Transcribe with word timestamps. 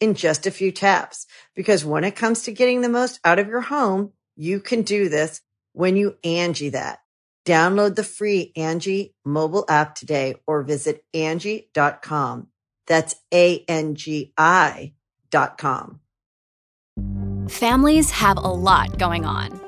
in 0.00 0.14
just 0.14 0.46
a 0.46 0.50
few 0.50 0.72
taps. 0.72 1.26
Because 1.54 1.84
when 1.84 2.04
it 2.04 2.16
comes 2.16 2.42
to 2.42 2.52
getting 2.52 2.80
the 2.80 2.88
most 2.88 3.20
out 3.24 3.38
of 3.38 3.48
your 3.48 3.60
home, 3.60 4.12
you 4.36 4.60
can 4.60 4.82
do 4.82 5.08
this 5.08 5.40
when 5.72 5.96
you 5.96 6.16
Angi 6.24 6.72
that. 6.72 7.00
Download 7.44 7.94
the 7.94 8.04
free 8.04 8.52
Angi 8.56 9.14
mobile 9.24 9.64
app 9.68 9.94
today 9.94 10.36
or 10.46 10.62
visit 10.62 11.04
Angi.com. 11.14 12.48
That's 12.86 13.16
A-N-G-I 13.32 14.92
dot 15.30 15.58
com. 15.58 16.00
Families 17.48 18.10
have 18.10 18.36
a 18.36 18.40
lot 18.40 18.98
going 18.98 19.24
on. 19.24 19.67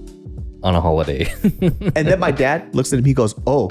on 0.63 0.75
a 0.75 0.81
holiday. 0.81 1.31
And 1.95 2.07
then 2.07 2.19
my 2.19 2.31
dad 2.31 2.73
looks 2.73 2.93
at 2.93 2.99
him. 2.99 3.05
He 3.05 3.13
goes, 3.13 3.35
"Oh, 3.47 3.69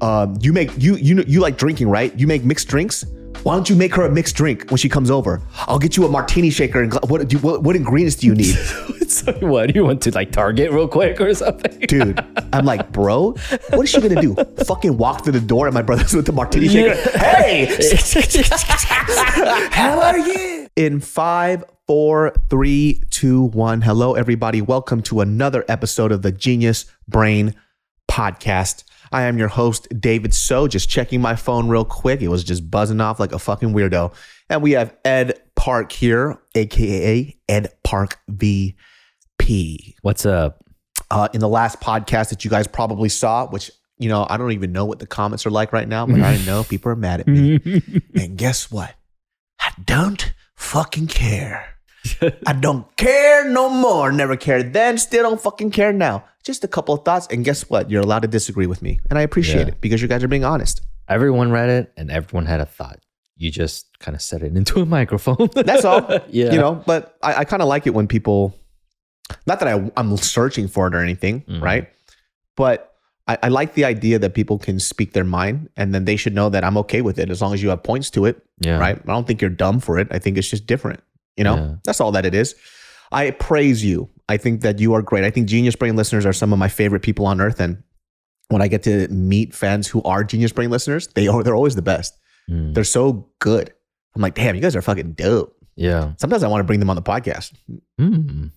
um, 0.00 0.36
you 0.40 0.52
make 0.52 0.70
you 0.76 0.96
you 0.96 1.24
you 1.26 1.40
like 1.40 1.56
drinking, 1.58 1.88
right? 1.88 2.16
You 2.18 2.26
make 2.26 2.44
mixed 2.44 2.68
drinks. 2.68 3.04
Why 3.42 3.54
don't 3.54 3.70
you 3.70 3.76
make 3.76 3.94
her 3.94 4.02
a 4.02 4.10
mixed 4.10 4.34
drink 4.34 4.68
when 4.70 4.78
she 4.78 4.88
comes 4.88 5.08
over? 5.10 5.40
I'll 5.68 5.78
get 5.78 5.96
you 5.96 6.04
a 6.04 6.08
martini 6.08 6.50
shaker. 6.50 6.82
And 6.82 6.90
gla- 6.90 7.06
what 7.06 7.28
do 7.28 7.36
you, 7.36 7.40
what, 7.42 7.62
what 7.62 7.76
ingredients 7.76 8.16
do 8.16 8.26
you 8.26 8.34
need, 8.34 8.54
so 9.08 9.32
what? 9.34 9.72
You 9.74 9.84
went 9.84 10.00
to 10.02 10.10
like 10.10 10.32
Target 10.32 10.72
real 10.72 10.88
quick 10.88 11.20
or 11.20 11.32
something? 11.32 11.78
dude? 11.86 12.18
I'm 12.52 12.64
like, 12.64 12.90
bro, 12.90 13.32
what 13.70 13.82
is 13.84 13.90
she 13.90 14.00
gonna 14.00 14.20
do? 14.20 14.34
Fucking 14.64 14.96
walk 14.96 15.22
through 15.22 15.34
the 15.34 15.40
door 15.40 15.66
and 15.68 15.74
my 15.74 15.82
brother's 15.82 16.12
with 16.12 16.26
the 16.26 16.32
martini 16.32 16.66
shaker. 16.68 16.96
Hey, 17.18 17.66
how 19.70 20.00
are 20.00 20.18
you? 20.18 20.66
In 20.74 20.98
five, 21.00 21.62
four, 21.86 22.32
three, 22.50 23.02
two, 23.10 23.44
one. 23.44 23.80
Hello, 23.80 24.14
everybody. 24.14 24.60
Welcome 24.60 25.02
to 25.02 25.20
another 25.20 25.64
episode 25.68 26.10
of 26.10 26.22
the 26.22 26.32
Genius 26.32 26.84
Brain 27.06 27.54
Podcast. 28.10 28.82
I 29.12 29.22
am 29.22 29.38
your 29.38 29.48
host, 29.48 29.86
David 30.00 30.34
So. 30.34 30.66
Just 30.66 30.88
checking 30.88 31.20
my 31.20 31.36
phone 31.36 31.68
real 31.68 31.84
quick. 31.84 32.22
It 32.22 32.28
was 32.28 32.42
just 32.42 32.70
buzzing 32.70 33.00
off 33.00 33.20
like 33.20 33.32
a 33.32 33.38
fucking 33.38 33.72
weirdo. 33.72 34.12
And 34.50 34.62
we 34.62 34.72
have 34.72 34.96
Ed 35.04 35.40
Park 35.54 35.92
here, 35.92 36.38
aka 36.56 37.36
Ed 37.48 37.72
Park 37.84 38.18
VP. 38.28 39.96
What's 40.02 40.26
up? 40.26 40.64
Uh, 41.08 41.28
in 41.32 41.40
the 41.40 41.48
last 41.48 41.80
podcast 41.80 42.30
that 42.30 42.44
you 42.44 42.50
guys 42.50 42.66
probably 42.66 43.08
saw, 43.08 43.46
which 43.46 43.70
you 43.98 44.08
know, 44.08 44.26
I 44.28 44.36
don't 44.36 44.52
even 44.52 44.72
know 44.72 44.84
what 44.84 44.98
the 44.98 45.06
comments 45.06 45.46
are 45.46 45.50
like 45.50 45.72
right 45.72 45.88
now, 45.88 46.04
but 46.04 46.20
I 46.20 46.36
know 46.44 46.64
people 46.64 46.92
are 46.92 46.96
mad 46.96 47.20
at 47.20 47.28
me. 47.28 47.60
and 48.14 48.36
guess 48.36 48.70
what? 48.70 48.94
I 49.58 49.70
don't 49.82 50.34
fucking 50.56 51.06
care. 51.06 51.75
I 52.46 52.52
don't 52.52 52.84
care 52.96 53.48
no 53.50 53.68
more. 53.68 54.12
Never 54.12 54.36
cared 54.36 54.72
then, 54.72 54.98
still 54.98 55.22
don't 55.24 55.40
fucking 55.40 55.70
care 55.70 55.92
now. 55.92 56.24
Just 56.44 56.62
a 56.64 56.68
couple 56.68 56.94
of 56.94 57.04
thoughts. 57.04 57.26
And 57.30 57.44
guess 57.44 57.68
what? 57.68 57.90
You're 57.90 58.02
allowed 58.02 58.22
to 58.22 58.28
disagree 58.28 58.66
with 58.66 58.82
me. 58.82 59.00
And 59.10 59.18
I 59.18 59.22
appreciate 59.22 59.62
Yeah. 59.62 59.72
it 59.74 59.80
because 59.80 60.00
you 60.02 60.08
guys 60.08 60.22
are 60.22 60.28
being 60.28 60.44
honest. 60.44 60.80
Everyone 61.08 61.50
read 61.50 61.68
it 61.70 61.92
and 61.96 62.10
everyone 62.10 62.46
had 62.46 62.60
a 62.60 62.66
thought. 62.66 63.00
You 63.36 63.50
just 63.50 63.98
kind 63.98 64.14
of 64.14 64.22
set 64.22 64.42
it 64.42 64.56
into 64.56 64.80
a 64.80 64.86
microphone. 64.86 65.48
That's 65.54 65.84
all. 65.84 66.06
yeah. 66.28 66.52
You 66.52 66.58
know, 66.58 66.74
but 66.86 67.16
I, 67.22 67.34
I 67.40 67.44
kind 67.44 67.62
of 67.62 67.68
like 67.68 67.86
it 67.86 67.94
when 67.94 68.06
people, 68.08 68.54
not 69.46 69.58
that 69.60 69.68
I, 69.68 69.90
I'm 69.96 70.16
searching 70.16 70.68
for 70.68 70.86
it 70.86 70.94
or 70.94 71.00
anything, 71.00 71.42
Mhm. 71.42 71.60
right? 71.62 71.88
But 72.56 72.92
I, 73.28 73.38
I 73.44 73.48
like 73.48 73.74
the 73.74 73.84
idea 73.84 74.18
that 74.20 74.34
people 74.34 74.58
can 74.58 74.78
speak 74.80 75.12
their 75.12 75.24
mind 75.24 75.68
and 75.76 75.92
then 75.94 76.04
they 76.04 76.16
should 76.16 76.34
know 76.34 76.48
that 76.48 76.62
I'm 76.64 76.76
okay 76.78 77.02
with 77.02 77.18
it 77.18 77.28
as 77.28 77.42
long 77.42 77.52
as 77.52 77.62
you 77.62 77.68
have 77.70 77.82
points 77.82 78.08
to 78.10 78.24
it. 78.24 78.40
Yeah. 78.60 78.78
right? 78.78 78.96
I 78.96 79.12
don't 79.12 79.26
think 79.26 79.40
you're 79.40 79.50
dumb 79.50 79.80
for 79.80 79.98
it. 79.98 80.08
I 80.12 80.18
think 80.18 80.38
it's 80.38 80.48
just 80.48 80.66
different. 80.66 81.00
You 81.36 81.44
know, 81.44 81.56
Yeah. 81.56 81.74
that's 81.84 82.00
all 82.00 82.12
that 82.12 82.24
it 82.26 82.34
is. 82.34 82.54
I 83.12 83.30
praise 83.30 83.84
you. 83.84 84.08
I 84.28 84.36
think 84.36 84.62
that 84.62 84.78
you 84.80 84.94
are 84.94 85.02
great. 85.02 85.24
I 85.24 85.30
think 85.30 85.48
Genius 85.48 85.76
Brain 85.76 85.94
listeners 85.96 86.26
are 86.26 86.32
some 86.32 86.52
of 86.52 86.58
my 86.58 86.68
favorite 86.68 87.02
people 87.02 87.26
on 87.26 87.40
earth. 87.40 87.60
And 87.60 87.82
when 88.48 88.62
I 88.62 88.68
get 88.68 88.82
to 88.84 89.06
meet 89.08 89.54
fans 89.54 89.86
who 89.86 90.02
are 90.02 90.24
Genius 90.24 90.52
Brain 90.52 90.70
listeners, 90.70 91.06
they 91.08 91.28
are 91.28 91.42
they're 91.42 91.54
always 91.54 91.76
the 91.76 91.82
best. 91.82 92.16
Mm. 92.50 92.74
They're 92.74 92.84
so 92.84 93.28
good. 93.38 93.72
I'm 94.14 94.22
like, 94.22 94.34
damn, 94.34 94.54
you 94.56 94.60
guys 94.62 94.74
are 94.74 94.82
fucking 94.82 95.12
dope. 95.12 95.54
Yeah. 95.76 96.14
Sometimes 96.16 96.42
I 96.42 96.48
want 96.48 96.60
to 96.60 96.64
bring 96.64 96.80
them 96.80 96.90
on 96.90 96.96
the 96.96 97.02
podcast. 97.02 97.52
Mm. 98.00 98.50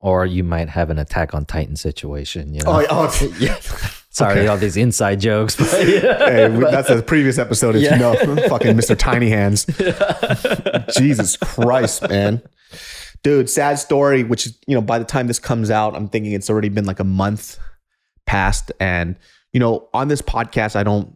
Or 0.00 0.26
you 0.26 0.44
might 0.44 0.68
have 0.68 0.90
an 0.90 0.98
attack 0.98 1.34
on 1.34 1.44
Titan 1.46 1.74
situation. 1.76 2.54
You 2.54 2.60
know? 2.62 2.82
Oh, 2.82 2.86
oh 2.90 3.34
yeah. 3.40 3.58
Sorry, 4.16 4.40
Okay. 4.40 4.46
all 4.46 4.56
these 4.56 4.78
inside 4.78 5.20
jokes. 5.20 5.56
But 5.56 5.66
hey, 5.68 6.48
that's 6.70 6.88
a 6.88 7.02
previous 7.02 7.36
episode. 7.36 7.76
If 7.76 7.82
you 7.82 7.98
know, 7.98 8.14
fucking 8.48 8.74
Mr. 8.74 8.96
Tiny 8.96 9.28
Hands. 9.28 9.62
Jesus 10.96 11.36
Christ, 11.36 12.08
man. 12.08 12.42
Dude, 13.22 13.50
sad 13.50 13.78
story, 13.78 14.22
which 14.24 14.46
you 14.66 14.74
know, 14.74 14.80
by 14.80 14.98
the 14.98 15.04
time 15.04 15.26
this 15.26 15.38
comes 15.38 15.70
out, 15.70 15.94
I'm 15.94 16.08
thinking 16.08 16.32
it's 16.32 16.48
already 16.48 16.70
been 16.70 16.86
like 16.86 16.98
a 16.98 17.04
month 17.04 17.58
past. 18.24 18.72
And, 18.80 19.16
you 19.52 19.60
know, 19.60 19.86
on 19.92 20.08
this 20.08 20.22
podcast, 20.22 20.76
I 20.76 20.82
don't, 20.82 21.14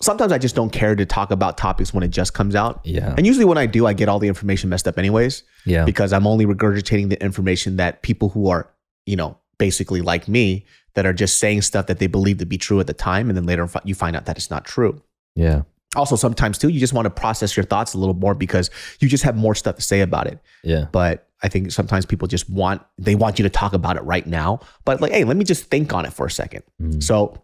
sometimes 0.00 0.32
I 0.32 0.38
just 0.38 0.54
don't 0.54 0.70
care 0.70 0.94
to 0.96 1.04
talk 1.04 1.30
about 1.30 1.58
topics 1.58 1.92
when 1.92 2.02
it 2.02 2.08
just 2.08 2.32
comes 2.32 2.54
out. 2.54 2.80
Yeah. 2.84 3.14
And 3.18 3.26
usually 3.26 3.44
when 3.44 3.58
I 3.58 3.66
do, 3.66 3.86
I 3.86 3.92
get 3.92 4.08
all 4.08 4.18
the 4.20 4.28
information 4.28 4.70
messed 4.70 4.88
up 4.88 4.96
anyways, 4.98 5.42
Yeah. 5.66 5.84
because 5.84 6.14
I'm 6.14 6.26
only 6.26 6.46
regurgitating 6.46 7.10
the 7.10 7.22
information 7.22 7.76
that 7.76 8.00
people 8.02 8.30
who 8.30 8.48
are, 8.48 8.70
you 9.04 9.16
know, 9.16 9.36
basically 9.58 10.00
like 10.00 10.28
me, 10.28 10.64
that 10.94 11.06
are 11.06 11.12
just 11.12 11.38
saying 11.38 11.62
stuff 11.62 11.86
that 11.86 11.98
they 11.98 12.06
believe 12.06 12.38
to 12.38 12.46
be 12.46 12.58
true 12.58 12.80
at 12.80 12.86
the 12.86 12.94
time. 12.94 13.28
And 13.30 13.36
then 13.36 13.46
later 13.46 13.68
you 13.84 13.94
find 13.94 14.16
out 14.16 14.26
that 14.26 14.36
it's 14.36 14.50
not 14.50 14.64
true 14.64 15.00
Yeah. 15.36 15.62
also 15.96 16.16
sometimes 16.16 16.58
too 16.58 16.68
you 16.68 16.80
just 16.80 16.92
want 16.92 17.06
to 17.06 17.10
process 17.10 17.56
your 17.56 17.64
thoughts 17.64 17.94
a 17.94 17.98
little 17.98 18.14
more 18.14 18.34
because 18.34 18.70
you 19.00 19.08
just 19.08 19.24
have 19.24 19.36
more 19.36 19.54
stuff 19.54 19.76
to 19.76 19.82
say 19.82 20.00
about 20.02 20.26
it 20.26 20.38
Yeah. 20.64 20.86
but 20.92 21.28
i 21.42 21.48
think 21.48 21.70
sometimes 21.72 22.04
people 22.04 22.28
just 22.28 22.50
want 22.50 22.82
they 22.98 23.14
want 23.14 23.38
you 23.38 23.42
to 23.44 23.48
talk 23.50 23.72
about 23.72 23.96
it 23.96 24.02
right 24.02 24.26
now 24.26 24.60
but 24.84 25.00
like 25.00 25.12
hey 25.12 25.24
let 25.24 25.36
me 25.36 25.44
just 25.44 25.64
think 25.70 25.92
on 25.94 26.04
it 26.04 26.12
for 26.12 26.26
a 26.26 26.30
second 26.30 26.62
Mm. 26.82 27.02
so 27.02 27.42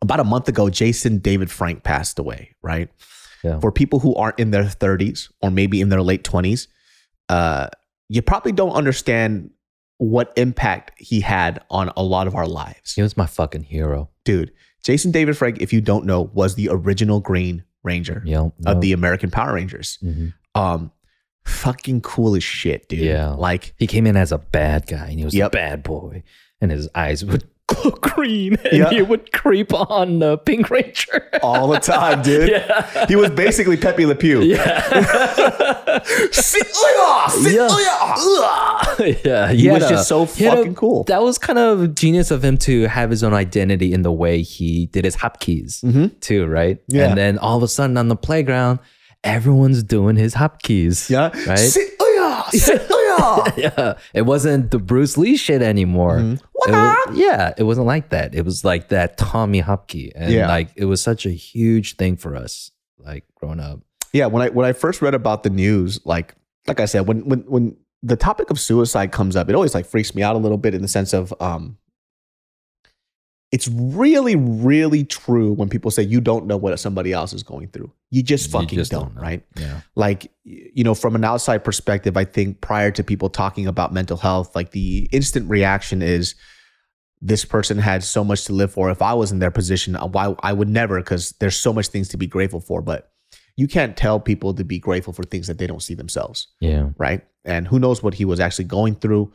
about 0.00 0.18
a 0.18 0.24
month 0.24 0.48
ago 0.48 0.70
jason 0.70 1.18
david 1.18 1.50
frank 1.50 1.82
passed 1.84 2.18
away 2.18 2.50
right 2.62 2.88
Yeah. 3.44 3.60
for 3.60 3.70
people 3.70 3.98
who 4.00 4.14
aren't 4.16 4.38
in 4.40 4.50
their 4.50 4.64
30s 4.64 5.30
or 5.42 5.50
maybe 5.50 5.80
in 5.80 5.88
their 5.88 6.02
late 6.02 6.24
20s 6.24 6.66
uh, 7.28 7.68
you 8.08 8.22
probably 8.22 8.52
don't 8.52 8.72
understand 8.72 9.50
what 10.02 10.32
impact 10.36 10.92
he 10.98 11.20
had 11.20 11.62
on 11.70 11.92
a 11.96 12.02
lot 12.02 12.26
of 12.26 12.34
our 12.34 12.46
lives. 12.46 12.94
He 12.94 13.02
was 13.02 13.16
my 13.16 13.26
fucking 13.26 13.62
hero. 13.62 14.10
Dude, 14.24 14.50
Jason 14.82 15.12
David 15.12 15.36
Frank, 15.36 15.60
if 15.60 15.72
you 15.72 15.80
don't 15.80 16.04
know, 16.06 16.22
was 16.34 16.56
the 16.56 16.68
original 16.72 17.20
Green 17.20 17.62
Ranger 17.84 18.20
Yep. 18.26 18.52
of 18.66 18.80
the 18.80 18.92
American 18.92 19.30
Power 19.30 19.54
Rangers. 19.54 19.98
Mhm. 20.02 20.32
Um, 20.56 20.90
fucking 21.44 22.00
cool 22.00 22.34
as 22.34 22.42
shit, 22.42 22.88
dude. 22.88 23.00
Yeah. 23.00 23.30
Like, 23.30 23.74
He 23.78 23.86
came 23.86 24.06
in 24.06 24.16
as 24.16 24.32
a 24.32 24.38
bad 24.38 24.86
guy 24.86 25.08
and 25.08 25.18
he 25.18 25.24
was 25.24 25.34
Yep. 25.34 25.52
a 25.52 25.56
bad 25.56 25.82
boy. 25.82 26.22
And 26.60 26.70
his 26.70 26.88
eyes 26.94 27.24
would 27.24 27.44
green 28.00 28.54
and 28.64 28.72
Yeah. 28.78 28.90
he 28.90 29.02
would 29.02 29.32
creep 29.32 29.72
on 29.74 30.18
the 30.18 30.38
Pink 30.38 30.70
Ranger. 30.70 31.28
all 31.42 31.68
the 31.68 31.78
time, 31.80 32.22
dude. 32.28 32.48
Yeah. 32.50 33.06
He 33.06 33.16
was 33.16 33.30
basically 33.30 33.76
Pepe 33.76 34.06
Le 34.06 34.14
Pew. 34.14 34.42
Yeah. 34.42 34.82
Sit- 36.32 36.66
yeah, 36.96 37.26
sit- 38.16 39.20
Yeah. 39.24 39.52
He 39.52 39.68
was 39.70 39.88
just 39.88 40.08
so 40.08 40.26
fucking 40.26 40.74
cool. 40.74 41.04
That 41.04 41.22
was 41.22 41.38
kind 41.38 41.58
of 41.58 41.94
genius 41.94 42.30
of 42.30 42.44
him 42.44 42.56
to 42.58 42.82
have 42.88 43.10
his 43.10 43.22
own 43.22 43.34
identity 43.34 43.92
in 43.92 44.02
the 44.02 44.12
way 44.12 44.42
he 44.42 44.86
did 44.86 45.04
his 45.04 45.14
hopkeys 45.16 45.80
Mhm. 45.84 46.18
too, 46.20 46.46
right? 46.46 46.78
Yeah. 46.88 47.08
And 47.08 47.18
then 47.18 47.38
all 47.38 47.56
of 47.56 47.62
a 47.62 47.68
sudden 47.68 47.96
on 47.96 48.08
the 48.08 48.16
playground, 48.16 48.78
everyone's 49.24 49.82
doing 49.82 50.16
his 50.16 50.34
hop 50.34 50.62
keys. 50.62 51.08
Yeah. 51.10 51.30
Right? 51.46 51.58
Sit- 51.58 51.92
oh, 52.00 52.12
yeah. 52.16 52.58
Sit- 52.58 52.86
oh, 52.90 52.98
yeah. 53.00 53.01
yeah, 53.56 53.94
it 54.14 54.22
wasn't 54.22 54.70
the 54.70 54.78
Bruce 54.78 55.16
Lee 55.18 55.36
shit 55.36 55.62
anymore. 55.62 56.18
Mm-hmm. 56.18 56.34
It 56.68 56.72
was- 56.72 57.18
yeah, 57.18 57.52
it 57.58 57.64
wasn't 57.64 57.86
like 57.86 58.10
that. 58.10 58.34
It 58.34 58.44
was 58.44 58.64
like 58.64 58.88
that 58.88 59.16
Tommy 59.16 59.60
Hopkey, 59.62 60.12
and 60.14 60.32
Yeah. 60.32 60.48
like 60.48 60.70
it 60.76 60.84
was 60.86 61.00
such 61.00 61.26
a 61.26 61.30
huge 61.30 61.96
thing 61.96 62.16
for 62.16 62.36
us, 62.36 62.70
like 62.98 63.24
growing 63.34 63.60
up. 63.60 63.80
Yeah, 64.12 64.26
when 64.26 64.42
I 64.42 64.48
when 64.50 64.66
I 64.66 64.72
first 64.72 65.02
read 65.02 65.14
about 65.14 65.42
the 65.42 65.50
news, 65.50 66.00
like 66.04 66.34
like 66.66 66.80
I 66.80 66.84
said, 66.86 67.06
when 67.08 67.26
when 67.28 67.40
when 67.48 67.76
the 68.02 68.16
topic 68.16 68.50
of 68.50 68.58
suicide 68.60 69.12
comes 69.12 69.36
up, 69.36 69.48
it 69.48 69.54
always 69.54 69.74
like 69.74 69.86
freaks 69.86 70.14
me 70.14 70.22
out 70.22 70.36
a 70.36 70.38
little 70.38 70.58
bit 70.58 70.74
in 70.74 70.82
the 70.82 70.88
sense 70.88 71.12
of 71.12 71.32
um 71.40 71.76
it's 73.52 73.68
really, 73.68 74.34
really 74.34 75.04
true 75.04 75.52
when 75.52 75.68
people 75.68 75.90
say 75.90 76.02
you 76.02 76.22
don't 76.22 76.46
know 76.46 76.56
what 76.56 76.78
somebody 76.80 77.12
else 77.12 77.34
is 77.34 77.42
going 77.42 77.68
through. 77.68 77.92
You 78.10 78.22
just 78.22 78.46
You 78.46 78.52
fucking 78.52 78.78
just 78.78 78.90
don't, 78.90 79.14
know. 79.14 79.20
right? 79.20 79.44
Yeah, 79.56 79.82
Like, 79.94 80.32
you 80.42 80.82
know, 80.82 80.94
from 80.94 81.14
an 81.14 81.22
outside 81.22 81.58
perspective, 81.58 82.16
I 82.16 82.24
think 82.24 82.62
prior 82.62 82.90
to 82.90 83.04
people 83.04 83.28
talking 83.28 83.66
about 83.66 83.92
mental 83.92 84.16
health, 84.16 84.56
like 84.56 84.70
the 84.70 85.06
instant 85.12 85.50
reaction 85.50 86.00
is 86.00 86.34
this 87.20 87.44
person 87.44 87.76
had 87.78 88.02
so 88.02 88.24
much 88.24 88.46
to 88.46 88.54
live 88.54 88.72
for. 88.72 88.90
If 88.90 89.02
I 89.02 89.12
was 89.12 89.30
in 89.30 89.38
their 89.38 89.50
position, 89.50 89.96
uh, 89.96 90.06
why 90.06 90.34
I 90.42 90.54
would 90.54 90.68
never, 90.68 90.98
because 90.98 91.32
there's 91.38 91.56
so 91.56 91.74
much 91.74 91.88
things 91.88 92.08
to 92.08 92.16
be 92.16 92.26
grateful 92.26 92.60
for. 92.60 92.80
But 92.80 93.12
you 93.56 93.68
can't 93.68 93.98
tell 93.98 94.18
people 94.18 94.54
to 94.54 94.64
be 94.64 94.78
grateful 94.78 95.12
for 95.12 95.24
things 95.24 95.46
that 95.46 95.58
they 95.58 95.66
don't 95.66 95.82
see 95.82 95.94
themselves, 95.94 96.48
yeah, 96.60 96.88
right? 96.96 97.22
And 97.44 97.68
who 97.68 97.78
knows 97.78 98.02
what 98.02 98.14
he 98.14 98.24
was 98.24 98.40
actually 98.40 98.64
going 98.64 98.94
through. 98.94 99.30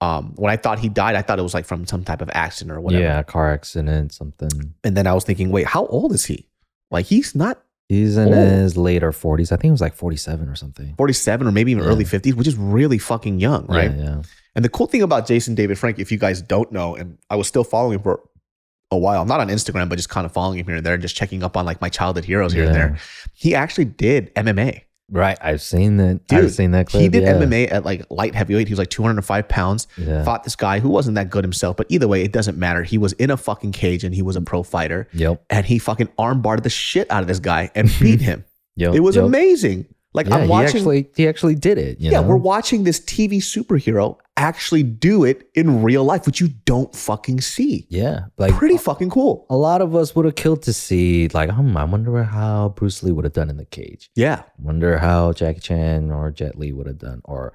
Um, 0.00 0.32
when 0.36 0.52
I 0.52 0.56
thought 0.56 0.78
he 0.78 0.88
died, 0.88 1.16
I 1.16 1.22
thought 1.22 1.38
it 1.38 1.42
was 1.42 1.54
like 1.54 1.64
from 1.66 1.86
some 1.86 2.04
type 2.04 2.22
of 2.22 2.30
accident 2.32 2.76
or 2.76 2.80
whatever. 2.80 3.02
yeah. 3.02 3.22
Car 3.24 3.52
accident, 3.52 4.12
something. 4.12 4.74
And 4.84 4.96
then 4.96 5.06
I 5.08 5.12
was 5.12 5.24
thinking, 5.24 5.50
wait, 5.50 5.66
how 5.66 5.86
old 5.86 6.12
is 6.12 6.24
he? 6.24 6.48
Like 6.90 7.06
he's 7.06 7.34
not 7.34 7.62
He's 7.88 8.18
in 8.18 8.28
Oh. 8.28 8.36
his 8.36 8.76
later 8.76 9.12
forties. 9.12 9.50
I 9.50 9.56
think 9.56 9.70
it 9.70 9.72
was 9.72 9.80
like 9.80 9.94
forty-seven 9.94 10.46
or 10.46 10.54
something. 10.54 10.94
47 10.98 11.46
or 11.46 11.52
maybe 11.52 11.70
even 11.72 11.84
Yeah. 11.84 11.88
early 11.90 12.04
50s, 12.04 12.34
which 12.34 12.46
is 12.46 12.54
really 12.54 12.98
fucking 12.98 13.40
young, 13.40 13.64
right? 13.66 13.90
Yeah, 13.90 14.02
yeah. 14.04 14.22
And 14.54 14.62
the 14.62 14.68
cool 14.68 14.86
thing 14.86 15.00
about 15.00 15.26
Jason 15.26 15.54
David 15.54 15.78
Frank, 15.78 15.98
if 15.98 16.12
you 16.12 16.18
guys 16.18 16.42
don't 16.42 16.70
know, 16.70 16.94
and 16.96 17.16
I 17.30 17.36
was 17.36 17.48
still 17.48 17.64
following 17.64 17.94
him 17.94 18.02
for 18.02 18.20
a 18.90 18.98
while, 18.98 19.24
not 19.24 19.40
on 19.40 19.48
Instagram, 19.48 19.88
but 19.88 19.96
just 19.96 20.10
kind 20.10 20.26
of 20.26 20.32
following 20.32 20.58
him 20.58 20.66
here 20.66 20.76
and 20.76 20.84
there 20.84 20.92
and 20.94 21.00
just 21.02 21.16
checking 21.16 21.42
up 21.42 21.56
on 21.56 21.64
like 21.64 21.80
my 21.80 21.88
childhood 21.88 22.26
heroes 22.26 22.52
here 22.52 22.64
and 22.64 22.74
there. 22.74 22.98
He 23.32 23.54
actually 23.54 23.86
did 23.86 24.34
MMA. 24.34 24.82
Right, 25.10 25.38
I've 25.40 25.62
seen 25.62 25.96
that. 25.98 26.26
Dude, 26.26 26.44
I've 26.44 26.52
seen 26.52 26.72
that 26.72 26.88
clip. 26.88 27.02
he 27.02 27.08
did 27.08 27.22
yeah. 27.22 27.34
MMA 27.34 27.72
at 27.72 27.84
like 27.84 28.06
light 28.10 28.34
heavyweight. 28.34 28.68
He 28.68 28.72
was 28.72 28.78
like 28.78 28.90
205 28.90 29.48
pounds. 29.48 29.86
Yeah. 29.96 30.22
Fought 30.22 30.44
this 30.44 30.54
guy 30.54 30.80
who 30.80 30.90
wasn't 30.90 31.14
that 31.14 31.30
good 31.30 31.44
himself, 31.44 31.76
but 31.76 31.86
either 31.88 32.06
way, 32.06 32.22
it 32.22 32.32
doesn't 32.32 32.58
matter. 32.58 32.82
He 32.82 32.98
was 32.98 33.14
in 33.14 33.30
a 33.30 33.36
fucking 33.36 33.72
cage 33.72 34.04
and 34.04 34.14
he 34.14 34.20
was 34.20 34.36
a 34.36 34.42
pro 34.42 34.62
fighter. 34.62 35.08
Yep. 35.14 35.44
And 35.48 35.64
he 35.64 35.78
fucking 35.78 36.08
armbarred 36.18 36.62
the 36.62 36.70
shit 36.70 37.10
out 37.10 37.22
of 37.22 37.28
this 37.28 37.38
guy 37.40 37.70
and 37.74 37.90
beat 38.00 38.20
him. 38.20 38.44
Yep. 38.76 38.94
It 38.94 39.00
was 39.00 39.16
yep. 39.16 39.24
amazing. 39.24 39.86
Like 40.18 40.26
Yeah, 40.26 40.38
I'm 40.38 40.48
watching. 40.48 40.72
He 40.72 40.78
actually, 40.78 41.10
he 41.14 41.28
actually 41.28 41.54
did 41.54 41.78
it. 41.78 42.00
you 42.00 42.10
yeah, 42.10 42.20
know? 42.20 42.26
we're 42.26 42.36
watching 42.36 42.82
this 42.82 42.98
TV 42.98 43.36
superhero 43.36 44.18
actually 44.36 44.82
do 44.82 45.22
it 45.22 45.48
in 45.54 45.80
real 45.80 46.02
life, 46.02 46.26
which 46.26 46.40
you 46.40 46.48
don't 46.64 46.92
fucking 46.92 47.40
see. 47.40 47.86
Yeah, 47.88 48.22
like 48.36 48.52
Pretty 48.54 48.78
fucking 48.78 49.10
cool. 49.10 49.46
a 49.48 49.56
lot 49.56 49.80
of 49.80 49.94
us 49.94 50.16
would 50.16 50.24
have 50.24 50.34
killed 50.34 50.62
to 50.62 50.72
see. 50.72 51.28
Like, 51.28 51.50
hmm, 51.50 51.76
I 51.76 51.84
wonder 51.84 52.24
how 52.24 52.70
Bruce 52.70 53.00
Lee 53.04 53.12
would 53.12 53.24
have 53.24 53.32
done 53.32 53.48
in 53.48 53.58
the 53.58 53.64
cage. 53.64 54.10
Yeah. 54.16 54.42
Wonder 54.58 54.98
how 54.98 55.32
Jackie 55.32 55.60
Chan 55.60 56.10
or 56.10 56.32
Jet 56.32 56.58
Li 56.58 56.72
would 56.72 56.88
have 56.88 56.98
done, 56.98 57.20
or 57.24 57.54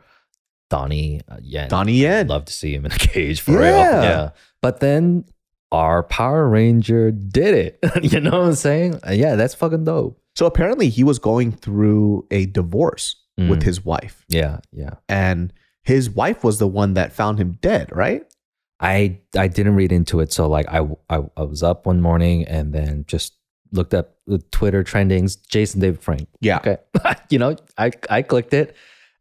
Donnie 0.70 1.20
uh, 1.28 1.40
Yen. 1.42 1.68
Donnie 1.68 1.98
Yen. 1.98 2.28
Love 2.30 2.46
to 2.46 2.54
see 2.54 2.74
him 2.74 2.86
in 2.86 2.94
a 2.94 2.98
cage 2.98 3.42
for 3.42 3.52
real. 3.52 3.78
Yeah. 3.78 4.02
Yeah, 4.04 4.30
but 4.62 4.80
then 4.80 5.26
our 5.74 6.04
Power 6.04 6.48
Ranger 6.48 7.12
did 7.12 7.56
it. 7.56 7.80
you 8.14 8.22
know 8.22 8.40
what 8.40 8.48
I'm 8.48 8.56
saying? 8.56 9.02
Uh, 9.06 9.12
Yeah, 9.12 9.36
that's 9.36 9.54
fucking 9.54 9.84
dope. 9.84 10.18
So 10.36 10.46
apparently 10.46 10.90
he 10.90 11.04
was 11.04 11.20
going 11.20 11.52
through 11.52 12.26
a 12.32 12.46
divorce 12.48 13.16
with 13.38 13.60
Mm. 13.62 13.64
his 13.64 13.84
wife, 13.84 14.26
Yeah, 14.30 14.60
yeah. 14.72 14.96
and 15.10 15.52
his 15.84 16.10
wife 16.10 16.44
was 16.44 16.60
the 16.60 16.68
one 16.68 16.94
that 16.94 17.12
found 17.14 17.40
him 17.40 17.58
dead, 17.62 17.90
right? 17.96 18.24
I 18.80 19.20
I 19.36 19.48
didn't 19.48 19.76
read 19.76 19.92
into 19.92 20.20
it, 20.20 20.32
so 20.32 20.48
like 20.48 20.68
I 20.70 20.80
I, 21.10 21.24
I 21.38 21.42
was 21.44 21.64
up 21.64 21.86
one 21.88 22.00
morning 22.02 22.46
and 22.46 22.74
then 22.74 23.06
just 23.08 23.34
looked 23.72 23.94
up 23.96 24.16
the 24.28 24.38
Twitter 24.52 24.84
trendings. 24.84 25.36
Jason 25.48 25.80
David 25.82 26.02
Frank. 26.02 26.28
Yeah. 26.42 26.58
Okay, 26.58 26.78
you 27.30 27.40
know 27.40 27.56
I 27.78 27.92
I 28.10 28.22
clicked 28.22 28.54
it, 28.54 28.76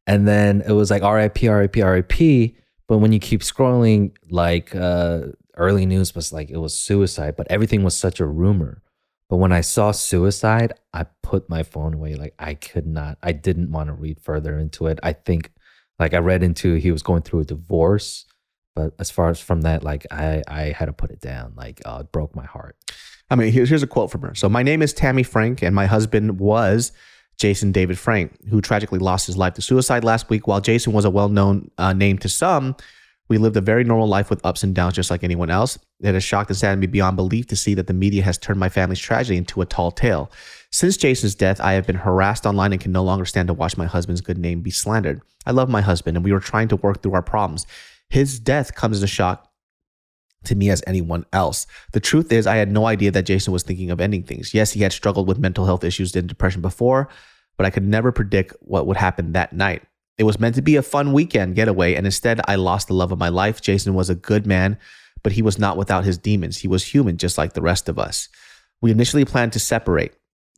and 0.06 0.26
then 0.29 0.62
it 0.67 0.73
was 0.73 0.91
like 0.91 1.03
R.I.P. 1.03 1.49
R.I.P. 1.49 1.81
R.I.P. 1.81 2.56
But 2.88 2.99
when 2.99 3.12
you 3.12 3.19
keep 3.20 3.41
scrolling, 3.41 4.12
like 4.31 4.75
uh, 4.75 5.29
early 5.56 5.87
news 5.87 6.14
was 6.14 6.32
like 6.32 6.50
it 6.50 6.59
was 6.59 6.76
suicide, 6.76 7.37
but 7.37 7.47
everything 7.50 7.82
was 7.82 7.97
such 7.97 8.20
a 8.20 8.26
rumor. 8.26 8.82
But 9.32 9.38
when 9.38 9.50
I 9.50 9.62
saw 9.62 9.93
suicide, 9.93 10.75
I 10.93 11.06
put 11.23 11.49
my 11.49 11.62
phone 11.62 11.94
away. 11.94 12.17
Like 12.17 12.34
I 12.38 12.52
could 12.52 12.87
not, 12.87 13.17
I 13.23 13.32
didn't 13.32 13.73
want 13.73 13.87
to 13.87 13.94
read 13.94 14.20
further 14.20 14.58
into 14.58 14.88
it. 14.88 15.00
I 15.02 15.14
think, 15.14 15.50
like 15.99 16.12
I 16.12 16.19
read 16.19 16.43
into 16.43 16.75
he 16.75 16.90
was 16.90 17.02
going 17.02 17.23
through 17.23 17.40
a 17.40 17.44
divorce, 17.44 18.26
but 18.76 18.93
as 18.99 19.11
far 19.11 19.31
as 19.31 19.40
from 19.40 19.62
that, 19.62 19.82
like 19.82 20.06
I 20.11 20.43
I 20.46 20.75
had 20.76 20.84
to 20.84 20.93
put 20.93 21.11
it 21.11 21.23
down. 21.23 21.55
Like 21.56 21.81
uh, 21.87 22.00
it 22.02 22.12
broke 22.12 22.37
my 22.37 22.44
heart. 22.44 22.76
I 23.31 23.37
mean, 23.37 23.50
here's, 23.55 23.70
here's 23.70 23.82
a 23.82 23.87
quote 23.87 24.11
from 24.11 24.20
her. 24.20 24.34
So, 24.34 24.50
my 24.50 24.62
name 24.62 24.82
is 24.82 24.93
Tammy 24.93 25.23
Frank, 25.23 25.62
and 25.62 25.75
my 25.75 25.87
husband 25.87 26.38
was 26.38 26.93
Jason 27.38 27.73
David 27.73 27.99
Frank, 27.99 28.37
who 28.50 28.61
tragically 28.61 28.99
lost 28.99 29.26
his 29.26 29.38
life 29.38 29.55
to 29.55 29.62
suicide 29.62 30.05
last 30.05 30.28
week. 30.28 30.46
While 30.46 30.61
Jason 30.61 30.93
was 30.93 31.06
a 31.06 31.11
well 31.11 31.31
known 31.31 31.70
uh, 31.78 31.94
name 31.94 32.19
to 32.19 32.28
some, 32.28 32.76
we 33.32 33.38
lived 33.38 33.56
a 33.56 33.62
very 33.62 33.82
normal 33.82 34.06
life 34.06 34.29
with 34.29 34.44
ups 34.44 34.62
and 34.62 34.75
downs, 34.75 34.93
just 34.93 35.11
like 35.11 35.25
anyone 35.25 35.49
else. 35.49 35.79
It 36.00 36.12
has 36.12 36.23
shocked 36.23 36.50
and 36.50 36.56
saddened 36.56 36.82
me 36.82 36.87
beyond 36.87 37.17
belief 37.17 37.46
to 37.46 37.56
see 37.56 37.73
that 37.73 37.87
the 37.87 37.94
media 37.94 38.23
has 38.23 38.37
turned 38.37 38.61
my 38.61 38.68
family's 38.68 38.99
tragedy 38.99 39.38
into 39.38 39.62
a 39.62 39.64
tall 39.64 39.90
tale. 39.90 40.30
Since 40.71 40.99
Jason's 40.99 41.35
death, 41.35 41.59
I 41.59 41.73
have 41.73 41.87
been 41.87 41.97
harassed 41.97 42.45
online 42.45 42.73
and 42.73 42.80
can 42.80 42.92
no 42.92 43.02
longer 43.02 43.25
stand 43.25 43.49
to 43.49 43.54
watch 43.54 43.78
my 43.78 43.87
husband's 43.87 44.21
good 44.21 44.37
name 44.37 44.61
be 44.61 44.71
slandered. 44.71 45.23
I 45.47 45.52
love 45.52 45.71
my 45.71 45.80
husband, 45.80 46.18
and 46.18 46.25
we 46.25 46.30
were 46.30 46.40
trying 46.40 46.68
to 46.68 46.76
work 46.76 47.02
through 47.02 47.14
our 47.14 47.23
problems. 47.23 47.66
His 48.11 48.38
death 48.38 48.75
comes 48.75 48.99
as 48.99 49.02
a 49.02 49.07
shock 49.07 49.50
to 50.45 50.54
me 50.54 50.68
as 50.68 50.85
anyone 50.87 51.25
else. 51.33 51.66
The 51.92 52.00
truth 52.00 52.30
is, 52.33 52.47
I 52.47 52.57
had 52.57 52.71
no 52.71 52.85
idea 52.85 53.12
that 53.12 53.25
Jason 53.25 53.54
was 53.54 53.62
thinking 53.62 53.90
of 53.90 53.99
ending 53.99 54.25
things. 54.25 54.52
Yes, 54.52 54.73
he 54.73 54.83
had 54.83 54.92
struggled 54.92 55.26
with 55.26 55.38
mental 55.38 55.64
health 55.64 55.85
issues 55.85 56.14
and 56.14 56.28
depression 56.28 56.61
before, 56.61 57.09
but 57.57 57.64
I 57.64 57.71
could 57.71 57.87
never 57.87 58.12
predict 58.12 58.52
what 58.61 58.87
would 58.87 58.99
happen 58.99 59.33
that 59.33 59.54
night. 59.54 59.85
It 60.19 60.25
was 60.25 60.38
meant 60.38 60.54
to 60.57 60.62
be 60.62 60.76
a 60.76 60.83
fun 60.83 61.12
weekend 61.12 61.54
getaway, 61.57 61.95
and 61.95 62.07
instead, 62.07 62.40
I 62.47 62.57
lost 62.57 62.88
the 62.88 62.95
love 62.95 63.12
of 63.12 63.19
my 63.19 63.28
life. 63.28 63.61
Jason 63.61 63.95
was 63.95 64.11
a 64.11 64.14
good 64.14 64.47
man, 64.47 64.78
but 65.23 65.33
he 65.33 65.42
was 65.42 65.59
not 65.59 65.76
without 65.76 66.04
his 66.04 66.19
demons. 66.19 66.59
He 66.59 66.69
was 66.69 66.85
human, 66.85 67.16
just 67.16 67.38
like 67.38 67.54
the 67.54 67.62
rest 67.62 67.88
of 67.88 67.99
us. 67.99 68.28
We 68.81 68.90
initially 68.90 69.25
planned 69.25 69.52
to 69.54 69.59
separate. 69.59 70.12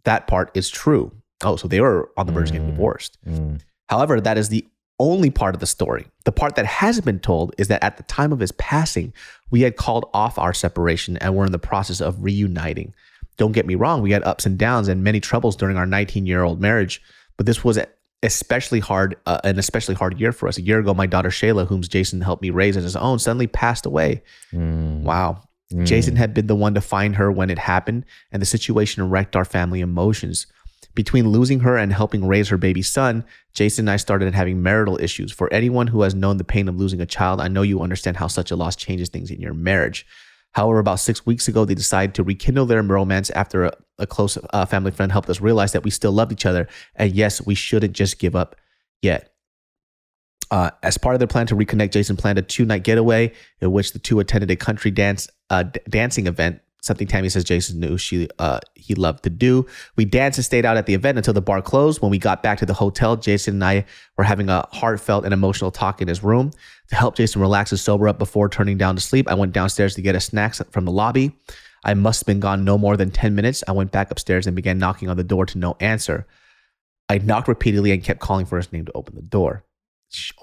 That 0.05 0.27
part 0.27 0.51
is 0.55 0.69
true. 0.71 1.13
Oh, 1.43 1.57
so 1.57 1.69
they 1.69 1.81
were 1.81 2.11
on 2.17 2.27
the 2.27 2.33
verge 2.33 2.49
of 2.49 2.55
getting 2.55 2.69
Mm. 2.69 2.73
divorced. 2.73 3.19
Mm. 3.27 3.61
However, 3.89 4.21
that 4.21 4.39
is 4.39 4.49
the 4.49 4.67
only 5.01 5.31
part 5.31 5.55
of 5.55 5.61
the 5.61 5.67
story. 5.67 6.07
The 6.25 6.33
part 6.33 6.55
that 6.57 6.67
hasn't 6.67 7.05
been 7.05 7.19
told 7.21 7.55
is 7.59 7.69
that 7.69 7.83
at 7.83 7.97
the 7.97 8.03
time 8.05 8.33
of 8.33 8.39
his 8.41 8.53
passing, 8.53 9.13
we 9.51 9.63
had 9.63 9.77
called 9.77 10.09
off 10.15 10.39
our 10.39 10.55
separation 10.55 11.17
and 11.19 11.35
were 11.35 11.45
in 11.45 11.53
the 11.53 11.59
process 11.59 12.01
of 12.01 12.23
reuniting. 12.23 12.95
Don't 13.37 13.53
get 13.53 13.67
me 13.67 13.75
wrong, 13.75 14.01
we 14.03 14.13
had 14.13 14.23
ups 14.25 14.47
and 14.47 14.57
downs 14.57 14.87
and 14.89 15.03
many 15.03 15.19
troubles 15.21 15.57
during 15.57 15.77
our 15.77 15.87
19 15.87 16.27
year 16.27 16.43
old 16.45 16.61
marriage, 16.61 17.03
but 17.37 17.45
this 17.47 17.65
was 17.65 17.77
especially 18.23 18.81
hard, 18.81 19.17
uh, 19.27 19.41
an 19.45 19.59
especially 19.59 19.95
hard 19.95 20.19
year 20.19 20.33
for 20.33 20.49
us. 20.49 20.59
A 20.59 20.63
year 20.63 20.79
ago, 20.79 20.95
my 20.95 21.07
daughter 21.07 21.29
Shayla, 21.29 21.67
whom 21.67 21.83
Jason 21.83 22.21
helped 22.21 22.43
me 22.43 22.51
raise 22.51 22.77
as 22.77 22.85
his 22.85 22.97
own, 22.97 23.19
suddenly 23.19 23.47
passed 23.47 23.87
away. 23.87 24.23
Mm. 24.53 25.03
Wow. 25.03 25.43
Mm. 25.73 25.87
Jason 25.87 26.17
had 26.17 26.35
been 26.35 26.47
the 26.47 26.57
one 26.57 26.75
to 26.75 26.81
find 26.81 27.17
her 27.17 27.31
when 27.31 27.51
it 27.51 27.59
happened, 27.59 28.05
and 28.33 28.41
the 28.41 28.47
situation 28.47 29.09
wrecked 29.11 29.37
our 29.37 29.45
family 29.45 29.81
emotions. 29.81 30.47
Between 30.95 31.29
losing 31.29 31.61
her 31.61 31.77
and 31.77 31.93
helping 31.93 32.27
raise 32.27 32.49
her 32.49 32.57
baby 32.57 32.83
son, 32.83 33.25
Jason 33.53 33.85
and 33.85 33.91
I 33.91 33.97
started 33.97 34.33
having 34.33 34.63
marital 34.63 34.99
issues. 35.01 35.33
For 35.33 35.53
anyone 35.53 35.89
who 35.89 36.03
has 36.03 36.15
known 36.15 36.37
the 36.37 36.45
pain 36.45 36.69
of 36.69 36.77
losing 36.77 37.01
a 37.01 37.07
child, 37.07 37.41
I 37.41 37.49
know 37.49 37.63
you 37.63 37.81
understand 37.81 38.17
how 38.17 38.29
such 38.29 38.53
a 38.53 38.57
loss 38.57 38.77
changes 38.77 39.09
things 39.09 39.31
in 39.31 39.41
your 39.41 39.55
marriage. 39.55 40.07
However, 40.55 40.79
about 40.79 41.01
six 41.01 41.27
weeks 41.27 41.49
ago, 41.49 41.65
they 41.65 41.75
decided 41.75 42.15
to 42.15 42.23
rekindle 42.23 42.67
their 42.67 42.83
romance 42.83 43.31
after 43.31 43.65
a, 43.65 43.73
a 43.99 44.07
close 44.07 44.39
uh, 44.53 44.65
family 44.67 44.93
friend 44.93 45.11
helped 45.11 45.29
us 45.29 45.41
realize 45.41 45.73
that 45.73 45.83
we 45.83 45.91
still 45.91 46.13
loved 46.13 46.33
each 46.33 46.47
other. 46.47 46.69
And 46.95 47.13
yes, 47.13 47.45
we 47.45 47.55
shouldn't 47.55 47.93
just 47.93 48.19
give 48.19 48.37
up 48.37 48.57
yet. 49.03 49.35
Uh, 50.51 50.71
as 50.83 50.97
part 50.97 51.15
of 51.15 51.19
their 51.19 51.27
plan 51.27 51.47
to 51.49 51.57
reconnect, 51.57 51.91
Jason 51.91 52.17
planned 52.17 52.39
a 52.39 52.43
two 52.43 52.65
night 52.65 52.85
getaway 52.85 53.33
in 53.61 53.73
which 53.73 53.93
the 53.93 53.99
two 53.99 54.21
attended 54.21 54.51
a 54.51 54.57
country 54.57 54.91
dance 54.91 55.29
uh, 55.51 55.65
d- 55.65 55.81
dancing 55.89 56.27
event. 56.27 56.61
Something 56.85 57.07
Tammy 57.07 57.31
says 57.31 57.45
Jason 57.45 57.81
knew 57.81 57.97
she 57.97 58.29
uh, 58.39 58.61
he 58.75 58.95
loved 58.95 59.25
to 59.25 59.31
do. 59.31 59.67
We 59.97 60.05
danced 60.05 60.37
and 60.37 60.45
stayed 60.45 60.67
out 60.67 60.77
at 60.77 60.85
the 60.85 60.93
event 60.93 61.17
until 61.17 61.33
the 61.33 61.41
bar 61.41 61.63
closed. 61.63 62.03
When 62.03 62.11
we 62.11 62.19
got 62.19 62.43
back 62.43 62.59
to 62.59 62.67
the 62.67 62.75
hotel, 62.75 63.17
Jason 63.17 63.55
and 63.55 63.65
I 63.65 63.87
were 64.19 64.25
having 64.25 64.51
a 64.51 64.69
heartfelt 64.71 65.25
and 65.25 65.33
emotional 65.33 65.71
talk 65.71 66.03
in 66.03 66.09
his 66.09 66.23
room. 66.23 66.51
To 66.89 66.97
help 66.97 67.17
Jason 67.17 67.41
relax 67.41 67.73
and 67.73 67.81
sober 67.81 68.07
up 68.07 68.19
before 68.19 68.51
turning 68.51 68.77
down 68.77 68.97
to 68.97 69.01
sleep, 69.01 69.31
I 69.31 69.35
went 69.35 69.53
downstairs 69.53 69.95
to 69.95 70.03
get 70.03 70.15
a 70.15 70.21
snack 70.21 70.55
from 70.71 70.85
the 70.85 70.93
lobby. 70.93 71.33
I 71.85 71.95
must 71.95 72.21
have 72.21 72.27
been 72.27 72.41
gone 72.41 72.65
no 72.65 72.77
more 72.77 72.99
than 72.99 73.11
10 73.11 73.35
minutes. 73.35 73.65
I 73.67 73.73
went 73.73 73.91
back 73.91 74.11
upstairs 74.11 74.47
and 74.47 74.55
began 74.55 74.79
knocking 74.79 75.09
on 75.09 75.17
the 75.17 75.25
door 75.25 75.47
to 75.47 75.59
no 75.59 75.77
answer. 75.81 76.27
I 77.09 77.17
knocked 77.19 77.49
repeatedly 77.49 77.93
and 77.93 78.05
kept 78.05 78.21
calling 78.21 78.45
for 78.45 78.59
his 78.59 78.73
name 78.73 78.85
to 78.85 78.93
open 78.95 79.15
the 79.15 79.23
door. 79.23 79.65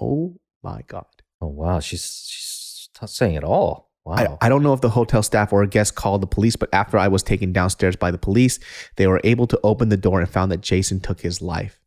Oh 0.00 0.36
my 0.62 0.82
God. 0.88 1.06
Oh 1.40 1.46
wow, 1.48 1.78
she's 1.80 2.26
she's 2.28 2.88
not 3.00 3.10
saying 3.10 3.34
it 3.34 3.44
all. 3.44 3.91
Wow. 4.04 4.38
I, 4.40 4.46
I 4.46 4.48
don't 4.48 4.62
know 4.62 4.72
if 4.72 4.80
the 4.80 4.90
hotel 4.90 5.22
staff 5.22 5.52
or 5.52 5.62
a 5.62 5.66
guest 5.66 5.94
called 5.94 6.22
the 6.22 6.26
police, 6.26 6.56
but 6.56 6.68
after 6.72 6.98
I 6.98 7.08
was 7.08 7.22
taken 7.22 7.52
downstairs 7.52 7.94
by 7.94 8.10
the 8.10 8.18
police, 8.18 8.58
they 8.96 9.06
were 9.06 9.20
able 9.22 9.46
to 9.46 9.60
open 9.62 9.90
the 9.90 9.96
door 9.96 10.20
and 10.20 10.28
found 10.28 10.50
that 10.50 10.60
Jason 10.60 11.00
took 11.00 11.20
his 11.20 11.40
life. 11.40 11.78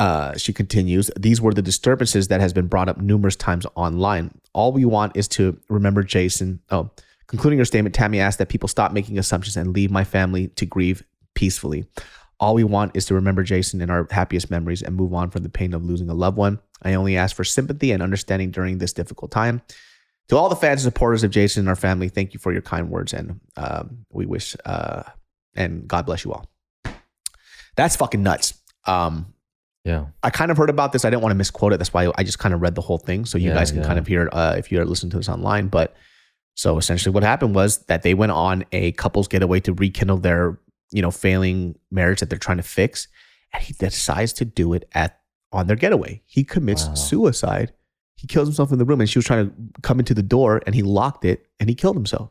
Uh, 0.00 0.36
she 0.36 0.52
continues, 0.52 1.10
these 1.18 1.40
were 1.40 1.54
the 1.54 1.62
disturbances 1.62 2.28
that 2.28 2.40
has 2.40 2.52
been 2.52 2.66
brought 2.66 2.88
up 2.88 2.98
numerous 2.98 3.36
times 3.36 3.66
online. 3.74 4.30
All 4.52 4.72
we 4.72 4.84
want 4.84 5.16
is 5.16 5.28
to 5.28 5.58
remember 5.68 6.02
Jason. 6.02 6.60
Oh, 6.70 6.90
concluding 7.26 7.58
her 7.58 7.64
statement, 7.64 7.94
Tammy 7.94 8.20
asked 8.20 8.38
that 8.38 8.48
people 8.48 8.68
stop 8.68 8.92
making 8.92 9.18
assumptions 9.18 9.56
and 9.56 9.72
leave 9.72 9.90
my 9.90 10.04
family 10.04 10.48
to 10.48 10.66
grieve 10.66 11.04
peacefully. 11.34 11.86
All 12.40 12.54
we 12.54 12.64
want 12.64 12.96
is 12.96 13.06
to 13.06 13.14
remember 13.14 13.44
Jason 13.44 13.80
in 13.80 13.90
our 13.90 14.08
happiest 14.10 14.50
memories 14.50 14.82
and 14.82 14.96
move 14.96 15.14
on 15.14 15.30
from 15.30 15.44
the 15.44 15.48
pain 15.48 15.72
of 15.72 15.84
losing 15.84 16.10
a 16.10 16.14
loved 16.14 16.36
one. 16.36 16.60
I 16.82 16.94
only 16.94 17.16
ask 17.16 17.34
for 17.34 17.44
sympathy 17.44 17.92
and 17.92 18.02
understanding 18.02 18.50
during 18.50 18.78
this 18.78 18.92
difficult 18.92 19.30
time. 19.30 19.62
To 20.28 20.36
all 20.38 20.48
the 20.48 20.56
fans 20.56 20.84
and 20.84 20.92
supporters 20.92 21.22
of 21.22 21.30
Jason 21.30 21.60
and 21.60 21.68
our 21.68 21.76
family, 21.76 22.08
thank 22.08 22.32
you 22.32 22.40
for 22.40 22.52
your 22.52 22.62
kind 22.62 22.88
words, 22.90 23.12
and 23.12 23.40
um, 23.56 24.06
we 24.10 24.24
wish 24.26 24.56
uh, 24.64 25.02
and 25.54 25.86
God 25.86 26.06
bless 26.06 26.24
you 26.24 26.32
all. 26.32 26.46
That's 27.76 27.96
fucking 27.96 28.22
nuts. 28.22 28.54
Um, 28.86 29.34
yeah. 29.84 30.06
I 30.22 30.30
kind 30.30 30.50
of 30.50 30.56
heard 30.56 30.70
about 30.70 30.92
this. 30.92 31.04
I 31.04 31.10
didn't 31.10 31.22
want 31.22 31.32
to 31.32 31.36
misquote 31.36 31.72
it. 31.72 31.76
That's 31.78 31.92
why 31.92 32.10
I 32.16 32.22
just 32.22 32.38
kind 32.38 32.54
of 32.54 32.62
read 32.62 32.74
the 32.74 32.80
whole 32.80 32.98
thing, 32.98 33.24
so 33.26 33.36
you 33.36 33.48
Yeah, 33.50 33.54
guys 33.54 33.70
can 33.70 33.80
yeah. 33.80 33.86
kind 33.86 33.98
of 33.98 34.06
hear 34.06 34.22
it 34.24 34.28
uh, 34.32 34.54
if 34.56 34.72
you're 34.72 34.84
listening 34.84 35.10
to 35.10 35.16
this 35.18 35.28
online. 35.28 35.68
But 35.68 35.94
so 36.54 36.78
essentially, 36.78 37.12
what 37.12 37.22
happened 37.22 37.54
was 37.54 37.78
that 37.86 38.02
they 38.02 38.14
went 38.14 38.32
on 38.32 38.64
a 38.72 38.92
couple's 38.92 39.28
getaway 39.28 39.60
to 39.60 39.74
rekindle 39.74 40.18
their 40.18 40.58
you 40.90 41.02
know 41.02 41.10
failing 41.10 41.74
marriage 41.90 42.20
that 42.20 42.30
they're 42.30 42.38
trying 42.38 42.56
to 42.58 42.62
fix, 42.62 43.08
and 43.52 43.62
he 43.62 43.74
decides 43.74 44.32
to 44.34 44.44
do 44.46 44.72
it 44.72 44.88
at 44.92 45.20
on 45.52 45.66
their 45.66 45.76
getaway. 45.76 46.22
He 46.24 46.44
commits 46.44 46.86
Wow. 46.86 46.94
suicide. 46.94 47.72
He 48.16 48.26
kills 48.26 48.48
himself 48.48 48.72
in 48.72 48.78
the 48.78 48.84
room, 48.84 49.00
and 49.00 49.08
she 49.10 49.18
was 49.18 49.26
trying 49.26 49.48
to 49.50 49.54
come 49.82 49.98
into 49.98 50.14
the 50.14 50.22
door, 50.22 50.62
and 50.66 50.74
he 50.74 50.82
locked 50.82 51.24
it, 51.24 51.46
and 51.60 51.68
he 51.68 51.74
killed 51.74 51.96
himself. 51.96 52.30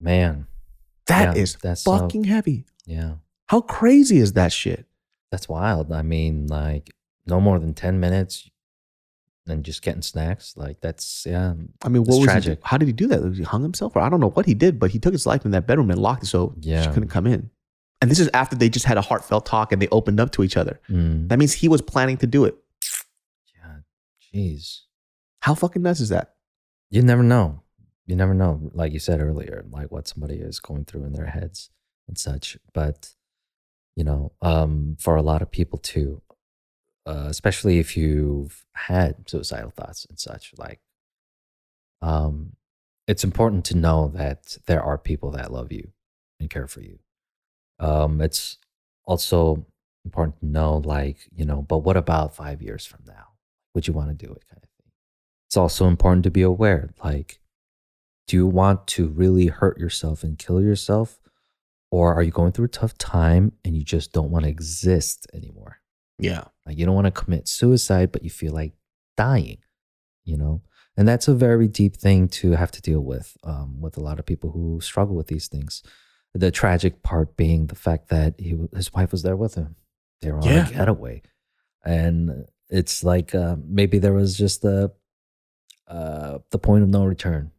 Man. 0.00 0.46
That 1.06 1.36
Yeah, 1.36 1.42
is 1.42 1.56
that's 1.62 1.82
so- 1.82 1.96
fucking 1.98 2.24
heavy. 2.24 2.66
Yeah. 2.84 3.16
How 3.48 3.60
crazy 3.60 4.18
is 4.18 4.32
that 4.34 4.52
shit? 4.52 4.86
That's 5.30 5.48
wild. 5.48 5.92
I 5.92 6.02
mean, 6.02 6.46
like 6.48 6.90
no 7.26 7.40
more 7.40 7.58
than 7.58 7.74
10 7.74 8.00
minutes 8.00 8.48
and 9.48 9.64
just 9.64 9.82
getting 9.82 10.02
snacks. 10.02 10.56
Like 10.56 10.80
that's 10.80 11.24
yeah. 11.28 11.54
I 11.82 11.88
mean, 11.88 12.02
what 12.02 12.16
was 12.18 12.24
tragic. 12.24 12.58
How 12.64 12.76
did 12.78 12.86
he 12.86 12.92
do 12.92 13.06
that? 13.08 13.34
He 13.36 13.42
hung 13.44 13.62
himself, 13.62 13.94
or 13.94 14.02
I 14.02 14.08
don't 14.08 14.18
know 14.20 14.30
what 14.30 14.46
he 14.46 14.54
did, 14.54 14.78
but 14.80 14.90
he 14.90 14.98
took 14.98 15.12
his 15.12 15.26
life 15.26 15.44
in 15.44 15.52
that 15.52 15.66
bedroom 15.66 15.90
and 15.90 16.00
locked 16.00 16.24
it 16.24 16.26
so 16.26 16.54
she 16.62 16.70
couldn't 16.92 17.08
come 17.08 17.26
in. 17.26 17.50
And 18.02 18.10
this 18.10 18.18
is 18.18 18.28
after 18.34 18.56
they 18.56 18.68
just 18.68 18.84
had 18.84 18.98
a 18.98 19.00
heartfelt 19.00 19.46
talk 19.46 19.72
and 19.72 19.80
they 19.80 19.88
opened 19.88 20.20
up 20.20 20.30
to 20.32 20.42
each 20.44 20.56
other. 20.56 20.80
Mm, 20.90 21.28
That 21.28 21.38
means 21.38 21.52
he 21.54 21.68
was 21.68 21.80
planning 21.80 22.16
to 22.18 22.26
do 22.26 22.44
it. 22.44 22.56
Jeez. 24.36 24.82
How 25.40 25.54
fucking 25.54 25.82
nuts 25.82 26.00
is 26.00 26.10
that? 26.10 26.34
You 26.90 27.02
never 27.02 27.22
know. 27.22 27.62
You 28.04 28.16
never 28.16 28.34
know, 28.34 28.70
like 28.72 28.92
you 28.92 28.98
said 28.98 29.20
earlier, 29.20 29.64
like 29.70 29.90
what 29.90 30.06
somebody 30.06 30.36
is 30.36 30.60
going 30.60 30.84
through 30.84 31.04
in 31.04 31.12
their 31.12 31.26
heads 31.26 31.70
and 32.06 32.18
such. 32.18 32.58
But 32.74 33.14
you 33.96 34.04
know, 34.04 34.32
um, 34.42 34.96
for 35.00 35.16
a 35.16 35.22
lot 35.22 35.40
of 35.40 35.50
people 35.50 35.78
too, 35.78 36.20
uh, 37.06 37.26
especially 37.28 37.78
if 37.78 37.96
you've 37.96 38.64
had 38.74 39.28
suicidal 39.28 39.70
thoughts 39.70 40.04
and 40.04 40.18
such, 40.18 40.52
like, 40.58 40.80
um, 42.02 42.56
it's 43.08 43.24
important 43.24 43.64
to 43.66 43.76
know 43.76 44.08
that 44.14 44.58
there 44.66 44.82
are 44.82 44.98
people 44.98 45.30
that 45.30 45.52
love 45.52 45.72
you 45.72 45.92
and 46.38 46.50
care 46.50 46.66
for 46.68 46.82
you. 46.82 46.98
Um, 47.78 48.20
it's 48.20 48.58
also 49.04 49.66
important 50.04 50.40
to 50.40 50.46
know, 50.46 50.76
like, 50.76 51.18
you 51.34 51.44
know, 51.46 51.62
but 51.62 51.78
what 51.78 51.96
about 51.96 52.36
five 52.36 52.60
years 52.60 52.84
from 52.84 53.00
now? 53.06 53.25
Would 53.76 53.86
you 53.86 53.92
want 53.92 54.08
to 54.08 54.14
do 54.26 54.32
it, 54.32 54.42
kind 54.48 54.62
of 54.62 54.70
thing? 54.70 54.90
It's 55.48 55.56
also 55.58 55.86
important 55.86 56.24
to 56.24 56.30
be 56.30 56.40
aware, 56.40 56.94
like, 57.04 57.38
do 58.26 58.34
you 58.36 58.46
want 58.46 58.86
to 58.88 59.06
really 59.08 59.48
hurt 59.48 59.78
yourself 59.78 60.24
and 60.24 60.38
kill 60.38 60.62
yourself? 60.62 61.20
Or 61.90 62.14
are 62.14 62.22
you 62.22 62.30
going 62.30 62.52
through 62.52 62.64
a 62.64 62.68
tough 62.68 62.96
time 62.96 63.52
and 63.66 63.76
you 63.76 63.84
just 63.84 64.12
don't 64.12 64.30
want 64.30 64.44
to 64.46 64.50
exist 64.50 65.26
anymore? 65.34 65.76
Yeah. 66.18 66.44
Like 66.64 66.78
you 66.78 66.86
don't 66.86 66.94
want 66.94 67.04
to 67.04 67.10
commit 67.10 67.46
suicide, 67.48 68.12
but 68.12 68.24
you 68.24 68.30
feel 68.30 68.54
like 68.54 68.72
dying, 69.18 69.58
you 70.24 70.38
know? 70.38 70.62
And 70.96 71.06
that's 71.06 71.28
a 71.28 71.34
very 71.34 71.68
deep 71.68 71.96
thing 71.96 72.28
to 72.28 72.52
have 72.52 72.72
to 72.72 72.80
deal 72.80 73.00
with, 73.00 73.36
um, 73.44 73.78
with 73.82 73.98
a 73.98 74.00
lot 74.00 74.18
of 74.18 74.24
people 74.24 74.52
who 74.52 74.80
struggle 74.80 75.14
with 75.14 75.26
these 75.26 75.48
things. 75.48 75.82
The 76.34 76.50
tragic 76.50 77.02
part 77.02 77.36
being 77.36 77.66
the 77.66 77.74
fact 77.74 78.08
that 78.08 78.40
he, 78.40 78.56
his 78.74 78.92
wife 78.94 79.12
was 79.12 79.22
there 79.22 79.36
with 79.36 79.54
him. 79.54 79.76
They 80.22 80.32
were 80.32 80.38
on 80.38 80.44
Yeah. 80.44 80.66
a 80.66 80.72
getaway. 80.72 81.20
And 81.84 82.46
it's 82.70 83.04
like 83.04 83.34
uh, 83.34 83.56
maybe 83.66 83.98
there 83.98 84.12
was 84.12 84.36
just 84.36 84.62
the, 84.62 84.92
uh, 85.88 86.38
the 86.50 86.58
point 86.58 86.82
of 86.82 86.88
no 86.88 87.04
return 87.04 87.50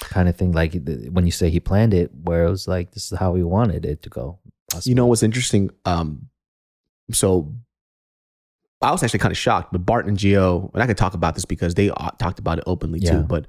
kind 0.00 0.28
of 0.28 0.36
thing. 0.36 0.52
Like 0.52 0.72
the- 0.84 1.08
when 1.10 1.24
you 1.26 1.32
say 1.32 1.50
he 1.50 1.60
planned 1.60 1.94
it, 1.94 2.10
where 2.14 2.44
it 2.44 2.50
was 2.50 2.66
like, 2.68 2.92
this 2.92 3.10
is 3.12 3.18
how 3.18 3.34
he 3.34 3.42
wanted 3.42 3.84
it 3.86 4.02
to 4.02 4.08
go. 4.08 4.38
You 4.84 4.94
know 4.94 5.06
what's 5.06 5.22
interesting? 5.22 5.70
Um, 5.84 6.28
so 7.12 7.54
I 8.82 8.92
was 8.92 9.02
actually 9.02 9.18
kind 9.20 9.32
of 9.32 9.38
shocked, 9.38 9.72
but 9.72 9.84
Bart 9.86 10.06
and 10.06 10.16
Geo, 10.18 10.70
and 10.74 10.82
I 10.82 10.86
could 10.86 10.96
talk 10.98 11.14
about 11.14 11.34
this 11.34 11.44
because 11.44 11.74
they 11.74 11.90
uh, 11.90 12.10
talked 12.18 12.38
about 12.38 12.58
it 12.58 12.64
openly 12.66 13.00
Yeah. 13.00 13.12
too. 13.12 13.22
But 13.22 13.46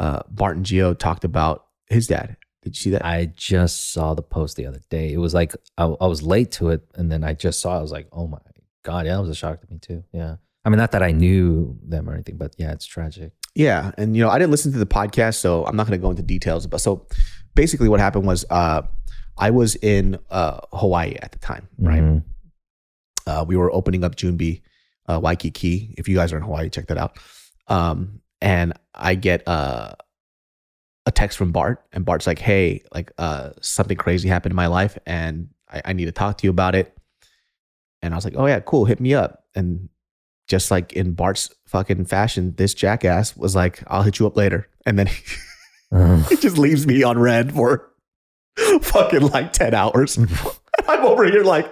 uh, 0.00 0.22
Bart 0.30 0.56
and 0.56 0.64
Geo 0.66 0.94
talked 0.94 1.24
about 1.24 1.66
his 1.88 2.06
dad. 2.06 2.36
Did 2.62 2.76
you 2.76 2.80
see 2.80 2.90
that? 2.90 3.04
I 3.04 3.26
just 3.26 3.92
saw 3.92 4.14
the 4.14 4.22
post 4.22 4.56
the 4.56 4.66
other 4.66 4.80
day. 4.88 5.12
It 5.12 5.18
was 5.18 5.34
like 5.34 5.54
I, 5.76 5.84
I 5.84 6.06
was 6.06 6.22
late 6.22 6.52
to 6.52 6.70
it, 6.70 6.82
and 6.94 7.10
then 7.12 7.22
I 7.24 7.34
just 7.34 7.60
saw. 7.60 7.74
it. 7.76 7.78
I 7.80 7.82
was 7.82 7.90
like, 7.92 8.06
"Oh 8.12 8.26
my 8.28 8.38
god!" 8.84 9.06
Yeah, 9.06 9.18
it 9.18 9.20
was 9.20 9.30
a 9.30 9.34
shock 9.34 9.60
to 9.60 9.66
me 9.70 9.78
too. 9.78 10.04
Yeah, 10.12 10.36
I 10.64 10.70
mean, 10.70 10.78
not 10.78 10.92
that 10.92 11.02
I 11.02 11.10
knew 11.10 11.76
them 11.82 12.08
or 12.08 12.14
anything, 12.14 12.36
but 12.36 12.54
yeah, 12.58 12.72
it's 12.72 12.86
tragic. 12.86 13.32
Yeah, 13.54 13.90
and 13.98 14.16
you 14.16 14.22
know, 14.22 14.30
I 14.30 14.38
didn't 14.38 14.50
listen 14.52 14.72
to 14.72 14.78
the 14.78 14.86
podcast, 14.86 15.34
so 15.36 15.66
I'm 15.66 15.76
not 15.76 15.86
going 15.86 15.98
to 15.98 16.02
go 16.02 16.10
into 16.10 16.22
details. 16.22 16.66
But 16.66 16.80
so 16.80 17.06
basically, 17.54 17.88
what 17.88 18.00
happened 18.00 18.26
was, 18.26 18.44
uh, 18.48 18.82
I 19.36 19.50
was 19.50 19.74
in 19.76 20.18
uh, 20.30 20.60
Hawaii 20.72 21.16
at 21.20 21.32
the 21.32 21.38
time, 21.38 21.68
right? 21.78 22.02
Mhm. 22.02 22.22
Uh, 23.26 23.44
we 23.46 23.56
were 23.56 23.72
opening 23.72 24.04
up 24.04 24.14
Junbi, 24.16 24.62
uh, 25.08 25.18
Waikiki. 25.22 25.94
If 25.98 26.08
you 26.08 26.14
guys 26.16 26.32
are 26.32 26.36
in 26.36 26.42
Hawaii, 26.42 26.68
check 26.70 26.86
that 26.88 26.98
out. 26.98 27.18
Um, 27.68 28.20
and 28.40 28.72
I 28.94 29.14
get 29.14 29.46
uh, 29.48 29.94
a 31.06 31.10
text 31.10 31.38
from 31.38 31.50
Bart, 31.52 31.84
and 31.92 32.04
Bart's 32.04 32.26
like, 32.26 32.38
"Hey, 32.38 32.82
like 32.94 33.12
uh, 33.18 33.50
something 33.60 33.96
crazy 33.96 34.28
happened 34.28 34.52
in 34.52 34.56
my 34.56 34.66
life, 34.68 34.98
and 35.06 35.48
I, 35.68 35.82
I 35.86 35.92
need 35.92 36.06
to 36.06 36.12
talk 36.12 36.38
to 36.38 36.46
you 36.46 36.50
about 36.50 36.74
it." 36.74 36.96
And 38.02 38.14
I 38.14 38.16
was 38.16 38.24
like, 38.24 38.34
"Oh 38.36 38.46
yeah, 38.46 38.60
cool, 38.60 38.84
hit 38.84 39.00
me 39.00 39.14
up." 39.14 39.44
And 39.54 39.88
just 40.52 40.70
like 40.70 40.92
in 40.92 41.14
Bart's 41.14 41.48
fucking 41.66 42.04
fashion, 42.04 42.52
this 42.58 42.74
jackass 42.74 43.34
was 43.36 43.56
like, 43.56 43.82
"I'll 43.86 44.02
hit 44.02 44.18
you 44.18 44.26
up 44.26 44.36
later," 44.36 44.68
and 44.86 44.98
then 44.98 45.08
Uh, 45.92 46.22
he 46.28 46.36
just 46.36 46.56
leaves 46.56 46.86
me 46.86 47.02
on 47.02 47.18
read 47.18 47.52
for 47.52 47.90
fucking 48.82 49.28
like 49.28 49.52
ten 49.52 49.74
hours. 49.74 50.18
I'm 50.88 51.04
over 51.04 51.24
here 51.24 51.42
like, 51.44 51.66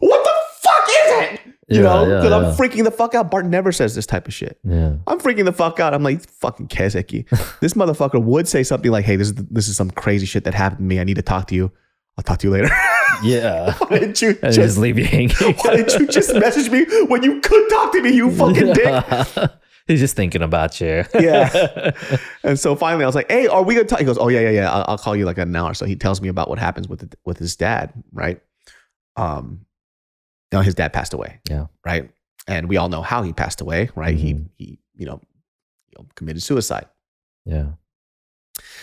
what 0.00 0.24
the 0.24 0.30
fuck 0.62 0.84
is 0.88 1.12
it? 1.34 1.40
You 1.68 1.76
Yeah, 1.78 1.82
know, 1.82 2.00
yeah, 2.06 2.16
because 2.20 2.32
I'm 2.32 2.42
yeah. 2.44 2.54
freaking 2.56 2.84
the 2.84 2.90
fuck 2.92 3.14
out. 3.14 3.30
Bart 3.32 3.46
never 3.46 3.72
says 3.72 3.94
this 3.96 4.06
type 4.06 4.28
of 4.28 4.34
shit. 4.34 4.58
yeah, 4.64 4.94
I'm 5.08 5.18
freaking 5.18 5.46
the 5.46 5.52
fuck 5.52 5.80
out. 5.80 5.94
I'm 5.94 6.02
like, 6.04 6.28
fucking 6.28 6.68
Kezeki. 6.68 7.28
this 7.60 7.74
motherfucker 7.74 8.22
would 8.22 8.46
say 8.46 8.62
something 8.62 8.90
like, 8.92 9.04
hey, 9.04 9.16
this 9.16 9.28
is 9.28 9.34
this 9.34 9.66
is 9.68 9.76
some 9.76 9.90
crazy 9.90 10.26
shit 10.26 10.44
that 10.44 10.54
happened 10.54 10.78
to 10.78 10.84
me. 10.84 11.00
I 11.00 11.04
need 11.04 11.16
to 11.16 11.22
talk 11.22 11.48
to 11.48 11.54
you. 11.54 11.72
I'll 12.16 12.22
talk 12.24 12.38
to 12.38 12.46
you 12.46 12.52
later. 12.52 12.70
yeah. 13.22 13.74
why 13.74 13.98
didn't 13.98 14.20
you 14.22 14.30
And 14.30 14.38
just, 14.40 14.56
just 14.56 14.78
leave 14.78 14.98
you 14.98 15.04
hanging. 15.04 15.30
why 15.62 15.76
didn't 15.76 16.00
you 16.00 16.06
just 16.06 16.34
message 16.34 16.70
me 16.70 16.84
when 17.06 17.22
you 17.22 17.40
could 17.40 17.68
talk 17.70 17.92
to 17.92 18.02
me, 18.02 18.10
you 18.10 18.30
fucking 18.30 18.72
dick? 18.72 19.04
He's 19.86 20.00
just 20.00 20.16
thinking 20.16 20.40
about 20.42 20.80
you. 20.80 21.04
Yeah. 21.14 21.90
And 22.42 22.58
so 22.58 22.74
finally, 22.74 23.04
I 23.04 23.06
was 23.06 23.14
like, 23.14 23.30
"Hey, 23.30 23.46
are 23.48 23.62
we 23.62 23.74
gonna 23.74 23.86
talk?" 23.86 23.98
He 23.98 24.06
goes, 24.06 24.16
"Oh 24.16 24.28
yeah, 24.28 24.40
yeah, 24.40 24.50
yeah. 24.50 24.72
I'll, 24.72 24.84
I'll 24.88 24.98
call 24.98 25.14
you 25.14 25.26
like 25.26 25.36
an 25.36 25.54
hour." 25.54 25.74
So 25.74 25.84
he 25.84 25.94
tells 25.94 26.22
me 26.22 26.28
about 26.28 26.48
what 26.48 26.58
happens 26.58 26.88
with 26.88 27.00
the, 27.00 27.16
with 27.26 27.36
his 27.36 27.54
dad, 27.54 27.92
right? 28.10 28.40
Um, 29.16 29.66
no, 30.52 30.60
his 30.62 30.74
dad 30.74 30.94
passed 30.94 31.12
away. 31.12 31.38
Yeah. 31.50 31.66
Right. 31.84 32.10
And 32.48 32.66
we 32.66 32.78
all 32.78 32.88
know 32.88 33.02
how 33.02 33.22
he 33.22 33.34
passed 33.34 33.60
away, 33.60 33.90
right? 33.94 34.16
Mhm. 34.16 34.20
He 34.20 34.64
he, 34.64 34.78
you 34.96 35.04
know, 35.04 35.20
you 35.90 35.98
know, 35.98 36.06
committed 36.14 36.42
suicide, 36.42 36.86
yeah. 37.44 37.72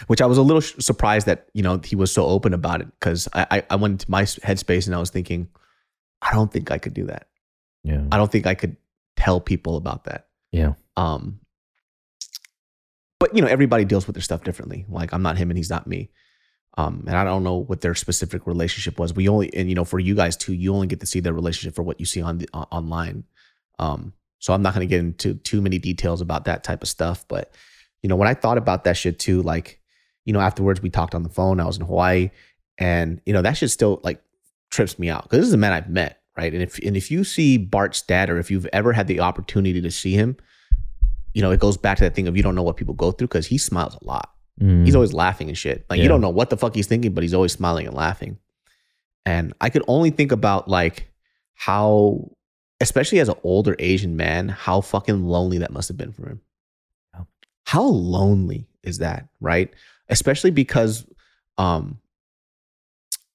Which 0.07 0.21
I 0.21 0.25
was 0.25 0.37
a 0.37 0.41
little 0.41 0.61
surprised 0.61 1.27
that 1.27 1.47
you 1.53 1.63
know 1.63 1.79
he 1.83 1.95
was 1.95 2.11
so 2.11 2.25
open 2.25 2.53
about 2.53 2.81
it 2.81 2.87
because 2.99 3.27
I, 3.33 3.63
I 3.69 3.75
went 3.75 3.93
into 3.93 4.11
my 4.11 4.23
headspace 4.23 4.85
and 4.87 4.95
I 4.95 4.99
was 4.99 5.09
thinking, 5.09 5.47
I 6.21 6.33
don't 6.33 6.51
think 6.51 6.71
I 6.71 6.77
could 6.77 6.93
do 6.93 7.05
that. 7.05 7.27
Yeah. 7.83 8.03
I 8.11 8.17
don't 8.17 8.31
think 8.31 8.45
I 8.47 8.55
could 8.55 8.77
tell 9.15 9.39
people 9.39 9.77
about 9.77 10.05
that. 10.05 10.27
Yeah. 10.51 10.73
Um, 10.97 11.39
but 13.19 13.35
you 13.35 13.41
know, 13.41 13.47
everybody 13.47 13.85
deals 13.85 14.07
with 14.07 14.15
their 14.15 14.23
stuff 14.23 14.43
differently. 14.43 14.85
Like 14.89 15.13
I'm 15.13 15.21
not 15.21 15.37
him 15.37 15.49
and 15.49 15.57
he's 15.57 15.69
not 15.69 15.87
me. 15.87 16.09
Um, 16.77 17.03
and 17.07 17.17
I 17.17 17.23
don't 17.23 17.43
know 17.43 17.57
what 17.57 17.81
their 17.81 17.95
specific 17.95 18.47
relationship 18.47 18.97
was. 18.97 19.13
We 19.13 19.27
only, 19.27 19.53
and 19.53 19.67
you 19.67 19.75
know, 19.75 19.83
for 19.83 19.99
you 19.99 20.15
guys 20.15 20.37
too, 20.37 20.53
you 20.53 20.73
only 20.73 20.87
get 20.87 21.01
to 21.01 21.05
see 21.05 21.19
their 21.19 21.33
relationship 21.33 21.75
for 21.75 21.83
what 21.83 21.99
you 21.99 22.05
see 22.05 22.21
on 22.21 22.37
the 22.37 22.47
online. 22.53 23.25
Um, 23.77 24.13
so 24.39 24.53
I'm 24.53 24.61
not 24.61 24.73
going 24.73 24.87
to 24.87 24.89
get 24.89 25.01
into 25.01 25.35
too 25.35 25.61
many 25.61 25.79
details 25.79 26.21
about 26.21 26.45
that 26.45 26.63
type 26.63 26.81
of 26.81 26.87
stuff. 26.87 27.25
But 27.27 27.53
you 28.03 28.09
know, 28.09 28.15
when 28.15 28.27
I 28.27 28.33
thought 28.33 28.57
about 28.57 28.83
that 28.85 28.97
shit 28.97 29.19
too, 29.19 29.41
like, 29.41 29.79
you 30.25 30.33
know, 30.33 30.39
afterwards 30.39 30.81
we 30.81 30.89
talked 30.89 31.15
on 31.15 31.23
the 31.23 31.29
phone. 31.29 31.59
I 31.59 31.65
was 31.65 31.77
in 31.77 31.85
Hawaii, 31.85 32.29
and 32.77 33.21
you 33.25 33.33
know, 33.33 33.41
that 33.41 33.53
shit 33.57 33.69
still 33.71 33.99
like 34.03 34.21
trips 34.69 34.97
me 34.99 35.09
out 35.09 35.23
because 35.23 35.39
this 35.39 35.47
is 35.47 35.53
a 35.53 35.57
man 35.57 35.73
I've 35.73 35.89
met, 35.89 36.21
right? 36.37 36.53
And 36.53 36.61
if 36.63 36.77
and 36.79 36.95
if 36.95 37.11
you 37.11 37.23
see 37.23 37.57
Bart's 37.57 38.01
dad, 38.01 38.29
or 38.29 38.37
if 38.37 38.49
you've 38.51 38.67
ever 38.73 38.93
had 38.93 39.07
the 39.07 39.19
opportunity 39.19 39.81
to 39.81 39.91
see 39.91 40.13
him, 40.13 40.37
you 41.33 41.41
know, 41.41 41.51
it 41.51 41.59
goes 41.59 41.77
back 41.77 41.97
to 41.97 42.03
that 42.03 42.15
thing 42.15 42.27
of 42.27 42.35
you 42.37 42.43
don't 42.43 42.55
know 42.55 42.63
what 42.63 42.77
people 42.77 42.93
go 42.93 43.11
through 43.11 43.27
because 43.27 43.47
he 43.47 43.57
smiles 43.57 43.97
a 44.01 44.05
lot. 44.05 44.31
Mm. 44.59 44.85
He's 44.85 44.95
always 44.95 45.13
laughing 45.13 45.47
and 45.47 45.57
shit. 45.57 45.85
Like 45.89 45.97
Yeah. 45.97 46.03
you 46.03 46.09
don't 46.09 46.21
know 46.21 46.29
what 46.29 46.49
the 46.49 46.57
fuck 46.57 46.75
he's 46.75 46.87
thinking, 46.87 47.13
but 47.13 47.23
he's 47.23 47.33
always 47.33 47.51
smiling 47.53 47.87
and 47.87 47.95
laughing. 47.95 48.37
And 49.25 49.53
I 49.61 49.69
could 49.69 49.83
only 49.87 50.09
think 50.09 50.31
about 50.31 50.67
like 50.67 51.11
how, 51.55 52.31
especially 52.79 53.19
as 53.19 53.29
an 53.29 53.35
older 53.43 53.75
Asian 53.79 54.15
man, 54.17 54.49
how 54.49 54.81
fucking 54.81 55.25
lonely 55.25 55.59
that 55.59 55.71
must 55.71 55.87
have 55.87 55.97
been 55.97 56.11
for 56.11 56.27
him. 56.27 56.41
How 57.65 57.83
lonely 57.83 58.67
is 58.83 58.99
that, 58.99 59.27
right? 59.39 59.73
Especially 60.09 60.51
because, 60.51 61.05
um, 61.57 61.99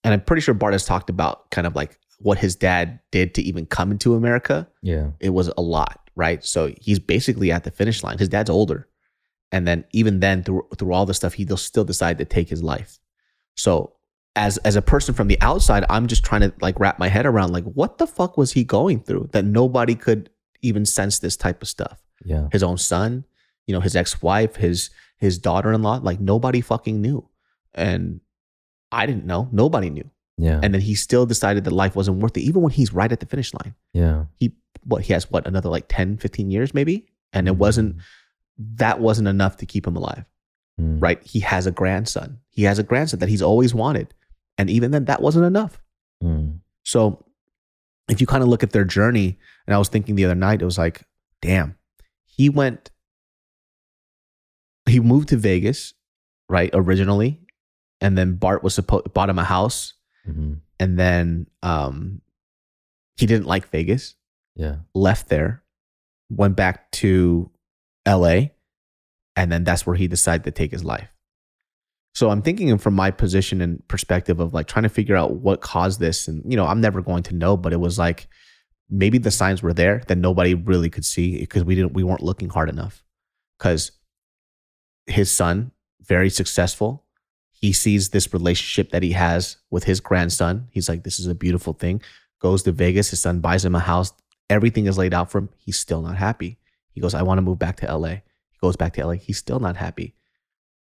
and 0.05 0.13
I'm 0.13 0.21
pretty 0.21 0.43
sure 0.43 0.55
Bart 0.55 0.75
has 0.75 0.85
talked 0.85 1.11
about 1.11 1.51
kind 1.51 1.67
of 1.67 1.75
like 1.75 1.99
what 2.19 2.39
his 2.39 2.57
dad 2.57 3.01
did 3.11 3.35
to 3.35 3.43
even 3.43 3.67
come 3.67 3.91
into 3.91 4.15
America 4.15 4.67
yeah. 4.83 5.11
it 5.21 5.31
was 5.31 5.51
a 5.57 5.61
lot, 5.61 6.11
right? 6.15 6.45
So 6.45 6.73
he's 6.81 6.99
basically 6.99 7.53
at 7.53 7.65
the 7.65 7.71
finish 7.71 8.03
line. 8.03 8.19
His 8.19 8.29
dad's 8.29 8.51
older, 8.51 8.89
and 9.53 9.67
then 9.67 9.85
even 9.93 10.21
then, 10.21 10.43
through 10.43 10.67
through 10.79 10.93
all 10.93 11.07
the 11.07 11.15
stuff, 11.15 11.35
he 11.35 11.45
will 11.45 11.57
still 11.57 11.85
decide 11.85 12.19
to 12.19 12.25
take 12.25 12.49
his 12.49 12.63
life. 12.63 12.99
So 13.55 13.93
as 14.35 14.59
as 14.59 14.77
a 14.77 14.83
person 14.83 15.15
from 15.15 15.29
the 15.29 15.39
outside, 15.41 15.85
I'm 15.89 16.07
just 16.07 16.25
trying 16.25 16.43
to 16.43 16.53
like 16.61 16.79
wrap 16.79 16.99
my 16.99 17.09
head 17.09 17.27
around 17.27 17.53
like 17.53 17.65
what 17.65 17.99
the 17.99 18.07
fuck 18.07 18.37
was 18.37 18.53
he 18.53 18.65
going 18.65 19.01
through 19.01 19.31
that 19.33 19.45
nobody 19.45 19.95
could 19.95 20.31
even 20.63 20.85
sense 20.85 21.19
this 21.19 21.37
type 21.37 21.63
of 21.63 21.69
stuff. 21.69 22.03
Yeah. 22.25 22.49
His 22.53 22.63
own 22.63 22.79
son, 22.79 23.25
you 23.67 23.75
know, 23.75 23.81
his 23.81 23.97
ex 23.97 24.23
wife, 24.23 24.57
his 24.57 24.91
his 25.19 25.39
daughter 25.39 25.73
in 25.73 25.83
law, 25.83 25.99
like 26.03 26.21
nobody 26.21 26.61
fucking 26.61 27.01
knew, 27.01 27.29
and 27.75 28.21
I 28.93 29.07
didn't 29.07 29.25
know. 29.27 29.49
Nobody 29.53 29.91
knew, 29.91 30.09
Yeah. 30.39 30.61
and 30.63 30.73
then 30.75 30.81
he 30.83 30.95
still 30.95 31.27
decided 31.27 31.65
that 31.65 31.73
life 31.73 31.97
wasn't 31.97 32.19
worth 32.19 32.37
it, 32.37 32.41
even 32.43 32.63
when 32.63 32.73
he's 32.73 32.93
right 32.93 33.11
at 33.11 33.21
the 33.21 33.27
finish 33.27 33.53
line 33.55 33.75
yeah. 33.95 34.25
he 34.39 34.53
what 34.85 35.03
he 35.03 35.13
has 35.13 35.31
what 35.31 35.47
another 35.47 35.69
like 35.69 35.87
10 35.89 36.19
15 36.19 36.51
years 36.51 36.73
maybe 36.75 37.07
and 37.33 37.49
it 37.49 37.55
Mm. 37.55 37.59
wasn't 37.59 37.97
that 38.59 39.01
wasn't 39.01 39.27
enough 39.29 39.57
to 39.59 39.67
keep 39.67 39.87
him 39.87 39.97
alive 39.97 40.25
Mm. 40.81 41.03
right 41.03 41.21
he 41.27 41.41
has 41.41 41.67
a 41.67 41.71
grandson 41.73 42.39
he 42.51 42.63
has 42.65 42.79
a 42.79 42.83
grandson 42.85 43.19
that 43.21 43.29
he's 43.31 43.43
always 43.43 43.75
wanted 43.75 44.15
and 44.59 44.69
even 44.71 44.91
then 44.93 45.07
that 45.07 45.21
wasn't 45.23 45.45
enough 45.47 45.83
Mm. 46.23 46.61
so 46.85 47.25
if 48.09 48.21
you 48.21 48.27
kind 48.27 48.43
of 48.43 48.49
look 48.49 48.63
at 48.63 48.71
their 48.71 48.85
journey 48.85 49.39
and 49.67 49.75
i 49.75 49.79
was 49.79 49.89
thinking 49.89 50.15
the 50.15 50.25
other 50.27 50.35
night 50.37 50.63
it 50.63 50.67
was 50.67 50.79
like 50.79 51.03
damn 51.43 51.77
he 52.27 52.49
went 52.49 52.91
he 54.89 55.01
moved 55.01 55.29
to 55.31 55.37
vegas 55.37 55.95
right 56.49 56.71
originally 56.73 57.41
and 58.01 58.17
then 58.17 58.35
bart 58.35 58.63
was 58.63 58.75
supposed 58.75 59.13
bought 59.13 59.29
him 59.31 59.39
a 59.39 59.45
house 59.45 59.95
Mhm. 60.29 60.61
and 60.81 60.99
then 60.99 61.47
um 61.63 62.21
he 63.17 63.27
didn't 63.27 63.47
like 63.47 63.69
vegas 63.71 64.15
Yeah. 64.57 64.77
left 64.95 65.29
there, 65.29 65.63
went 66.31 66.57
back 66.57 66.91
to 66.93 67.51
LA, 68.07 68.51
and 69.37 69.51
then 69.53 69.65
that's 69.65 69.87
where 69.87 69.97
he 69.97 70.07
decided 70.09 70.45
to 70.45 70.51
take 70.51 70.71
his 70.71 70.85
life. 70.85 71.09
So 72.15 72.31
I'm 72.31 72.43
thinking 72.43 72.77
from 72.79 72.95
my 72.95 73.11
position 73.11 73.61
and 73.61 73.87
perspective 73.89 74.39
of 74.41 74.53
like 74.55 74.67
trying 74.67 74.83
to 74.85 74.89
figure 74.89 75.17
out 75.17 75.37
what 75.37 75.61
caused 75.61 75.99
this. 76.01 76.29
And, 76.29 76.43
you 76.51 76.57
know, 76.57 76.67
I'm 76.67 76.81
never 76.81 77.01
going 77.03 77.23
to 77.25 77.35
know, 77.35 77.57
but 77.57 77.73
it 77.73 77.81
was 77.81 77.99
like 77.99 78.29
maybe 78.91 79.19
the 79.19 79.31
signs 79.31 79.63
were 79.63 79.73
there 79.75 80.03
that 80.09 80.17
nobody 80.19 80.55
really 80.55 80.89
could 80.91 81.05
see 81.05 81.39
because 81.41 81.65
we 81.65 81.75
didn't, 81.75 81.93
we 81.95 82.05
weren't 82.05 82.23
looking 82.23 82.49
hard 82.49 82.69
enough. 82.69 83.03
Because 83.59 83.93
his 85.07 85.31
son, 85.31 85.73
very 86.03 86.31
successful, 86.31 87.05
he 87.53 87.73
sees 87.73 88.11
this 88.11 88.33
relationship 88.33 88.91
that 88.91 89.03
he 89.03 89.13
has 89.13 89.57
with 89.71 89.85
his 89.85 90.01
grandson. 90.01 90.69
He's 90.71 90.89
like, 90.89 91.05
this 91.05 91.19
is 91.19 91.27
a 91.27 91.35
beautiful 91.35 91.73
thing. 91.73 92.03
Goes 92.39 92.63
to 92.65 92.73
Vegas, 92.73 93.11
his 93.11 93.21
son 93.21 93.41
buys 93.41 93.65
him 93.65 93.75
a 93.75 93.81
house, 93.81 94.13
everything 94.51 94.87
is 94.87 94.99
laid 94.99 95.15
out 95.15 95.31
for 95.31 95.39
him. 95.39 95.49
He's 95.57 95.79
still 95.79 96.03
not 96.03 96.17
happy. 96.17 96.59
He 96.93 97.01
goes, 97.01 97.15
I 97.15 97.23
want 97.23 97.39
to 97.39 97.43
move 97.43 97.59
back 97.59 97.77
to 97.77 97.97
LA. 97.97 98.09
He 98.09 98.59
goes 98.61 98.77
back 98.77 98.93
to 98.95 99.07
LA. 99.07 99.15
He's 99.15 99.39
still 99.39 99.61
not 99.61 99.77
happy. 99.77 100.15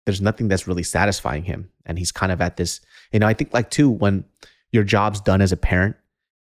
There's 0.06 0.22
nothing 0.22 0.48
that's 0.48 0.68
really 0.68 0.84
satisfying 0.84 1.44
him. 1.44 1.70
And 1.86 1.98
he's 1.98 2.12
kind 2.12 2.32
of 2.32 2.42
at 2.42 2.58
this, 2.58 2.82
you 3.12 3.20
know, 3.20 3.28
I 3.28 3.34
think 3.34 3.54
like 3.54 3.70
too, 3.70 3.90
when 3.90 4.26
your 4.72 4.84
job's 4.84 5.22
done 5.22 5.42
as 5.42 5.52
a 5.52 5.58
parent, 5.58 5.96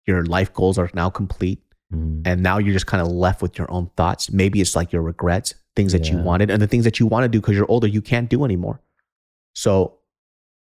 your 0.06 0.24
life 0.24 0.52
goals 0.52 0.78
are 0.78 0.90
now 0.94 1.10
complete. 1.10 1.62
Mm. 1.92 2.22
And 2.24 2.42
now 2.42 2.58
you're 2.58 2.72
just 2.72 2.86
kind 2.86 3.00
of 3.00 3.08
left 3.08 3.42
with 3.42 3.58
your 3.58 3.70
own 3.70 3.90
thoughts. 3.96 4.30
Maybe 4.30 4.60
it's 4.60 4.76
like 4.76 4.92
your 4.92 5.02
regrets, 5.02 5.54
things 5.74 5.92
that 5.92 6.08
you 6.08 6.18
wanted, 6.18 6.50
and 6.50 6.62
the 6.62 6.66
things 6.66 6.84
that 6.84 7.00
you 7.00 7.06
want 7.06 7.24
to 7.24 7.28
do 7.28 7.40
because 7.40 7.56
you're 7.56 7.70
older, 7.70 7.86
you 7.86 8.02
can't 8.02 8.28
do 8.28 8.44
anymore. 8.44 8.80
So 9.54 9.98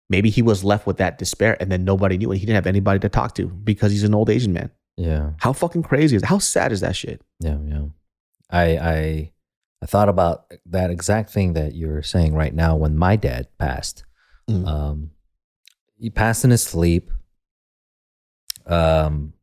maybe 0.08 0.30
he 0.30 0.42
was 0.42 0.64
left 0.64 0.86
with 0.86 0.96
that 0.98 1.18
despair 1.18 1.56
and 1.60 1.70
then 1.70 1.84
nobody 1.84 2.16
knew 2.16 2.30
and 2.30 2.40
he 2.40 2.46
didn't 2.46 2.56
have 2.56 2.66
anybody 2.66 2.98
to 3.00 3.08
talk 3.08 3.34
to 3.34 3.46
because 3.46 3.92
he's 3.92 4.04
an 4.04 4.14
old 4.14 4.30
Asian 4.30 4.52
man. 4.52 4.70
Yeah. 4.96 5.32
How 5.38 5.52
fucking 5.52 5.82
crazy 5.82 6.16
is 6.16 6.24
How 6.24 6.38
sad 6.38 6.72
is 6.72 6.80
that 6.80 6.96
shit? 6.96 7.22
Yeah, 7.40 7.58
yeah. 7.64 7.84
I 8.50 8.62
I 8.78 9.32
I 9.82 9.86
thought 9.86 10.08
about 10.08 10.52
that 10.66 10.90
exact 10.90 11.30
thing 11.30 11.52
that 11.52 11.74
you're 11.74 12.02
saying 12.02 12.34
right 12.34 12.54
now 12.54 12.76
when 12.76 12.96
my 12.96 13.16
dad 13.16 13.48
passed. 13.58 14.04
Mm. 14.48 14.66
Um 14.66 15.10
he 15.96 16.10
passed 16.10 16.44
in 16.44 16.50
his 16.50 16.62
sleep. 16.62 17.10
Um 18.66 19.34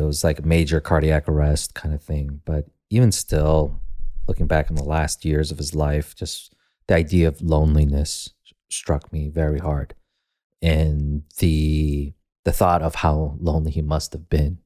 it 0.00 0.06
was 0.06 0.24
like 0.24 0.38
a 0.38 0.46
major 0.46 0.80
cardiac 0.80 1.28
arrest 1.28 1.74
kind 1.74 1.94
of 1.94 2.02
thing, 2.02 2.40
but 2.46 2.66
even 2.88 3.12
still 3.12 3.82
looking 4.26 4.46
back 4.46 4.70
in 4.70 4.76
the 4.76 4.82
last 4.82 5.26
years 5.26 5.52
of 5.52 5.58
his 5.58 5.74
life, 5.74 6.16
just 6.16 6.54
the 6.86 6.94
idea 6.94 7.28
of 7.28 7.42
loneliness 7.42 8.30
struck 8.70 9.12
me 9.12 9.28
very 9.28 9.58
hard. 9.58 9.94
And 10.62 11.24
the 11.38 12.14
the 12.44 12.52
thought 12.52 12.80
of 12.80 12.96
how 12.96 13.36
lonely 13.38 13.72
he 13.72 13.82
must 13.82 14.14
have 14.14 14.30
been 14.30 14.58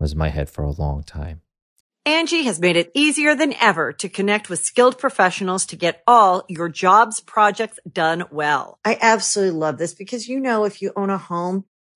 was 0.00 0.12
in 0.12 0.18
my 0.18 0.30
head 0.30 0.48
for 0.48 0.64
a 0.64 0.70
long 0.70 1.02
time. 1.02 1.42
Angi 2.06 2.44
has 2.44 2.58
made 2.58 2.76
it 2.76 2.90
easier 2.94 3.34
than 3.34 3.52
ever 3.60 3.92
to 3.92 4.08
connect 4.08 4.48
with 4.48 4.64
skilled 4.64 4.98
professionals 4.98 5.66
to 5.66 5.76
get 5.76 6.02
all 6.06 6.44
your 6.48 6.70
jobs 6.70 7.20
projects 7.20 7.78
done 7.90 8.24
well. 8.30 8.78
I 8.84 8.98
absolutely 9.00 9.58
love 9.58 9.76
this 9.76 9.94
because, 9.94 10.28
you 10.28 10.40
know, 10.40 10.64
if 10.64 10.80
you 10.80 10.92
own 10.96 11.10
a 11.10 11.18
home, 11.18 11.66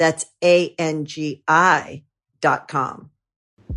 That's 0.00 0.24
A-N-G-I 0.42 2.04
dot 2.40 2.68
com. 2.68 3.10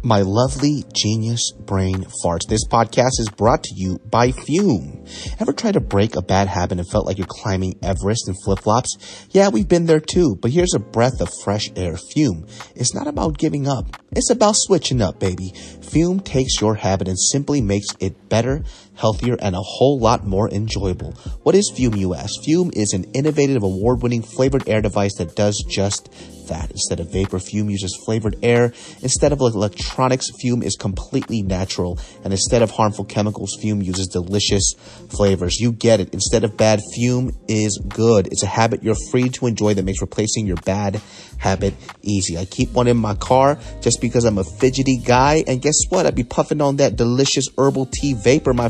my 0.01 0.21
lovely 0.21 0.83
genius 0.93 1.51
brain 1.51 2.05
farts. 2.23 2.47
This 2.47 2.67
podcast 2.67 3.19
is 3.19 3.29
brought 3.29 3.63
to 3.63 3.73
you 3.75 3.99
by 4.09 4.31
Fume. 4.31 5.05
Ever 5.39 5.53
tried 5.53 5.73
to 5.73 5.79
break 5.81 6.15
a 6.15 6.21
bad 6.21 6.47
habit 6.47 6.79
and 6.79 6.89
felt 6.89 7.05
like 7.05 7.17
you're 7.17 7.27
climbing 7.29 7.77
Everest 7.83 8.27
in 8.27 8.35
flip 8.43 8.59
flops? 8.59 9.27
Yeah, 9.31 9.49
we've 9.49 9.67
been 9.67 9.85
there 9.85 9.99
too, 9.99 10.35
but 10.41 10.51
here's 10.51 10.73
a 10.73 10.79
breath 10.79 11.21
of 11.21 11.29
fresh 11.43 11.69
air. 11.75 11.95
Fume. 11.97 12.47
It's 12.75 12.95
not 12.95 13.07
about 13.07 13.37
giving 13.37 13.67
up. 13.67 13.85
It's 14.11 14.29
about 14.29 14.55
switching 14.55 15.01
up, 15.01 15.19
baby. 15.19 15.53
Fume 15.91 16.19
takes 16.21 16.59
your 16.59 16.75
habit 16.75 17.07
and 17.07 17.19
simply 17.19 17.61
makes 17.61 17.87
it 17.99 18.29
better, 18.29 18.63
healthier, 18.95 19.37
and 19.41 19.55
a 19.55 19.61
whole 19.61 19.99
lot 19.99 20.25
more 20.25 20.49
enjoyable. 20.49 21.11
What 21.43 21.55
is 21.55 21.71
Fume, 21.75 21.95
you 21.95 22.13
ask? 22.13 22.43
Fume 22.43 22.71
is 22.73 22.93
an 22.93 23.05
innovative, 23.13 23.63
award 23.63 24.01
winning 24.01 24.21
flavored 24.21 24.67
air 24.67 24.81
device 24.81 25.15
that 25.17 25.35
does 25.35 25.63
just 25.69 26.09
that. 26.47 26.71
Instead 26.71 26.99
of 26.99 27.11
vapor, 27.11 27.39
Fume 27.39 27.69
uses 27.69 27.99
flavored 28.05 28.35
air. 28.43 28.73
Instead 29.01 29.31
of 29.31 29.39
electronics, 29.39 30.29
Fume 30.41 30.63
is 30.63 30.75
completely 30.75 31.41
natural. 31.41 31.99
And 32.23 32.33
instead 32.33 32.61
of 32.61 32.71
harmful 32.71 33.05
chemicals, 33.05 33.57
Fume 33.61 33.81
uses 33.81 34.07
delicious 34.07 34.73
flavors. 35.09 35.59
You 35.59 35.71
get 35.71 35.99
it. 35.99 36.13
Instead 36.13 36.43
of 36.43 36.57
bad, 36.57 36.81
Fume 36.95 37.31
is 37.47 37.77
good. 37.77 38.27
It's 38.27 38.43
a 38.43 38.47
habit 38.47 38.83
you're 38.83 38.95
free 39.11 39.29
to 39.29 39.47
enjoy 39.47 39.73
that 39.73 39.85
makes 39.85 40.01
replacing 40.01 40.45
your 40.45 40.57
bad 40.57 41.01
habit 41.37 41.73
easy. 42.01 42.37
I 42.37 42.45
keep 42.45 42.71
one 42.71 42.87
in 42.87 42.97
my 42.97 43.15
car 43.15 43.59
just 43.81 43.99
because 43.99 44.23
I'm 44.23 44.37
a 44.37 44.43
fidgety 44.43 44.97
guy. 44.97 45.43
And 45.47 45.61
guess 45.61 45.77
what? 45.89 46.05
I'd 46.05 46.15
be 46.15 46.23
puffing 46.23 46.61
on 46.61 46.77
that 46.77 46.95
delicious 46.95 47.47
herbal 47.57 47.87
tea 47.87 48.13
vapor, 48.13 48.53
my 48.53 48.69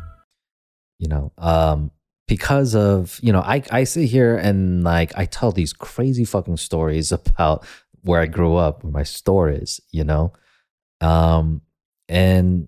You 1.01 1.07
know 1.07 1.33
um 1.39 1.91
because 2.27 2.75
of 2.75 3.19
you 3.21 3.33
know 3.33 3.41
i 3.41 3.61
i 3.71 3.83
sit 3.83 4.05
here 4.05 4.37
and 4.37 4.83
like 4.83 5.11
i 5.17 5.25
tell 5.25 5.51
these 5.51 5.73
crazy 5.73 6.23
fucking 6.23 6.55
stories 6.55 7.11
about 7.19 7.65
where 8.03 8.21
i 8.21 8.25
grew 8.27 8.55
up 8.55 8.83
where 8.83 8.93
my 8.93 9.03
store 9.03 9.49
is 9.49 9.81
you 9.91 10.03
know? 10.03 10.31
Um 11.01 11.61
and 12.07 12.67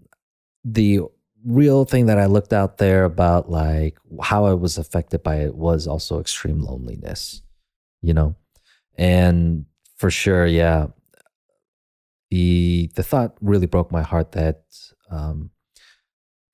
the 0.65 1.01
real 1.45 1.85
thing 1.85 2.07
that 2.07 2.17
i 2.17 2.25
looked 2.25 2.53
out 2.53 2.77
there 2.79 3.03
about 3.05 3.49
like 3.49 3.97
how 4.21 4.45
i 4.45 4.53
was 4.53 4.77
affected 4.77 5.21
by 5.21 5.35
it 5.35 5.55
was 5.55 5.87
also 5.87 6.19
extreme 6.19 6.59
loneliness 6.59 7.41
you 8.01 8.13
know? 8.13 8.35
And 8.97 9.65
for 9.97 10.09
sure 10.09 10.45
yeah 10.47 10.87
the 12.31 12.89
the 12.95 13.03
thought 13.03 13.37
really 13.41 13.67
broke 13.67 13.91
my 13.91 14.01
heart 14.01 14.31
that 14.31 14.63
um 15.11 15.51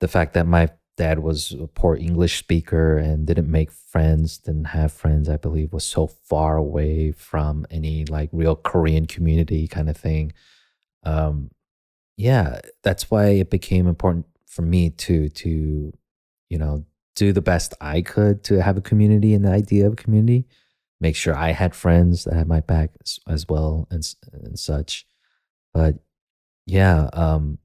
the 0.00 0.08
fact 0.08 0.34
that 0.34 0.46
my 0.46 0.68
dad 1.00 1.20
was 1.20 1.52
a 1.52 1.66
poor 1.66 1.96
English 1.96 2.38
speaker 2.38 2.98
and 2.98 3.26
didn't 3.26 3.50
make 3.50 3.72
friends, 3.72 4.36
didn't 4.36 4.66
have 4.66 4.92
friends, 4.92 5.30
I 5.30 5.38
believe, 5.38 5.72
was 5.72 5.82
so 5.82 6.06
far 6.06 6.58
away 6.58 7.12
from 7.12 7.64
any 7.70 8.04
like 8.04 8.28
real 8.32 8.54
Korean 8.54 9.06
community 9.06 9.66
kind 9.66 9.88
of 9.88 9.96
thing. 9.96 10.34
Um, 11.02 11.52
yeah, 12.18 12.60
that's 12.82 13.10
why 13.10 13.28
it 13.28 13.48
became 13.48 13.86
important 13.88 14.26
for 14.46 14.60
me 14.60 14.90
to 14.90 15.30
to 15.30 15.92
you 16.50 16.58
know 16.58 16.84
do 17.16 17.32
the 17.32 17.40
best 17.40 17.72
I 17.80 18.02
could 18.02 18.44
to 18.44 18.60
have 18.60 18.76
a 18.76 18.82
community 18.82 19.32
and 19.32 19.46
the 19.46 19.52
idea 19.52 19.86
of 19.86 19.96
community. 19.96 20.44
Make 21.00 21.16
sure 21.16 21.34
I 21.34 21.52
had 21.52 21.74
friends 21.74 22.24
that 22.24 22.34
had 22.34 22.46
my 22.46 22.60
back 22.60 22.90
as, 23.02 23.18
as 23.26 23.48
well 23.48 23.88
and 23.90 24.06
and 24.34 24.58
such. 24.58 25.06
But 25.72 25.94
yeah, 26.66 27.08
um, 27.14 27.56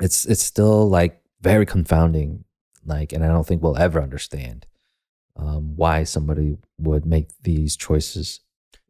it's 0.00 0.24
it's 0.24 0.44
still 0.44 0.88
like 0.88 1.17
very 1.40 1.64
confounding 1.66 2.44
like 2.84 3.12
and 3.12 3.24
i 3.24 3.28
don't 3.28 3.46
think 3.46 3.62
we'll 3.62 3.76
ever 3.76 4.00
understand 4.02 4.66
um, 5.36 5.76
why 5.76 6.02
somebody 6.02 6.56
would 6.78 7.06
make 7.06 7.28
these 7.42 7.76
choices 7.76 8.40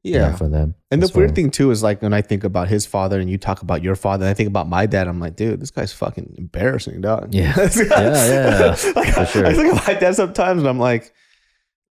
you 0.03 0.15
know, 0.15 0.19
Yeah. 0.29 0.37
for 0.37 0.49
them 0.49 0.75
And 0.91 1.03
the 1.03 1.11
weird 1.15 1.35
thing 1.35 1.51
too 1.51 1.71
is 1.71 1.83
like 1.83 2.01
when 2.01 2.15
I 2.15 2.23
think 2.23 2.43
about 2.45 2.69
his 2.69 2.87
father 2.87 3.21
and 3.21 3.29
you 3.29 3.37
talk 3.37 3.61
about 3.63 3.83
your 3.83 3.97
father, 3.97 4.25
and 4.25 4.31
I 4.31 4.35
think 4.35 4.47
about 4.49 4.69
my 4.69 4.87
dad. 4.87 5.09
I'm 5.09 5.19
like, 5.19 5.35
dude, 5.37 5.61
this 5.61 5.73
guy's 5.73 5.93
fucking 5.93 6.37
embarrassing, 6.39 7.01
dog. 7.03 7.35
Yeah. 7.35 7.53
Yeah, 7.77 8.29
yeah, 8.29 8.77
like, 8.95 9.13
for 9.13 9.27
sure. 9.27 9.45
I 9.47 9.53
think 9.53 9.75
of 9.75 9.87
my 9.87 9.95
dad 9.95 10.15
sometimes, 10.15 10.61
and 10.61 10.69
I'm 10.69 10.79
like, 10.79 11.13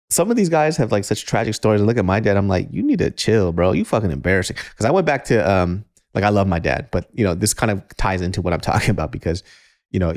some 0.09 0.31
of 0.31 0.37
these 0.37 0.49
guys 0.49 0.77
have 0.77 0.91
like 0.91 1.03
such 1.03 1.25
tragic 1.25 1.53
stories. 1.53 1.81
I 1.81 1.83
look 1.83 1.97
at 1.97 2.05
my 2.05 2.19
dad, 2.21 2.37
I'm 2.37 2.47
like, 2.47 2.69
you 2.71 2.81
need 2.81 2.99
to 2.99 3.11
chill, 3.11 3.51
bro. 3.51 3.73
You 3.73 3.85
fucking 3.85 4.11
embarrassing. 4.11 4.55
Because 4.71 4.85
I 4.85 4.91
went 4.91 5.05
back 5.05 5.25
to 5.25 5.37
um, 5.47 5.85
like 6.15 6.23
I 6.23 6.29
love 6.29 6.47
my 6.47 6.59
dad, 6.59 6.87
but 6.91 7.09
you 7.13 7.23
know 7.25 7.35
this 7.35 7.53
kind 7.53 7.69
of 7.69 7.83
ties 7.97 8.21
into 8.21 8.41
what 8.41 8.53
I'm 8.53 8.61
talking 8.61 8.89
about 8.91 9.11
because, 9.11 9.43
you 9.91 9.99
know, 9.99 10.15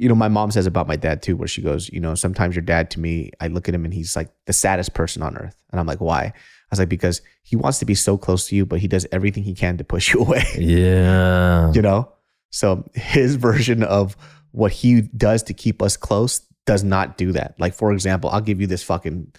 you 0.00 0.08
know 0.08 0.14
my 0.14 0.28
mom 0.28 0.50
says 0.50 0.66
about 0.66 0.88
my 0.88 0.96
dad 0.96 1.22
too, 1.22 1.36
where 1.36 1.46
she 1.46 1.60
goes, 1.60 1.90
you 1.90 2.00
know, 2.00 2.14
sometimes 2.14 2.56
your 2.56 2.62
dad 2.62 2.90
to 2.92 3.00
me, 3.00 3.32
I 3.38 3.48
look 3.48 3.68
at 3.68 3.74
him 3.74 3.84
and 3.84 3.92
he's 3.92 4.16
like 4.16 4.30
the 4.46 4.52
saddest 4.54 4.94
person 4.94 5.22
on 5.22 5.36
earth, 5.36 5.54
and 5.70 5.78
I'm 5.78 5.86
like, 5.86 6.00
why? 6.00 6.22
I 6.22 6.32
was 6.70 6.78
like, 6.78 6.88
because 6.88 7.20
he 7.42 7.56
wants 7.56 7.80
to 7.80 7.84
be 7.84 7.94
so 7.94 8.16
close 8.16 8.46
to 8.48 8.56
you, 8.56 8.64
but 8.64 8.78
he 8.78 8.88
does 8.88 9.06
everything 9.12 9.42
he 9.42 9.54
can 9.54 9.76
to 9.76 9.84
push 9.84 10.14
you 10.14 10.20
away. 10.24 10.44
yeah 10.58 11.70
you 11.72 11.82
know? 11.82 12.10
So 12.50 12.88
his 12.94 13.34
version 13.36 13.82
of 13.82 14.16
what 14.52 14.72
he 14.72 15.02
does 15.02 15.42
to 15.44 15.54
keep 15.54 15.82
us 15.82 15.96
close 15.96 16.40
does 16.66 16.82
not 16.82 17.18
do 17.18 17.32
that. 17.32 17.54
Like, 17.58 17.74
for 17.74 17.92
example, 17.92 18.30
I'll 18.30 18.40
give 18.40 18.60
you 18.60 18.66
this 18.66 18.82
fucking. 18.82 19.32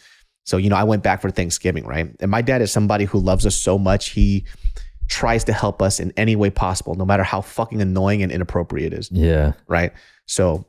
So, 0.45 0.58
you 0.58 0.69
know, 0.69 0.76
I 0.76 0.84
went 0.84 1.04
back 1.04 1.21
for 1.21 1.30
Thanksgiving, 1.30 1.86
right? 1.86 2.15
And 2.19 2.32
my 2.32 2.41
dad 2.41 2.62
is 2.62 2.71
somebody 2.71 3.06
who 3.06 3.19
loves 3.19 3.45
us 3.45 3.56
so 3.56 3.78
much. 3.78 4.10
He 4.10 4.45
tries 5.12 5.43
to 5.43 5.54
help 5.54 5.82
us 5.82 6.00
in 6.00 6.12
any 6.15 6.36
way 6.36 6.50
possible, 6.50 6.95
no 6.95 7.06
matter 7.06 7.24
how 7.24 7.41
fucking 7.41 7.82
annoying 7.82 8.24
and 8.24 8.32
inappropriate 8.32 8.93
it 8.93 8.97
is 8.97 9.12
yeah 9.12 9.54
right? 9.67 9.91
So 10.26 10.65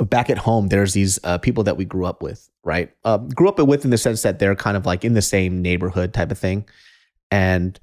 back 0.00 0.30
at 0.30 0.38
home, 0.38 0.68
there's 0.68 0.92
these 0.94 1.18
uh, 1.24 1.38
people 1.38 1.64
that 1.64 1.76
we 1.76 1.84
grew 1.84 2.06
up 2.06 2.22
with, 2.22 2.48
right? 2.64 2.90
Uh, 3.04 3.18
grew 3.18 3.48
up 3.48 3.58
with 3.58 3.84
in 3.84 3.90
the 3.90 3.98
sense 3.98 4.22
that 4.22 4.38
they're 4.38 4.56
kind 4.56 4.76
of 4.76 4.86
like 4.86 5.04
in 5.04 5.14
the 5.14 5.22
same 5.22 5.62
neighborhood 5.62 6.12
type 6.12 6.30
of 6.30 6.38
thing, 6.38 6.64
and 7.30 7.78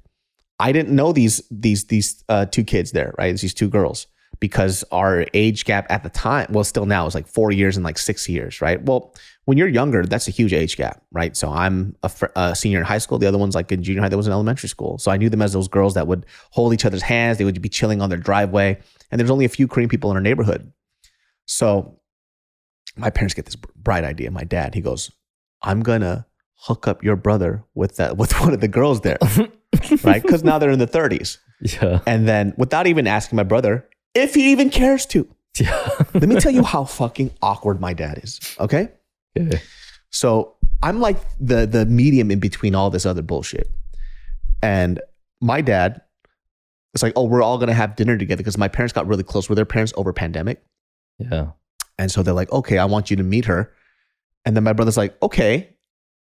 I 0.58 0.72
didn't 0.72 0.94
know 0.94 1.12
these 1.12 1.42
these 1.50 1.84
these 1.86 2.24
uh, 2.28 2.46
two 2.46 2.64
kids 2.64 2.92
there, 2.92 3.14
right? 3.18 3.32
It's 3.32 3.42
these 3.42 3.54
two 3.54 3.68
girls 3.68 4.06
because 4.40 4.84
our 4.92 5.26
age 5.34 5.64
gap 5.64 5.86
at 5.90 6.02
the 6.02 6.10
time, 6.10 6.48
well, 6.50 6.64
still 6.64 6.86
now 6.86 7.06
is 7.06 7.14
like 7.14 7.26
four 7.26 7.50
years 7.50 7.76
and 7.76 7.84
like 7.84 7.98
six 7.98 8.28
years, 8.28 8.60
right? 8.60 8.82
Well, 8.82 9.14
when 9.48 9.56
you're 9.56 9.66
younger, 9.66 10.04
that's 10.04 10.28
a 10.28 10.30
huge 10.30 10.52
age 10.52 10.76
gap, 10.76 11.02
right? 11.10 11.34
So 11.34 11.50
I'm 11.50 11.96
a, 12.02 12.10
fr- 12.10 12.26
a 12.36 12.54
senior 12.54 12.80
in 12.80 12.84
high 12.84 12.98
school. 12.98 13.16
The 13.16 13.26
other 13.26 13.38
one's 13.38 13.54
like 13.54 13.72
in 13.72 13.82
junior 13.82 14.02
high. 14.02 14.10
That 14.10 14.16
was 14.18 14.26
in 14.26 14.32
elementary 14.34 14.68
school. 14.68 14.98
So 14.98 15.10
I 15.10 15.16
knew 15.16 15.30
them 15.30 15.40
as 15.40 15.54
those 15.54 15.68
girls 15.68 15.94
that 15.94 16.06
would 16.06 16.26
hold 16.50 16.74
each 16.74 16.84
other's 16.84 17.00
hands. 17.00 17.38
They 17.38 17.46
would 17.46 17.62
be 17.62 17.70
chilling 17.70 18.02
on 18.02 18.10
their 18.10 18.18
driveway. 18.18 18.78
And 19.10 19.18
there's 19.18 19.30
only 19.30 19.46
a 19.46 19.48
few 19.48 19.66
Korean 19.66 19.88
people 19.88 20.10
in 20.10 20.18
our 20.18 20.20
neighborhood. 20.20 20.70
So 21.46 21.98
my 22.94 23.08
parents 23.08 23.32
get 23.32 23.46
this 23.46 23.56
bright 23.56 24.04
idea. 24.04 24.30
My 24.30 24.44
dad, 24.44 24.74
he 24.74 24.82
goes, 24.82 25.10
I'm 25.62 25.80
going 25.80 26.02
to 26.02 26.26
hook 26.56 26.86
up 26.86 27.02
your 27.02 27.16
brother 27.16 27.64
with 27.74 27.96
that, 27.96 28.18
with 28.18 28.38
one 28.40 28.52
of 28.52 28.60
the 28.60 28.68
girls 28.68 29.00
there, 29.00 29.16
right? 30.04 30.22
Because 30.22 30.44
now 30.44 30.58
they're 30.58 30.72
in 30.72 30.78
the 30.78 30.86
30s. 30.86 31.38
yeah 31.80 32.00
And 32.06 32.28
then 32.28 32.52
without 32.58 32.86
even 32.86 33.06
asking 33.06 33.36
my 33.36 33.44
brother 33.44 33.88
if 34.14 34.34
he 34.34 34.52
even 34.52 34.68
cares 34.68 35.06
to, 35.06 35.26
yeah 35.58 35.88
let 36.12 36.28
me 36.28 36.38
tell 36.38 36.52
you 36.52 36.64
how 36.64 36.84
fucking 36.84 37.30
awkward 37.40 37.80
my 37.80 37.94
dad 37.94 38.20
is. 38.22 38.40
Okay. 38.60 38.90
Okay. 39.46 39.62
So 40.10 40.56
I'm 40.82 41.00
like 41.00 41.18
the 41.38 41.66
the 41.66 41.86
medium 41.86 42.30
in 42.30 42.40
between 42.40 42.74
all 42.74 42.90
this 42.90 43.06
other 43.06 43.22
bullshit. 43.22 43.68
And 44.62 45.00
my 45.40 45.60
dad 45.60 46.02
it's 46.94 47.02
like, 47.02 47.12
oh, 47.16 47.24
we're 47.24 47.42
all 47.42 47.58
gonna 47.58 47.74
have 47.74 47.96
dinner 47.96 48.16
together 48.16 48.38
because 48.38 48.58
my 48.58 48.68
parents 48.68 48.92
got 48.92 49.06
really 49.06 49.22
close 49.22 49.48
with 49.48 49.56
their 49.56 49.66
parents 49.66 49.92
over 49.96 50.12
pandemic. 50.12 50.64
yeah 51.18 51.50
And 51.98 52.10
so 52.10 52.22
they're 52.22 52.34
like, 52.34 52.50
okay, 52.50 52.78
I 52.78 52.86
want 52.86 53.10
you 53.10 53.16
to 53.16 53.22
meet 53.22 53.44
her. 53.44 53.72
And 54.44 54.56
then 54.56 54.64
my 54.64 54.72
brother's 54.72 54.96
like, 54.96 55.20
okay, 55.22 55.76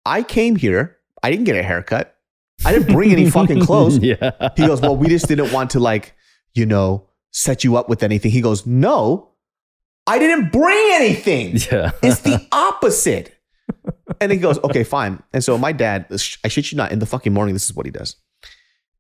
I 0.04 0.22
came 0.22 0.56
here. 0.56 0.96
I 1.22 1.30
didn't 1.30 1.44
get 1.44 1.56
a 1.56 1.62
haircut. 1.62 2.16
I 2.64 2.72
didn't 2.72 2.92
bring 2.92 3.12
any 3.12 3.28
fucking 3.30 3.60
clothes. 3.60 3.98
yeah 4.02 4.50
He 4.56 4.66
goes, 4.66 4.80
Well, 4.80 4.96
we 4.96 5.08
just 5.08 5.28
didn't 5.28 5.52
want 5.52 5.70
to 5.70 5.80
like, 5.80 6.14
you 6.54 6.66
know, 6.66 7.08
set 7.32 7.64
you 7.64 7.76
up 7.76 7.88
with 7.88 8.02
anything. 8.02 8.30
He 8.30 8.40
goes, 8.40 8.66
No, 8.66 9.30
I 10.06 10.18
didn't 10.18 10.52
bring 10.52 10.90
anything. 10.92 11.58
Yeah. 11.72 11.90
It's 12.02 12.20
the 12.20 12.46
opposite. 12.52 13.32
And 14.20 14.30
he 14.30 14.38
goes, 14.38 14.58
okay, 14.62 14.84
fine. 14.84 15.22
And 15.32 15.42
so 15.42 15.58
my 15.58 15.72
dad, 15.72 16.06
I 16.44 16.48
shit 16.48 16.70
you 16.70 16.76
not, 16.76 16.92
in 16.92 17.00
the 17.00 17.06
fucking 17.06 17.32
morning, 17.32 17.54
this 17.54 17.64
is 17.64 17.74
what 17.74 17.86
he 17.86 17.92
does. 17.92 18.16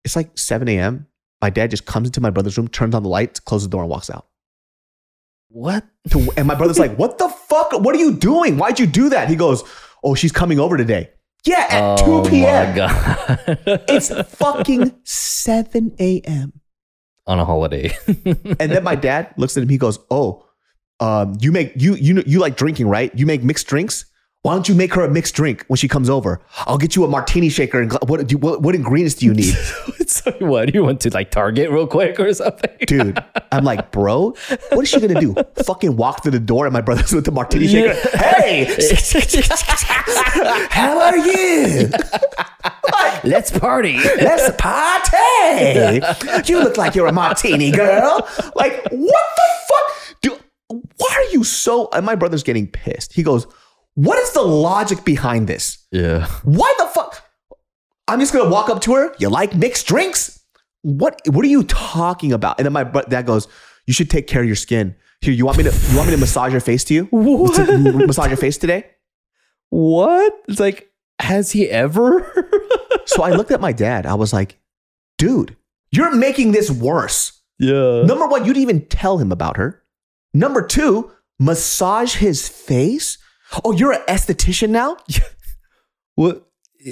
It's 0.04 0.16
like 0.16 0.36
7 0.36 0.68
a.m. 0.68 1.06
My 1.40 1.50
dad 1.50 1.70
just 1.70 1.86
comes 1.86 2.08
into 2.08 2.20
my 2.20 2.30
brother's 2.30 2.56
room, 2.58 2.68
turns 2.68 2.94
on 2.94 3.02
the 3.02 3.08
lights, 3.08 3.38
closes 3.40 3.68
the 3.68 3.72
door, 3.72 3.82
and 3.82 3.90
walks 3.90 4.10
out. 4.10 4.26
What? 5.48 5.84
And 6.36 6.46
my 6.46 6.54
brother's 6.54 6.78
like, 6.78 6.96
what 6.96 7.18
the 7.18 7.28
fuck? 7.28 7.72
What 7.72 7.94
are 7.94 7.98
you 7.98 8.14
doing? 8.16 8.56
Why'd 8.58 8.80
you 8.80 8.86
do 8.86 9.08
that? 9.10 9.28
He 9.28 9.36
goes, 9.36 9.62
oh, 10.02 10.14
she's 10.14 10.32
coming 10.32 10.58
over 10.58 10.76
today. 10.76 11.10
Yeah, 11.44 11.66
at 11.70 12.00
oh 12.02 12.24
2 12.24 12.30
p.m. 12.30 12.68
my 12.70 12.76
god. 12.76 13.84
It's 13.88 14.10
fucking 14.34 14.96
7 15.04 15.94
a.m. 16.00 16.52
on 17.26 17.38
a 17.38 17.44
holiday. 17.44 17.96
And 18.06 18.72
then 18.72 18.82
my 18.82 18.96
dad 18.96 19.32
looks 19.36 19.56
at 19.56 19.62
him. 19.62 19.68
He 19.68 19.78
goes, 19.78 20.00
"Oh, 20.10 20.44
um, 21.00 21.36
you 21.40 21.52
make 21.52 21.72
you 21.76 21.94
you 21.94 22.22
you 22.26 22.38
like 22.38 22.56
drinking, 22.56 22.88
right? 22.88 23.12
You 23.14 23.26
make 23.26 23.42
mixed 23.42 23.66
drinks. 23.66 24.06
Why 24.46 24.54
don't 24.54 24.68
you 24.68 24.76
make 24.76 24.94
her 24.94 25.02
a 25.02 25.10
mixed 25.10 25.34
drink 25.34 25.64
when 25.66 25.76
she 25.76 25.88
comes 25.88 26.08
over? 26.08 26.40
I'll 26.66 26.78
get 26.78 26.94
you 26.94 27.02
a 27.02 27.08
martini 27.08 27.48
shaker. 27.48 27.80
And 27.80 27.92
what 28.06 28.24
do 28.24 28.32
you, 28.32 28.38
what, 28.38 28.62
what 28.62 28.76
ingredients 28.76 29.16
do 29.16 29.26
you 29.26 29.34
need, 29.34 29.56
like, 30.24 30.40
what? 30.40 30.72
You 30.72 30.84
went 30.84 31.00
to 31.00 31.10
like 31.10 31.32
Target 31.32 31.68
real 31.68 31.88
quick 31.88 32.20
or 32.20 32.32
something? 32.32 32.70
dude? 32.86 33.18
I'm 33.50 33.64
like, 33.64 33.90
bro, 33.90 34.36
what 34.70 34.82
is 34.82 34.88
she 34.88 35.00
gonna 35.00 35.20
do? 35.20 35.34
Fucking 35.64 35.96
walk 35.96 36.22
through 36.22 36.30
the 36.30 36.38
door, 36.38 36.64
and 36.64 36.72
my 36.72 36.80
brother's 36.80 37.12
with 37.12 37.24
the 37.24 37.32
martini 37.32 37.66
shaker. 37.66 37.94
Hey, 38.16 38.66
how 40.70 41.00
are 41.00 41.16
you? 41.16 41.90
Let's 43.24 43.50
party. 43.50 43.98
Let's 43.98 44.54
party. 44.56 46.52
You 46.52 46.62
look 46.62 46.76
like 46.76 46.94
you're 46.94 47.08
a 47.08 47.12
martini 47.12 47.72
girl. 47.72 48.28
Like, 48.54 48.80
what 48.92 49.24
the 49.36 49.48
fuck? 49.68 50.16
Dude, 50.22 50.40
why 50.68 51.14
are 51.14 51.32
you 51.32 51.44
so. 51.44 51.88
And 51.92 52.04
my 52.06 52.14
brother's 52.14 52.42
getting 52.42 52.66
pissed. 52.66 53.12
He 53.12 53.22
goes, 53.22 53.46
What 53.94 54.18
is 54.18 54.32
the 54.32 54.42
logic 54.42 55.04
behind 55.04 55.48
this? 55.48 55.78
Yeah. 55.92 56.26
Why 56.44 56.74
the 56.78 56.86
fuck? 56.86 57.22
I'm 58.08 58.20
just 58.20 58.32
gonna 58.32 58.50
walk 58.50 58.68
up 58.68 58.80
to 58.82 58.94
her. 58.94 59.14
You 59.18 59.28
like 59.28 59.54
mixed 59.54 59.86
drinks? 59.86 60.40
What 60.82 61.20
What 61.28 61.44
are 61.44 61.48
you 61.48 61.64
talking 61.64 62.32
about? 62.32 62.58
And 62.58 62.66
then 62.66 62.72
my 62.72 62.84
dad 62.84 63.26
goes, 63.26 63.48
You 63.86 63.92
should 63.94 64.10
take 64.10 64.26
care 64.26 64.42
of 64.42 64.46
your 64.46 64.56
skin. 64.56 64.94
Here, 65.20 65.32
you 65.32 65.46
want 65.46 65.58
me 65.58 65.64
to 65.64 65.70
you 65.90 65.96
want 65.96 66.08
me 66.08 66.14
to 66.14 66.20
massage 66.20 66.52
your 66.52 66.60
face 66.60 66.84
to 66.84 66.94
you? 66.94 67.04
What? 67.10 67.54
To- 67.56 68.06
massage 68.06 68.28
your 68.28 68.36
face 68.36 68.58
today? 68.58 68.86
What? 69.70 70.32
It's 70.48 70.60
like, 70.60 70.90
has 71.20 71.50
he 71.52 71.68
ever? 71.70 72.32
So 73.08 73.22
I 73.22 73.30
looked 73.30 73.52
at 73.52 73.60
my 73.60 73.70
dad. 73.72 74.04
I 74.04 74.14
was 74.14 74.32
like, 74.32 74.58
dude, 75.16 75.56
you're 75.92 76.14
making 76.16 76.50
this 76.50 76.72
worse. 76.72 77.40
yeah. 77.60 78.02
Number 78.02 78.26
one, 78.26 78.44
you 78.44 78.52
didn't 78.52 78.62
even 78.68 78.86
tell 78.86 79.18
him 79.18 79.30
about 79.30 79.58
her. 79.58 79.80
Number 80.36 80.60
two, 80.66 81.10
massage 81.38 82.16
his 82.16 82.48
face. 82.48 83.16
Oh, 83.64 83.72
you're 83.72 83.92
an 83.92 84.02
esthetician 84.08 84.70
now? 84.70 84.96
What? 86.14 86.46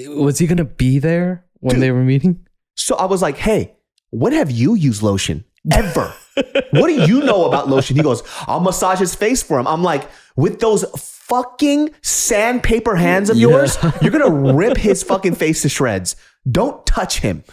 Was 0.08 0.38
he 0.38 0.46
gonna 0.46 0.64
be 0.66 0.98
there 0.98 1.46
when 1.60 1.76
Dude. 1.76 1.82
they 1.82 1.90
were 1.90 2.02
meeting? 2.04 2.46
So 2.76 2.94
I 2.96 3.06
was 3.06 3.22
like, 3.22 3.36
hey, 3.38 3.74
when 4.10 4.32
have 4.34 4.50
you 4.50 4.74
used 4.74 5.02
lotion? 5.02 5.44
Ever? 5.72 6.12
what 6.72 6.88
do 6.88 6.92
you 7.06 7.22
know 7.22 7.46
about 7.46 7.68
lotion? 7.70 7.96
He 7.96 8.02
goes, 8.02 8.22
I'll 8.46 8.60
massage 8.60 8.98
his 8.98 9.14
face 9.14 9.42
for 9.42 9.58
him. 9.58 9.66
I'm 9.66 9.82
like, 9.82 10.10
with 10.36 10.60
those 10.60 10.84
fucking 10.94 11.90
sandpaper 12.02 12.96
hands 12.96 13.30
of 13.30 13.36
Yeah. 13.38 13.48
yours, 13.48 13.78
you're 14.02 14.10
gonna 14.10 14.52
rip 14.54 14.76
his 14.76 15.02
fucking 15.02 15.36
face 15.36 15.62
to 15.62 15.68
shreds. 15.70 16.16
Don't 16.50 16.84
touch 16.84 17.20
him. 17.20 17.44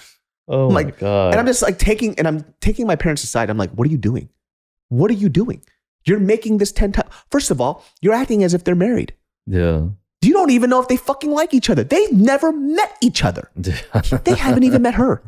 Oh 0.49 0.67
I'm 0.67 0.73
my 0.73 0.81
like, 0.81 0.99
god. 0.99 1.31
And 1.31 1.39
I'm 1.39 1.45
just 1.45 1.61
like 1.61 1.77
taking, 1.79 2.17
and 2.19 2.27
I'm 2.27 2.43
taking 2.59 2.85
my 2.85 2.97
parents 2.97 3.23
aside. 3.23 3.49
I'm 3.49 3.57
like, 3.57 3.71
what 3.71 3.87
are 3.87 3.91
you 3.91 3.97
doing? 3.97 4.27
What 4.89 5.09
are 5.09 5.13
you 5.15 5.29
doing? 5.29 5.63
You're 6.05 6.19
making 6.19 6.57
this 6.57 6.71
10 6.71 6.91
times. 6.93 7.09
First 7.29 7.51
of 7.51 7.61
all, 7.61 7.83
you're 8.01 8.13
acting 8.13 8.43
as 8.43 8.53
if 8.53 8.63
they're 8.63 8.75
married. 8.75 9.13
yeah. 9.47 9.87
You 10.23 10.33
don't 10.33 10.51
even 10.51 10.69
know 10.69 10.79
if 10.79 10.87
they 10.87 10.97
fucking 10.97 11.31
like 11.31 11.51
each 11.51 11.67
other. 11.67 11.83
They've 11.83 12.11
never 12.11 12.51
met 12.51 12.95
each 13.01 13.23
other. 13.23 13.49
They 14.23 14.35
haven't 14.35 14.63
even 14.63 14.83
met 14.83 14.93
her. 14.93 15.23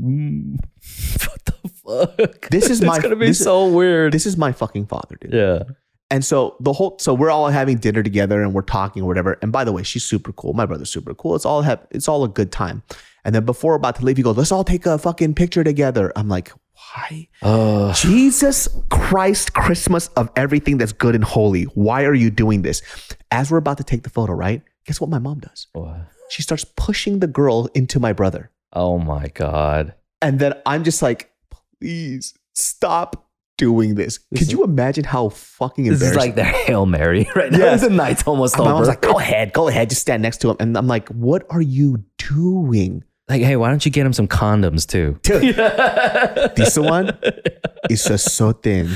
Mm. 0.00 0.58
what 1.26 1.44
the 1.44 1.68
fuck? 1.68 2.48
This 2.50 2.70
is 2.70 2.80
my. 2.88 2.94
it's 2.96 3.02
gonna 3.02 3.16
be 3.16 3.28
is- 3.28 3.42
so 3.42 3.66
weird. 3.66 4.12
This 4.12 4.24
is 4.26 4.36
my 4.36 4.52
fucking 4.52 4.86
father, 4.86 5.16
dude. 5.20 5.32
yeah. 5.32 5.62
And 6.08 6.24
so 6.24 6.54
the 6.60 6.72
whole, 6.72 6.96
so 7.00 7.14
we're 7.14 7.30
all 7.32 7.48
having 7.48 7.78
dinner 7.78 8.00
together 8.04 8.40
and 8.42 8.54
we're 8.54 8.62
talking 8.62 9.02
or 9.02 9.06
whatever. 9.06 9.38
And 9.42 9.50
by 9.50 9.64
the 9.64 9.72
way, 9.72 9.82
she's 9.82 10.04
super 10.04 10.32
cool. 10.32 10.52
My 10.52 10.66
brother's 10.66 10.92
super 10.92 11.12
cool. 11.14 11.34
It's 11.34 11.44
all 11.44 11.62
have, 11.62 11.84
it's 11.90 12.06
all 12.06 12.22
a 12.22 12.28
good 12.28 12.52
time. 12.52 12.84
And 13.24 13.34
then 13.34 13.44
before 13.44 13.72
we're 13.72 13.78
about 13.78 13.96
to 13.96 14.04
leave, 14.04 14.16
he 14.18 14.22
goes, 14.22 14.36
let's 14.36 14.52
all 14.52 14.62
take 14.62 14.86
a 14.86 14.98
fucking 14.98 15.34
picture 15.34 15.64
together. 15.64 16.12
I'm 16.14 16.28
like, 16.28 16.52
why? 16.96 17.28
Oh. 17.42 17.92
Jesus 17.92 18.68
Christ, 18.90 19.52
Christmas 19.52 20.08
of 20.08 20.30
everything 20.36 20.78
that's 20.78 20.92
good 20.92 21.14
and 21.14 21.24
holy. 21.24 21.64
Why 21.64 22.04
are 22.04 22.14
you 22.14 22.30
doing 22.30 22.62
this? 22.62 22.82
As 23.30 23.50
we're 23.50 23.58
about 23.58 23.78
to 23.78 23.84
take 23.84 24.02
the 24.02 24.10
photo, 24.10 24.32
right? 24.32 24.62
Guess 24.86 25.00
what 25.00 25.10
my 25.10 25.18
mom 25.18 25.40
does? 25.40 25.66
She 26.30 26.42
starts 26.42 26.64
pushing 26.76 27.20
the 27.20 27.26
girl 27.26 27.68
into 27.74 28.00
my 28.00 28.12
brother. 28.12 28.50
Oh 28.72 28.98
my 28.98 29.28
god. 29.28 29.94
And 30.22 30.38
then 30.38 30.54
I'm 30.64 30.84
just 30.84 31.02
like, 31.02 31.30
please 31.80 32.34
stop 32.54 33.28
doing 33.58 33.94
this. 33.94 34.18
Could 34.36 34.52
you 34.52 34.64
imagine 34.64 35.04
how 35.04 35.30
fucking 35.30 35.86
embarrassing? 35.86 36.08
This 36.08 36.10
is 36.12 36.16
like 36.16 36.34
their 36.34 36.44
Hail 36.66 36.86
Mary 36.86 37.28
right 37.34 37.50
now. 37.50 37.58
Yes. 37.58 37.82
The 37.82 37.90
night's 37.90 38.26
almost 38.26 38.58
my 38.58 38.64
over. 38.64 38.74
I 38.74 38.78
was 38.78 38.88
like, 38.88 39.02
go 39.02 39.18
ahead, 39.18 39.52
go 39.52 39.68
ahead, 39.68 39.90
just 39.90 40.02
stand 40.02 40.22
next 40.22 40.40
to 40.42 40.50
him. 40.50 40.56
And 40.60 40.76
I'm 40.76 40.86
like, 40.86 41.08
what 41.10 41.46
are 41.50 41.60
you 41.60 42.04
doing? 42.18 43.04
Like, 43.28 43.42
hey, 43.42 43.56
why 43.56 43.70
don't 43.70 43.84
you 43.84 43.90
get 43.90 44.06
him 44.06 44.12
some 44.12 44.28
condoms 44.28 44.86
too? 44.86 45.18
Dude, 45.22 45.56
this 46.56 46.78
one 46.78 47.18
is 47.90 48.04
just 48.04 48.36
so 48.36 48.52
thin. 48.52 48.88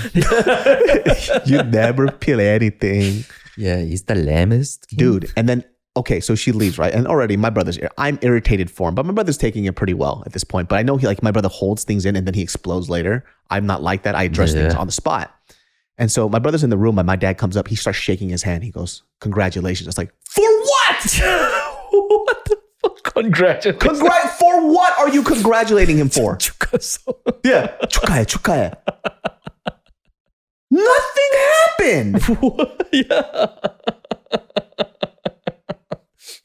you 1.47 1.63
never 1.65 2.13
peel 2.13 2.41
anything. 2.41 3.25
Yeah, 3.57 3.81
he's 3.81 4.03
the 4.05 4.15
lamest. 4.15 4.87
dude. 4.97 5.33
And 5.37 5.49
then 5.49 5.65
okay, 5.97 6.21
so 6.21 6.37
she 6.37 6.53
leaves, 6.53 6.79
right? 6.79 6.95
And 6.95 7.09
already 7.09 7.37
my 7.37 7.51
brother's 7.51 7.79
I'm 7.99 8.19
irritated 8.23 8.71
for 8.71 8.89
him, 8.89 8.95
but 8.95 9.05
my 9.05 9.13
brother's 9.13 9.37
taking 9.37 9.65
it 9.65 9.75
pretty 9.75 9.95
well 9.95 10.23
at 10.25 10.33
this 10.33 10.45
point. 10.45 10.69
But 10.69 10.79
I 10.79 10.83
know 10.83 10.97
he 10.97 11.07
like 11.07 11.23
my 11.23 11.33
brother 11.33 11.49
holds 11.49 11.83
things 11.83 12.07
in 12.07 12.15
and 12.15 12.27
then 12.27 12.35
he 12.35 12.43
explodes 12.43 12.89
later. 12.89 13.25
I'm 13.51 13.67
not 13.67 13.83
like 13.83 14.05
that. 14.05 14.15
I 14.15 14.25
address 14.25 14.53
things 14.53 14.75
on 14.75 14.87
the 14.87 14.93
spot. 14.93 15.35
And 15.99 16.11
so 16.11 16.29
my 16.29 16.39
brother's 16.39 16.65
in 16.65 16.71
the 16.71 16.79
room, 16.79 16.99
and 16.99 17.07
my 17.07 17.17
dad 17.17 17.37
comes 17.37 17.59
up. 17.59 17.69
He 17.69 17.75
starts 17.75 17.99
shaking 17.99 18.31
his 18.31 18.43
hand. 18.43 18.65
He 18.65 18.71
goes, 18.71 19.03
"Congratulations!" 19.21 19.87
It's 19.87 19.99
like, 19.99 20.11
for 20.25 20.41
what? 20.41 21.21
what 21.91 22.45
the? 22.47 22.60
Congratulations. 23.04 23.82
Congrat 23.82 24.38
for 24.38 24.72
what 24.72 24.98
are 25.00 25.10
you 25.10 25.24
congratulating 25.24 25.98
him 25.98 26.10
for? 26.10 26.38
yeah, 27.44 27.78
축하해, 27.88 28.26
축하해. 28.26 28.74
Nothing 30.70 31.32
happened. 31.56 32.22
yeah. 32.92 33.48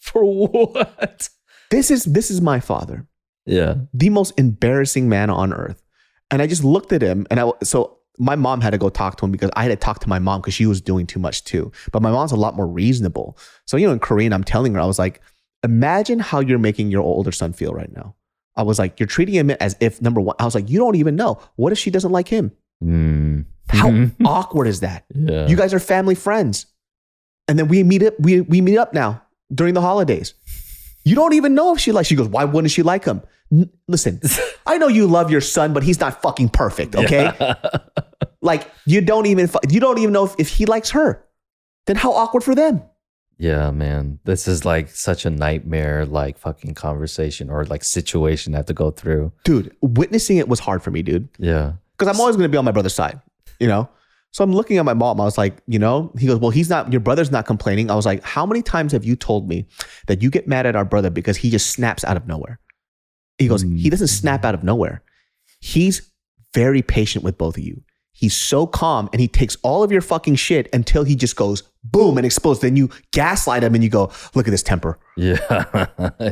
For 0.01 0.25
what? 0.25 1.29
This 1.71 1.91
is 1.91 2.05
this 2.05 2.31
is 2.31 2.41
my 2.41 2.61
father. 2.61 3.07
Yeah. 3.47 3.75
the 3.93 4.11
most 4.11 4.33
embarrassing 4.39 5.09
man 5.09 5.31
on 5.31 5.53
earth. 5.53 5.83
And 6.31 6.41
I 6.43 6.47
just 6.47 6.63
looked 6.63 6.93
at 6.93 7.03
him 7.03 7.27
and 7.31 7.41
I 7.41 7.51
so 7.65 7.99
my 8.19 8.37
mom 8.37 8.61
had 8.61 8.71
to 8.71 8.79
go 8.79 8.91
talk 8.91 9.17
to 9.17 9.25
him 9.25 9.33
because 9.33 9.51
I 9.57 9.63
had 9.63 9.71
to 9.71 9.77
talk 9.77 9.99
to 10.01 10.09
my 10.09 10.19
mom 10.19 10.41
because 10.41 10.55
she 10.55 10.67
was 10.67 10.81
doing 10.81 11.07
too 11.07 11.19
much 11.19 11.43
too. 11.45 11.73
But 11.91 12.03
my 12.03 12.11
mom's 12.11 12.33
a 12.33 12.37
lot 12.37 12.55
more 12.55 12.67
reasonable. 12.69 13.39
So, 13.67 13.77
you 13.79 13.87
know, 13.87 13.93
in 13.95 13.99
Korean, 13.99 14.33
I'm 14.33 14.45
telling 14.45 14.75
her, 14.75 14.81
I 14.81 14.85
was 14.85 14.99
like, 14.99 15.23
imagine 15.66 16.20
how 16.20 16.40
you're 16.40 16.60
making 16.60 16.90
your 16.92 17.02
older 17.02 17.32
son 17.32 17.52
feel 17.54 17.74
right 17.74 17.94
now. 17.96 18.16
I 18.56 18.64
was 18.64 18.80
like, 18.80 19.00
you're 19.00 19.08
treating 19.08 19.36
him 19.36 19.50
as 19.52 19.76
if 19.82 20.02
number 20.02 20.22
one, 20.22 20.36
I 20.40 20.46
was 20.46 20.56
like, 20.56 20.70
you 20.70 20.80
don't 20.80 20.96
even 20.96 21.16
know. 21.18 21.40
What 21.58 21.74
if 21.74 21.78
she 21.80 21.92
doesn't 21.92 22.12
like 22.12 22.28
him? 22.30 22.52
Mm. 22.84 23.46
How 23.70 24.08
awkward 24.26 24.68
is 24.68 24.80
that? 24.80 25.06
Yeah. 25.14 25.48
You 25.48 25.58
guys 25.58 25.74
are 25.74 25.80
family 25.80 26.16
friends. 26.16 26.68
And 27.48 27.60
then 27.60 27.68
we 27.68 27.84
meet 27.84 28.02
up, 28.04 28.14
we, 28.20 28.42
we 28.42 28.62
meet 28.62 28.78
up 28.78 28.94
now 28.94 29.22
during 29.54 29.74
the 29.74 29.82
holidays. 29.82 30.34
You 31.04 31.16
don't 31.16 31.34
even 31.34 31.54
know 31.54 31.74
if 31.74 31.80
she 31.80 31.92
likes. 31.92 32.08
She 32.08 32.16
goes, 32.16 32.28
why 32.30 32.46
wouldn't 32.46 32.72
she 32.72 32.82
like 32.82 33.04
him? 33.06 33.22
N- 33.52 33.70
Listen, 33.88 34.20
I 34.66 34.78
know 34.78 34.88
you 34.88 35.06
love 35.06 35.30
your 35.30 35.42
son, 35.42 35.74
but 35.74 35.84
he's 35.84 36.00
not 36.00 36.22
fucking 36.22 36.50
perfect. 36.50 36.96
Okay, 36.96 37.32
like 38.42 38.72
you 38.86 39.02
don't 39.02 39.28
even 39.28 39.46
fu- 39.48 39.60
you 39.70 39.80
don't 39.80 40.00
even 40.00 40.14
know 40.14 40.26
if, 40.26 40.34
if 40.40 40.48
he 40.50 40.66
likes 40.66 40.90
her. 40.92 41.24
Then 41.86 41.96
how 41.96 42.12
awkward 42.14 42.44
for 42.44 42.56
them. 42.56 42.82
Yeah, 43.38 43.72
man. 43.72 44.20
This 44.24 44.48
is 44.48 44.64
like 44.64 44.90
such 44.90 45.26
a 45.26 45.30
nightmare, 45.30 46.06
like 46.06 46.38
fucking 46.38 46.74
conversation 46.74 47.50
or 47.50 47.66
like 47.66 47.84
situation 47.84 48.54
I 48.54 48.58
have 48.58 48.66
to 48.68 48.74
go 48.74 48.92
through. 48.92 49.34
dude. 49.44 49.76
Witnessing 49.82 50.38
it 50.38 50.48
was 50.48 50.60
hard 50.60 50.82
for 50.82 50.92
me, 50.92 51.02
dude, 51.02 51.28
Yeah. 51.38 51.74
because 51.98 52.14
I'm 52.14 52.20
always 52.20 52.36
going 52.36 52.46
to 52.46 52.52
be 52.52 52.58
on 52.58 52.66
my 52.66 52.72
brother's 52.72 52.94
side, 52.94 53.20
you 53.60 53.68
know. 53.68 53.90
So 54.32 54.44
I'm 54.44 54.52
looking 54.52 54.78
at 54.78 54.84
my 54.84 54.94
mom. 54.94 55.22
I 55.22 55.24
was 55.24 55.38
like, 55.38 55.62
you 55.66 55.80
know, 55.80 56.12
he 56.20 56.28
goes, 56.28 56.40
well, 56.40 56.52
he's 56.52 56.70
not. 56.70 56.92
Your 56.92 57.00
brother's 57.00 57.32
not 57.32 57.46
complaining. 57.46 57.90
I 57.90 57.96
was 57.96 58.06
like, 58.06 58.22
how 58.22 58.46
many 58.46 58.62
times 58.62 58.92
have 58.92 59.06
you 59.06 59.16
told 59.16 59.48
me 59.48 59.66
that 60.08 60.22
you 60.22 60.30
get 60.30 60.46
mad 60.46 60.66
at 60.66 60.76
our 60.76 60.84
brother 60.84 61.10
because 61.10 61.38
he 61.38 61.50
just 61.50 61.72
snaps 61.72 62.04
out 62.04 62.18
of 62.18 62.28
nowhere? 62.28 62.60
He 63.38 63.48
goes, 63.48 63.62
he 63.62 63.90
doesn't 63.90 64.08
snap 64.08 64.42
mm. 64.42 64.46
out 64.46 64.54
of 64.54 64.64
nowhere. 64.64 65.04
He's 65.62 66.12
very 66.54 66.82
patient 66.82 67.24
with 67.24 67.38
both 67.38 67.58
of 67.58 67.64
you. 67.64 67.82
He's 68.15 68.37
so 68.37 68.67
calm 68.67 69.09
and 69.13 69.21
he 69.21 69.29
takes 69.29 69.57
all 69.63 69.83
of 69.83 69.91
your 69.91 70.03
fucking 70.03 70.35
shit 70.35 70.69
until 70.75 71.05
he 71.05 71.15
just 71.17 71.37
goes 71.37 71.63
boom 71.83 72.19
and 72.19 72.27
explodes. 72.27 72.61
Then 72.61 72.77
you 72.77 72.91
gaslight 73.13 73.63
him 73.65 73.75
and 73.75 73.83
you 73.83 73.89
go, 73.89 74.11
look 74.35 74.47
at 74.47 74.51
this 74.51 74.63
temper. 74.63 74.99
Yeah. 75.17 75.39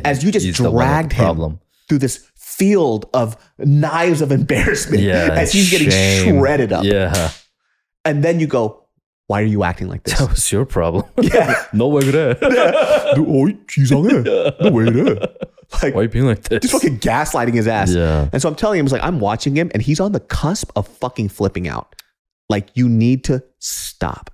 As 0.05 0.23
you 0.23 0.31
just 0.31 0.45
He's 0.45 0.57
the 0.57 0.63
one 0.69 0.73
with 0.73 0.81
the 0.81 0.85
dragged 0.85 1.13
him 1.13 1.25
problem. 1.25 1.59
through 1.87 1.97
this 1.99 2.29
field 2.35 3.09
of 3.13 3.35
knives 3.57 4.21
of 4.21 4.31
embarrassment 4.31 5.01
Yeah. 5.01 5.29
as 5.31 5.51
he's 5.51 5.71
getting 5.71 5.89
shame. 5.89 6.37
shredded 6.39 6.71
up. 6.73 6.83
Yeah. 6.83 7.31
And 8.05 8.23
then 8.23 8.39
you 8.39 8.45
go, 8.47 8.85
why 9.27 9.41
are 9.41 9.45
you 9.45 9.63
acting 9.63 9.87
like 9.87 10.03
this? 10.03 10.19
That 10.19 10.29
was 10.29 10.51
your 10.51 10.65
problem. 10.65 11.05
yeah. 11.21 11.65
no 11.73 11.87
way 11.87 12.01
그래. 12.03 12.35
너, 13.15 13.23
어이, 13.23 13.57
이상해. 13.77 14.23
너왜 14.61 14.87
이래? 14.89 15.19
Like, 15.82 15.94
Why 15.94 16.00
are 16.00 16.02
you 16.04 16.08
being 16.08 16.26
like 16.26 16.42
this? 16.42 16.60
just 16.60 16.72
fucking 16.72 16.98
gaslighting 17.00 17.54
his 17.54 17.66
ass. 17.68 17.92
Yeah. 17.92 18.28
And 18.32 18.40
so 18.40 18.48
I'm 18.48 18.54
telling 18.54 18.78
him, 18.80 18.86
it's 18.86 18.92
like, 18.92 19.02
I'm 19.02 19.20
watching 19.20 19.54
him 19.56 19.70
and 19.74 19.82
he's 19.82 20.00
on 20.00 20.12
the 20.12 20.20
cusp 20.20 20.70
of 20.76 20.86
fucking 20.88 21.28
flipping 21.28 21.68
out. 21.68 21.94
Like, 22.48 22.68
you 22.74 22.88
need 22.88 23.24
to 23.24 23.42
stop. 23.58 24.30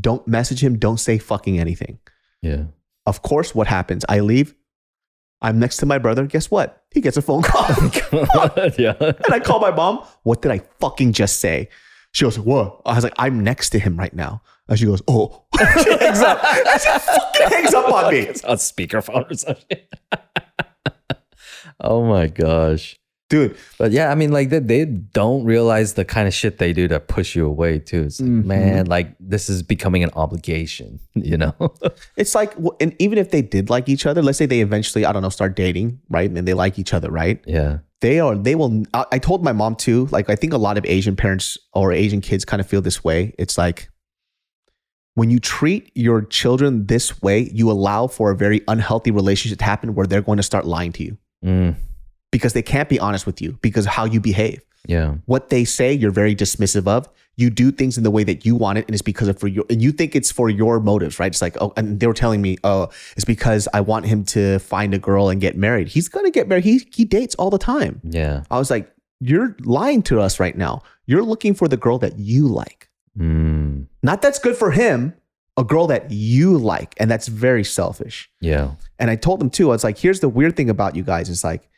Don't 0.00 0.26
message 0.26 0.62
him. 0.62 0.78
Don't 0.78 0.98
say 0.98 1.18
fucking 1.18 1.58
anything. 1.58 1.98
Yeah. 2.42 2.64
Of 3.06 3.22
course, 3.22 3.54
what 3.54 3.66
happens? 3.66 4.04
I 4.08 4.20
leave. 4.20 4.54
I'm 5.42 5.58
next 5.58 5.76
to 5.78 5.86
my 5.86 5.98
brother. 5.98 6.26
Guess 6.26 6.50
what? 6.50 6.82
He 6.90 7.00
gets 7.00 7.16
a 7.16 7.22
phone 7.22 7.42
call. 7.42 7.68
yeah. 8.78 8.94
and 9.00 9.16
I 9.30 9.40
call 9.40 9.60
my 9.60 9.70
mom. 9.70 10.04
What 10.22 10.42
did 10.42 10.50
I 10.52 10.60
fucking 10.80 11.12
just 11.12 11.38
say? 11.40 11.68
She 12.12 12.24
goes, 12.24 12.38
What? 12.38 12.80
I 12.86 12.94
was 12.94 13.04
like, 13.04 13.12
I'm 13.18 13.42
next 13.42 13.70
to 13.70 13.78
him 13.78 13.96
right 13.98 14.14
now. 14.14 14.40
And 14.68 14.78
she 14.78 14.86
goes, 14.86 15.02
Oh. 15.06 15.44
she 15.82 15.98
hangs 15.98 16.20
up. 16.20 16.40
She 16.80 16.88
fucking 16.98 17.48
hangs 17.48 17.74
up 17.74 17.92
on 17.92 18.10
me. 18.12 18.20
It's 18.20 18.44
on 18.44 18.56
speakerphone 18.56 19.30
or 19.30 19.34
something. 19.34 19.78
Oh 21.80 22.04
my 22.04 22.26
gosh. 22.28 22.96
Dude, 23.30 23.56
But 23.78 23.90
yeah, 23.90 24.10
I 24.12 24.14
mean, 24.14 24.32
like 24.32 24.50
they, 24.50 24.58
they 24.58 24.84
don't 24.84 25.44
realize 25.44 25.94
the 25.94 26.04
kind 26.04 26.28
of 26.28 26.34
shit 26.34 26.58
they 26.58 26.74
do 26.74 26.86
to 26.88 27.00
push 27.00 27.34
you 27.34 27.46
away 27.46 27.78
too. 27.78 28.02
It's 28.02 28.20
like, 28.20 28.30
Mhm. 28.30 28.44
man, 28.44 28.86
like 28.86 29.16
this 29.18 29.48
is 29.48 29.62
becoming 29.62 30.04
an 30.04 30.10
obligation, 30.14 31.00
you 31.14 31.38
know? 31.38 31.54
it's 32.16 32.34
like, 32.34 32.50
w- 32.52 32.76
and 32.80 32.94
even 32.98 33.16
if 33.16 33.30
they 33.30 33.40
did 33.40 33.70
like 33.70 33.88
each 33.88 34.04
other, 34.04 34.20
let's 34.22 34.36
say 34.36 34.44
they 34.46 34.60
eventually, 34.60 35.06
I 35.06 35.12
don't 35.12 35.22
know, 35.22 35.30
start 35.30 35.56
dating, 35.56 36.00
right? 36.10 36.30
And 36.30 36.46
they 36.46 36.52
like 36.54 36.78
each 36.78 36.92
other, 36.92 37.10
right? 37.10 37.42
yeah. 37.46 37.78
They 38.02 38.20
are, 38.20 38.34
they 38.36 38.54
will. 38.54 38.82
I, 38.92 39.06
I 39.12 39.18
told 39.18 39.42
my 39.42 39.52
mom 39.52 39.76
too, 39.76 40.06
like, 40.12 40.28
I 40.28 40.36
think 40.36 40.52
a 40.52 40.58
lot 40.58 40.76
of 40.76 40.84
Asian 40.84 41.16
parents 41.16 41.56
or 41.72 41.90
Asian 41.90 42.20
kids 42.20 42.44
kind 42.44 42.60
of 42.60 42.66
feel 42.66 42.82
this 42.82 43.02
way. 43.02 43.34
It's 43.38 43.56
like, 43.56 43.88
when 45.14 45.30
you 45.30 45.38
treat 45.38 45.90
your 45.94 46.20
children 46.20 46.84
this 46.86 47.22
way, 47.22 47.48
you 47.54 47.70
allow 47.70 48.06
for 48.06 48.30
a 48.30 48.36
very 48.36 48.60
unhealthy 48.68 49.10
relationship 49.10 49.58
to 49.60 49.64
happen 49.64 49.94
where 49.94 50.06
they're 50.06 50.20
going 50.20 50.36
to 50.36 50.42
start 50.42 50.66
lying 50.66 50.92
to 50.92 51.02
you 51.04 51.16
Mm, 51.44 51.74
because 52.30 52.52
they 52.52 52.62
can't 52.62 52.88
be 52.88 52.98
honest 52.98 53.26
with 53.26 53.40
you 53.42 53.58
because 53.62 53.86
how 53.86 54.04
you 54.04 54.20
behave. 54.20 54.62
yeah. 54.86 55.14
What 55.26 55.50
they 55.50 55.64
say, 55.64 55.92
you're 55.92 56.10
very 56.10 56.34
dismissive 56.34 56.86
of. 56.86 57.08
You 57.36 57.50
do 57.50 57.72
things 57.72 57.96
in 57.98 58.04
the 58.04 58.10
way 58.12 58.22
that 58.24 58.44
you 58.46 58.54
want 58.54 58.78
it, 58.78 58.86
and 58.86 58.94
it's 58.94 59.02
because 59.02 59.26
of 59.28 59.38
for 59.40 59.48
your, 59.48 59.64
and 59.68 59.82
you 59.82 59.90
think 59.92 60.14
it's 60.14 60.30
for 60.30 60.48
your 60.48 60.78
motives, 60.78 61.18
right? 61.18 61.26
It's 61.32 61.42
like, 61.42 61.56
oh, 61.60 61.72
and 61.76 61.98
they 61.98 62.06
were 62.06 62.14
telling 62.14 62.40
me, 62.40 62.58
oh, 62.62 62.90
it's 63.16 63.24
because 63.24 63.66
I 63.74 63.80
want 63.80 64.06
him 64.06 64.24
to 64.26 64.58
find 64.60 64.94
a 64.94 64.98
girl 64.98 65.28
and 65.30 65.40
get 65.40 65.56
married. 65.56 65.88
He's 65.88 66.08
gonna 66.08 66.30
get 66.30 66.46
married. 66.48 66.64
He 66.64 66.86
he 66.92 67.04
dates 67.04 67.34
all 67.34 67.50
the 67.50 67.58
time. 67.58 68.00
Yeah. 68.04 68.44
I 68.50 68.58
was 68.58 68.70
like, 68.70 68.88
you're 69.20 69.56
lying 69.64 70.02
to 70.04 70.20
us 70.20 70.38
right 70.38 70.56
now. 70.56 70.82
You're 71.06 71.24
looking 71.24 71.54
for 71.54 71.66
the 71.66 71.76
girl 71.76 71.98
that 71.98 72.18
you 72.18 72.46
like. 72.46 72.88
Mm, 73.18 73.86
Not 74.02 74.22
that's 74.22 74.38
good 74.38 74.56
for 74.56 74.70
him, 74.70 75.14
a 75.56 75.64
girl 75.64 75.86
that 75.86 76.10
you 76.10 76.58
like. 76.58 76.94
And 76.98 77.10
that's 77.10 77.28
very 77.28 77.64
selfish. 77.64 78.30
yeah. 78.40 78.72
And 78.98 79.10
I 79.10 79.16
told 79.16 79.40
them 79.40 79.50
too, 79.50 79.68
I 79.68 79.72
was 79.72 79.84
like, 79.84 79.98
here's 79.98 80.20
the 80.20 80.28
weird 80.28 80.56
thing 80.56 80.70
about 80.70 80.96
you 80.96 81.02
guys. 81.02 81.28
It's 81.28 81.44
like, 81.44 81.68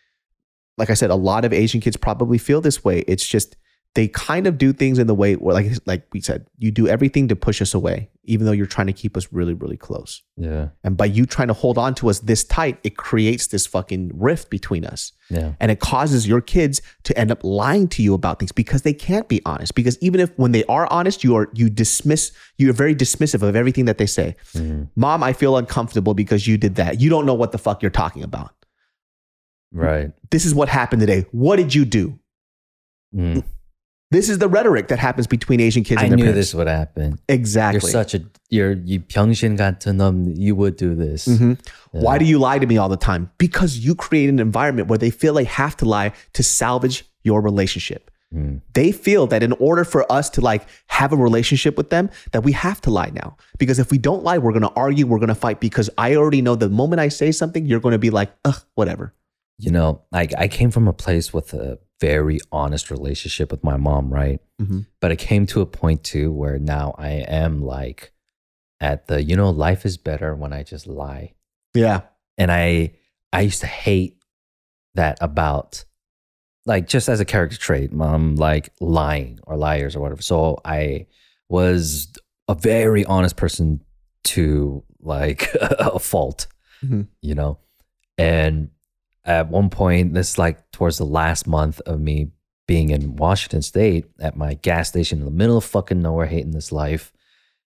like 0.78 0.90
I 0.90 0.94
said, 0.94 1.10
a 1.10 1.14
lot 1.14 1.44
of 1.44 1.52
Asian 1.52 1.80
kids 1.80 1.96
probably 1.96 2.38
feel 2.38 2.60
this 2.60 2.84
way. 2.84 3.00
It's 3.08 3.26
just 3.26 3.56
they 3.96 4.06
kind 4.08 4.46
of 4.46 4.58
do 4.58 4.72
things 4.72 4.98
in 4.98 5.06
the 5.06 5.14
way 5.14 5.34
where, 5.34 5.54
like, 5.54 5.66
like 5.86 6.06
we 6.12 6.20
said, 6.20 6.46
you 6.58 6.70
do 6.70 6.86
everything 6.86 7.26
to 7.28 7.34
push 7.34 7.60
us 7.60 7.74
away, 7.74 8.10
even 8.24 8.46
though 8.46 8.52
you're 8.52 8.66
trying 8.66 8.86
to 8.86 8.92
keep 8.92 9.16
us 9.16 9.26
really, 9.32 9.54
really 9.54 9.76
close. 9.76 10.22
Yeah. 10.36 10.68
And 10.84 10.96
by 10.96 11.06
you 11.06 11.26
trying 11.26 11.48
to 11.48 11.54
hold 11.54 11.78
on 11.78 11.94
to 11.96 12.10
us 12.10 12.20
this 12.20 12.44
tight, 12.44 12.78
it 12.84 12.96
creates 12.96 13.48
this 13.48 13.66
fucking 13.66 14.12
rift 14.14 14.50
between 14.50 14.84
us. 14.84 15.12
Yeah. 15.30 15.54
And 15.58 15.70
it 15.72 15.80
causes 15.80 16.28
your 16.28 16.40
kids 16.40 16.82
to 17.04 17.18
end 17.18 17.30
up 17.30 17.42
lying 17.42 17.88
to 17.88 18.02
you 18.02 18.14
about 18.14 18.38
things 18.38 18.52
because 18.52 18.82
they 18.82 18.92
can't 18.92 19.28
be 19.28 19.40
honest. 19.44 19.74
Because 19.74 19.98
even 20.00 20.20
if 20.20 20.30
when 20.36 20.52
they 20.52 20.64
are 20.66 20.86
honest, 20.92 21.24
you 21.24 21.34
are 21.34 21.48
you 21.54 21.68
dismiss 21.68 22.32
you're 22.58 22.72
very 22.74 22.94
dismissive 22.94 23.42
of 23.42 23.56
everything 23.56 23.86
that 23.86 23.98
they 23.98 24.06
say. 24.06 24.36
Mm, 24.52 24.88
Mom, 24.94 25.22
I 25.22 25.32
feel 25.32 25.56
uncomfortable 25.56 26.14
because 26.14 26.46
you 26.46 26.58
did 26.58 26.76
that. 26.76 27.00
You 27.00 27.10
don't 27.10 27.26
know 27.26 27.34
what 27.34 27.50
the 27.50 27.58
fuck 27.58 27.82
you're 27.82 27.90
talking 27.90 28.22
about. 28.22 28.52
right. 29.72 30.12
This 30.30 30.44
is 30.44 30.54
what 30.54 30.68
happened 30.68 31.00
today. 31.00 31.24
What 31.32 31.56
did 31.56 31.74
you 31.74 31.84
do? 31.84 32.18
Mm. 33.14 33.42
This 34.10 34.28
is 34.28 34.38
the 34.38 34.48
rhetoric 34.48 34.88
that 34.88 35.00
happens 35.00 35.26
between 35.26 35.60
Asian 35.60 35.82
kids. 35.82 36.00
I 36.00 36.04
and 36.04 36.12
their 36.12 36.16
knew 36.16 36.24
parents. 36.24 36.48
this 36.48 36.54
would 36.54 36.68
happen. 36.68 37.18
Exactly. 37.28 37.80
You're 37.80 37.90
such 37.90 38.14
a 38.14 38.22
you're 38.50 38.72
you 38.72 39.00
Pyeongshin 39.00 39.56
got. 39.56 39.84
You 40.38 40.54
would 40.54 40.76
do 40.76 40.94
this. 40.94 41.26
Mm-hmm. 41.26 41.50
Yeah. 41.92 42.00
Why 42.00 42.18
do 42.18 42.24
you 42.24 42.38
lie 42.38 42.58
to 42.60 42.66
me 42.66 42.76
all 42.76 42.88
the 42.88 42.96
time? 42.96 43.30
Because 43.38 43.78
you 43.78 43.96
create 43.96 44.28
an 44.28 44.38
environment 44.38 44.88
where 44.88 44.98
they 44.98 45.10
feel 45.10 45.34
they 45.34 45.44
have 45.44 45.76
to 45.78 45.84
lie 45.84 46.12
to 46.34 46.42
salvage 46.42 47.04
your 47.24 47.40
relationship. 47.40 48.12
Mm. 48.32 48.60
They 48.74 48.92
feel 48.92 49.26
that 49.28 49.42
in 49.42 49.52
order 49.52 49.84
for 49.84 50.10
us 50.10 50.30
to 50.30 50.40
like 50.40 50.68
have 50.86 51.12
a 51.12 51.16
relationship 51.16 51.76
with 51.76 51.90
them, 51.90 52.10
that 52.30 52.42
we 52.42 52.52
have 52.52 52.80
to 52.82 52.90
lie 52.90 53.10
now. 53.12 53.36
Because 53.58 53.80
if 53.80 53.90
we 53.90 53.98
don't 53.98 54.22
lie, 54.22 54.38
we're 54.38 54.52
gonna 54.52 54.72
argue, 54.76 55.06
we're 55.06 55.18
gonna 55.18 55.34
fight. 55.34 55.58
Because 55.60 55.90
I 55.98 56.14
already 56.14 56.42
know 56.42 56.54
the 56.54 56.68
moment 56.68 57.00
I 57.00 57.08
say 57.08 57.32
something, 57.32 57.66
you're 57.66 57.80
gonna 57.80 57.98
be 57.98 58.10
like, 58.10 58.32
ugh, 58.44 58.62
whatever. 58.74 59.14
You 59.58 59.70
know, 59.70 60.02
like 60.12 60.32
I 60.36 60.48
came 60.48 60.70
from 60.70 60.86
a 60.88 60.92
place 60.92 61.32
with 61.32 61.54
a 61.54 61.78
very 62.00 62.38
honest 62.52 62.90
relationship 62.90 63.50
with 63.50 63.64
my 63.64 63.76
mom, 63.78 64.12
right? 64.12 64.40
Mhm. 64.60 64.86
But 65.00 65.12
it 65.12 65.16
came 65.18 65.46
to 65.46 65.62
a 65.62 65.66
point 65.66 66.04
too 66.04 66.30
where 66.30 66.58
now 66.58 66.94
I 66.98 67.08
am 67.10 67.62
like 67.62 68.12
at 68.80 69.06
the, 69.08 69.22
you 69.22 69.34
know, 69.34 69.48
life 69.48 69.86
is 69.86 69.96
better 69.96 70.34
when 70.34 70.52
I 70.52 70.62
just 70.62 70.86
lie. 70.86 71.32
Yeah. 71.74 72.02
And 72.36 72.52
I 72.52 72.92
I 73.32 73.40
used 73.42 73.60
to 73.62 73.66
hate 73.66 74.18
that 74.94 75.16
about 75.22 75.84
like 76.66 76.86
just 76.86 77.08
as 77.08 77.20
a 77.20 77.24
character 77.24 77.56
trait, 77.56 77.92
mom 77.92 78.34
like 78.36 78.70
lying 78.80 79.38
or 79.46 79.56
liars 79.56 79.96
or 79.96 80.00
whatever. 80.00 80.20
So 80.22 80.58
I 80.66 81.06
was 81.48 82.12
a 82.48 82.54
very 82.54 83.04
honest 83.06 83.36
person 83.36 83.80
to 84.24 84.82
like 85.00 85.48
a 85.60 85.98
fault, 85.98 86.46
Mhm. 86.84 87.06
you 87.22 87.34
know. 87.34 87.58
And 88.18 88.70
at 89.26 89.48
one 89.48 89.68
point, 89.70 90.14
this 90.14 90.38
like 90.38 90.70
towards 90.70 90.98
the 90.98 91.04
last 91.04 91.46
month 91.46 91.80
of 91.80 92.00
me 92.00 92.30
being 92.66 92.90
in 92.90 93.16
Washington 93.16 93.62
State 93.62 94.06
at 94.20 94.36
my 94.36 94.54
gas 94.54 94.88
station 94.88 95.18
in 95.18 95.24
the 95.24 95.30
middle 95.30 95.58
of 95.58 95.64
fucking 95.64 96.00
nowhere, 96.00 96.26
hating 96.26 96.52
this 96.52 96.72
life, 96.72 97.12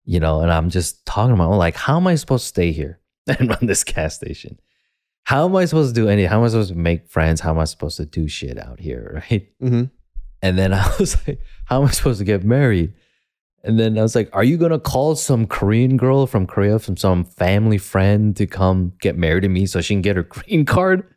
you 0.04 0.20
know. 0.20 0.40
And 0.40 0.52
I'm 0.52 0.68
just 0.68 1.06
talking 1.06 1.30
to 1.30 1.36
my 1.36 1.44
about 1.44 1.56
like, 1.56 1.76
how 1.76 1.96
am 1.96 2.06
I 2.06 2.16
supposed 2.16 2.44
to 2.44 2.48
stay 2.48 2.72
here 2.72 3.00
and 3.26 3.48
run 3.48 3.66
this 3.66 3.84
gas 3.84 4.16
station? 4.16 4.58
How 5.24 5.46
am 5.46 5.56
I 5.56 5.64
supposed 5.64 5.94
to 5.94 6.00
do 6.00 6.08
any? 6.08 6.24
How 6.24 6.38
am 6.38 6.44
I 6.44 6.48
supposed 6.48 6.70
to 6.70 6.76
make 6.78 7.08
friends? 7.08 7.40
How 7.40 7.50
am 7.50 7.58
I 7.58 7.64
supposed 7.64 7.96
to 7.96 8.04
do 8.04 8.28
shit 8.28 8.58
out 8.58 8.80
here, 8.80 9.22
right? 9.30 9.48
Mm-hmm. 9.62 9.84
And 10.42 10.58
then 10.58 10.74
I 10.74 10.92
was 10.98 11.16
like, 11.26 11.40
how 11.66 11.80
am 11.82 11.88
I 11.88 11.90
supposed 11.92 12.18
to 12.18 12.24
get 12.24 12.44
married? 12.44 12.92
And 13.62 13.80
then 13.80 13.96
I 13.96 14.02
was 14.02 14.14
like, 14.14 14.28
are 14.34 14.44
you 14.44 14.58
going 14.58 14.72
to 14.72 14.78
call 14.78 15.16
some 15.16 15.46
Korean 15.46 15.96
girl 15.96 16.26
from 16.26 16.46
Korea, 16.46 16.78
from 16.78 16.98
some 16.98 17.24
family 17.24 17.78
friend 17.78 18.36
to 18.36 18.46
come 18.46 18.92
get 19.00 19.16
married 19.16 19.40
to 19.40 19.48
me 19.48 19.64
so 19.64 19.80
she 19.80 19.94
can 19.94 20.02
get 20.02 20.16
her 20.16 20.24
green 20.24 20.66
card? 20.66 21.13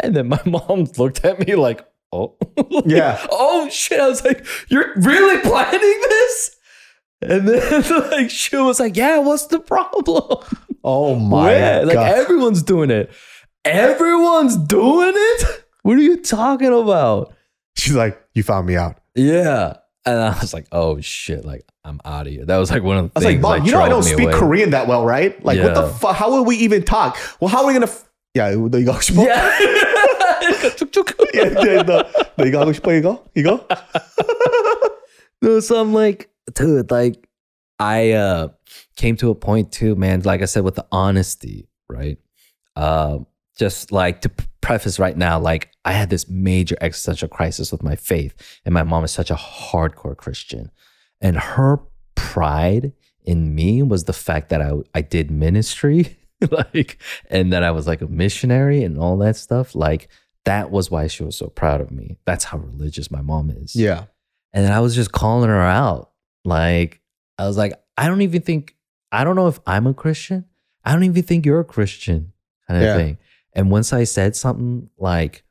And 0.00 0.14
then 0.16 0.28
my 0.28 0.40
mom 0.46 0.86
looked 0.98 1.24
at 1.24 1.46
me 1.46 1.54
like, 1.54 1.86
oh, 2.12 2.36
Yeah. 2.86 3.24
oh 3.30 3.68
shit. 3.70 4.00
I 4.00 4.08
was 4.08 4.24
like, 4.24 4.44
you're 4.68 4.92
really 4.96 5.40
planning 5.42 5.80
this? 5.80 6.56
And 7.22 7.48
then 7.48 7.82
like 8.10 8.30
she 8.30 8.56
was 8.56 8.80
like, 8.80 8.96
yeah, 8.96 9.18
what's 9.18 9.46
the 9.46 9.60
problem? 9.60 10.44
Oh 10.84 11.14
my 11.14 11.44
Where? 11.44 11.86
Like 11.86 11.94
god. 11.94 12.18
everyone's 12.18 12.62
doing 12.62 12.90
it. 12.90 13.10
Everyone's 13.64 14.56
doing 14.56 15.12
it? 15.14 15.64
What 15.82 15.96
are 15.96 16.02
you 16.02 16.16
talking 16.16 16.72
about? 16.72 17.32
She's 17.76 17.94
like, 17.94 18.20
you 18.34 18.42
found 18.42 18.66
me 18.66 18.76
out. 18.76 18.98
Yeah. 19.14 19.76
And 20.04 20.20
I 20.20 20.36
was 20.40 20.52
like, 20.52 20.66
oh 20.72 21.00
shit, 21.00 21.44
like 21.44 21.62
I'm 21.84 22.00
out 22.04 22.26
of 22.26 22.32
here. 22.32 22.44
That 22.44 22.58
was 22.58 22.70
like 22.72 22.82
one 22.82 22.96
of 22.98 23.14
the 23.14 23.20
things. 23.20 23.24
I 23.24 23.28
was 23.28 23.34
like, 23.34 23.40
Mom, 23.40 23.50
like, 23.52 23.66
you 23.66 23.72
know 23.72 23.82
I 23.82 23.88
don't 23.88 24.02
speak 24.02 24.28
away. 24.28 24.32
Korean 24.32 24.70
that 24.70 24.88
well, 24.88 25.04
right? 25.04 25.42
Like, 25.44 25.60
what 25.60 25.74
the 25.74 25.86
fuck? 25.88 26.16
How 26.16 26.30
will 26.30 26.44
we 26.44 26.56
even 26.56 26.82
talk? 26.82 27.16
Well, 27.40 27.48
how 27.48 27.60
are 27.62 27.66
we 27.68 27.72
gonna? 27.72 27.86
F- 27.86 28.08
yeah, 28.33 28.49
there 28.51 28.79
you 28.79 28.85
go. 28.85 28.99
Yeah. 29.13 30.69
Tuk, 30.77 30.91
tuk. 30.91 31.13
yeah, 31.33 31.49
yeah, 31.63 31.81
no, 31.81 32.03
no, 32.37 32.45
이거 32.45 32.59
하고 32.59 32.71
싶어 32.73 32.93
이거 32.93 33.23
이거. 33.35 33.65
no, 35.41 35.59
so 35.59 35.79
I'm 35.79 35.93
like, 35.93 36.29
dude, 36.53 36.89
like 36.91 37.27
I 37.79 38.11
uh 38.11 38.49
came 38.95 39.15
to 39.17 39.29
a 39.29 39.35
point 39.35 39.71
too, 39.71 39.95
man. 39.95 40.21
Like 40.21 40.41
I 40.41 40.45
said, 40.45 40.63
with 40.63 40.75
the 40.75 40.85
honesty, 40.91 41.67
right? 41.89 42.17
Um, 42.75 43.25
just 43.57 43.91
like 43.91 44.21
to 44.21 44.29
p- 44.29 44.45
preface 44.61 44.99
right 44.99 45.17
now, 45.17 45.39
like 45.39 45.71
I 45.83 45.91
had 45.91 46.09
this 46.09 46.29
major 46.29 46.77
existential 46.79 47.27
crisis 47.27 47.71
with 47.71 47.83
my 47.83 47.95
faith, 47.95 48.33
and 48.65 48.73
my 48.73 48.83
mom 48.83 49.03
is 49.03 49.11
such 49.11 49.31
a 49.31 49.35
hardcore 49.35 50.15
Christian, 50.15 50.71
and 51.21 51.37
her 51.37 51.79
pride 52.15 52.93
in 53.25 53.53
me 53.53 53.83
was 53.83 54.05
the 54.05 54.13
fact 54.13 54.49
that 54.49 54.61
I 54.61 54.71
I 54.93 55.01
did 55.01 55.29
ministry, 55.31 56.17
like, 56.50 56.98
and 57.30 57.52
that 57.52 57.62
I 57.62 57.70
was 57.70 57.86
like 57.86 58.00
a 58.02 58.06
missionary 58.08 58.82
and 58.82 58.98
all 58.98 59.16
that 59.18 59.36
stuff. 59.36 59.74
Like 59.74 60.08
that 60.44 60.70
was 60.70 60.90
why 60.90 61.06
she 61.06 61.22
was 61.22 61.36
so 61.36 61.46
proud 61.48 61.80
of 61.80 61.90
me. 61.90 62.16
That's 62.24 62.44
how 62.44 62.58
religious 62.58 63.10
my 63.10 63.20
mom 63.22 63.50
is. 63.50 63.76
Yeah, 63.76 64.04
And 64.52 64.64
then 64.64 64.72
I 64.72 64.80
was 64.80 64.94
just 64.94 65.12
calling 65.12 65.48
her 65.48 65.60
out. 65.60 66.10
Like, 66.44 67.00
I 67.38 67.46
was 67.46 67.56
like, 67.56 67.72
I 67.96 68.08
don't 68.08 68.22
even 68.22 68.42
think, 68.42 68.76
I 69.12 69.22
don't 69.24 69.36
know 69.36 69.48
if 69.48 69.60
I'm 69.66 69.86
a 69.86 69.94
Christian. 69.94 70.46
I 70.84 70.92
don't 70.92 71.04
even 71.04 71.22
think 71.22 71.46
you're 71.46 71.60
a 71.60 71.64
Christian, 71.64 72.32
kind 72.66 72.82
of 72.82 72.88
Yeah. 72.88 72.96
thing. 72.96 73.18
And 73.52 73.70
once 73.70 73.92
I 73.92 74.04
said 74.04 74.34
something 74.34 74.90
like, 74.98 75.44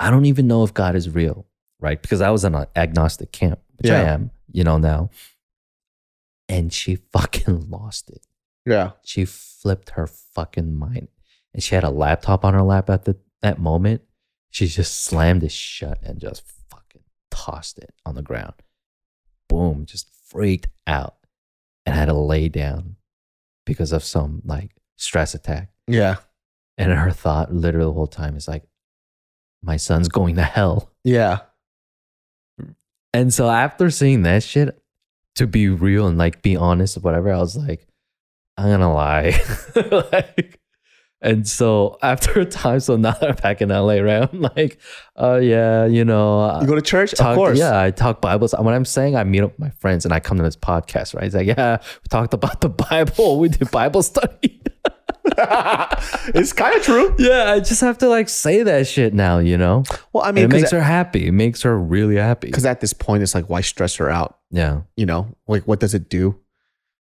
I 0.00 0.10
don't 0.10 0.24
even 0.24 0.46
know 0.48 0.64
if 0.64 0.74
God 0.74 0.96
is 0.96 1.08
real, 1.10 1.46
right? 1.78 2.00
Because 2.00 2.20
I 2.20 2.30
was 2.30 2.44
in 2.44 2.54
an 2.56 2.66
agnostic 2.74 3.30
camp, 3.30 3.60
which 3.76 3.90
I 3.92 4.00
am, 4.08 4.30
you 4.50 4.64
know, 4.64 4.78
now. 4.78 5.10
and 6.48 6.72
she 6.72 6.96
fucking 7.12 7.70
lost 7.70 8.10
it. 8.10 8.26
Yeah. 8.66 8.92
She 9.04 9.24
flipped 9.24 9.90
her 9.90 10.06
fucking 10.06 10.76
mind. 10.76 11.08
And 11.52 11.62
she 11.62 11.74
had 11.74 11.84
a 11.84 11.90
laptop 11.90 12.44
on 12.44 12.54
her 12.54 12.62
lap 12.62 12.90
at 12.90 13.04
the 13.04 13.16
that 13.42 13.60
moment. 13.60 14.02
She 14.50 14.66
just 14.66 15.04
slammed 15.04 15.42
it 15.42 15.52
shut 15.52 15.98
and 16.02 16.18
just 16.18 16.42
fucking 16.70 17.02
tossed 17.30 17.78
it 17.78 17.92
on 18.06 18.14
the 18.14 18.22
ground. 18.22 18.54
Boom, 19.48 19.84
just 19.84 20.10
freaked 20.28 20.68
out 20.86 21.16
and 21.84 21.94
had 21.94 22.06
to 22.06 22.14
lay 22.14 22.48
down 22.48 22.96
because 23.66 23.92
of 23.92 24.02
some 24.02 24.42
like 24.44 24.70
stress 24.96 25.34
attack. 25.34 25.70
Yeah. 25.86 26.16
And 26.78 26.90
her 26.92 27.10
thought 27.10 27.52
literally 27.52 27.86
the 27.86 27.92
whole 27.92 28.06
time 28.06 28.36
is 28.36 28.48
like, 28.48 28.64
my 29.62 29.76
son's 29.76 30.08
going 30.08 30.36
to 30.36 30.42
hell. 30.42 30.90
Yeah. 31.04 31.40
And 33.12 33.32
so 33.32 33.48
after 33.48 33.90
seeing 33.90 34.22
that 34.22 34.42
shit, 34.42 34.80
to 35.36 35.46
be 35.46 35.68
real 35.68 36.06
and 36.06 36.18
like 36.18 36.42
be 36.42 36.56
honest 36.56 36.96
whatever, 37.02 37.32
I 37.32 37.38
was 37.38 37.56
like, 37.56 37.86
I'm 38.56 38.68
gonna 38.70 38.92
lie. 38.92 39.40
like, 40.12 40.60
and 41.20 41.48
so 41.48 41.98
after 42.02 42.40
a 42.40 42.44
time, 42.44 42.80
so 42.80 42.96
now 42.96 43.12
that 43.12 43.30
I'm 43.30 43.36
back 43.36 43.60
in 43.62 43.70
LA, 43.70 43.94
right? 43.94 44.28
I'm 44.32 44.42
like, 44.42 44.78
oh 45.16 45.36
yeah, 45.36 45.86
you 45.86 46.04
know, 46.04 46.40
uh, 46.40 46.60
You 46.60 46.66
go 46.66 46.74
to 46.74 46.82
church? 46.82 47.12
talk, 47.12 47.30
of 47.30 47.36
course. 47.36 47.58
Yeah, 47.58 47.80
I 47.80 47.90
talk 47.90 48.20
Bibles. 48.20 48.54
When 48.58 48.74
I'm 48.74 48.84
saying 48.84 49.16
I 49.16 49.24
meet 49.24 49.40
up 49.42 49.52
with 49.52 49.58
my 49.58 49.70
friends 49.70 50.04
and 50.04 50.12
I 50.14 50.20
come 50.20 50.36
to 50.36 50.44
this 50.44 50.56
podcast, 50.56 51.14
right? 51.14 51.24
It's 51.24 51.34
like, 51.34 51.46
yeah, 51.46 51.78
we 51.80 52.08
talked 52.10 52.34
about 52.34 52.60
the 52.60 52.68
Bible. 52.90 53.38
We 53.40 53.48
did 53.48 53.70
Bible 53.70 54.02
study. 54.12 54.60
it's 56.34 56.52
kind 56.52 56.76
of 56.76 56.82
true. 56.82 57.14
yeah, 57.18 57.52
I 57.52 57.60
just 57.60 57.80
have 57.80 57.98
to 57.98 58.08
like 58.08 58.28
say 58.28 58.62
that 58.62 58.86
shit 58.86 59.14
now, 59.14 59.38
you 59.38 59.56
know? 59.56 59.84
Well, 60.12 60.22
I 60.24 60.28
And 60.28 60.36
mean, 60.36 60.44
it 60.44 60.50
makes 60.52 60.70
her 60.70 60.82
happy. 60.82 61.26
It 61.28 61.32
makes 61.32 61.62
her 61.62 61.76
really 61.78 62.16
happy. 62.16 62.48
Because 62.48 62.66
at 62.66 62.80
this 62.80 62.92
point, 62.92 63.22
it's 63.22 63.34
like, 63.34 63.48
why 63.48 63.60
stress 63.62 63.96
her 63.96 64.10
out? 64.10 64.38
Yeah. 64.50 64.82
You 64.96 65.06
know, 65.06 65.34
like 65.48 65.66
what 65.66 65.80
does 65.80 65.94
it 65.94 66.08
do? 66.08 66.38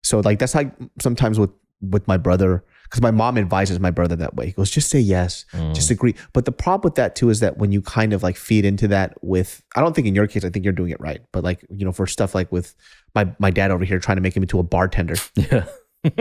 So 0.02 0.20
like 0.20 0.38
that's 0.38 0.54
like 0.54 0.72
sometimes 1.00 1.38
with 1.38 1.50
with 1.80 2.08
my 2.08 2.16
brother, 2.16 2.64
because 2.84 3.00
my 3.02 3.10
mom 3.12 3.38
advises 3.38 3.78
my 3.78 3.90
brother 3.92 4.16
that 4.16 4.34
way. 4.34 4.46
He 4.46 4.52
goes, 4.52 4.68
just 4.70 4.90
say 4.90 4.98
yes, 4.98 5.44
Mm. 5.52 5.74
just 5.74 5.90
agree. 5.90 6.14
But 6.32 6.44
the 6.44 6.50
problem 6.52 6.88
with 6.88 6.96
that 6.96 7.14
too 7.14 7.30
is 7.30 7.38
that 7.40 7.58
when 7.58 7.70
you 7.70 7.80
kind 7.82 8.12
of 8.12 8.22
like 8.24 8.36
feed 8.36 8.64
into 8.64 8.88
that 8.88 9.14
with, 9.22 9.62
I 9.76 9.80
don't 9.80 9.94
think 9.94 10.08
in 10.08 10.14
your 10.14 10.26
case, 10.26 10.44
I 10.44 10.50
think 10.50 10.64
you're 10.64 10.72
doing 10.72 10.90
it 10.90 11.00
right. 11.00 11.20
But 11.32 11.44
like 11.44 11.64
you 11.70 11.84
know, 11.84 11.92
for 11.92 12.06
stuff 12.06 12.34
like 12.34 12.50
with 12.50 12.74
my 13.14 13.32
my 13.38 13.50
dad 13.50 13.70
over 13.70 13.84
here 13.84 13.98
trying 14.00 14.16
to 14.16 14.22
make 14.22 14.36
him 14.36 14.42
into 14.42 14.58
a 14.58 14.62
bartender, 14.64 15.14
Yeah. 15.36 15.66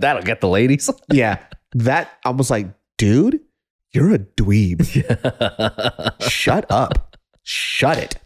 That'll 0.00 0.22
get 0.22 0.40
the 0.40 0.48
ladies. 0.48 0.88
yeah, 1.12 1.38
that 1.74 2.10
I 2.24 2.30
was 2.30 2.50
like, 2.50 2.68
dude, 2.96 3.40
you're 3.92 4.14
a 4.14 4.18
dweeb. 4.18 4.82
Shut 6.30 6.66
up. 6.70 7.16
Shut 7.42 7.98
it. 7.98 8.16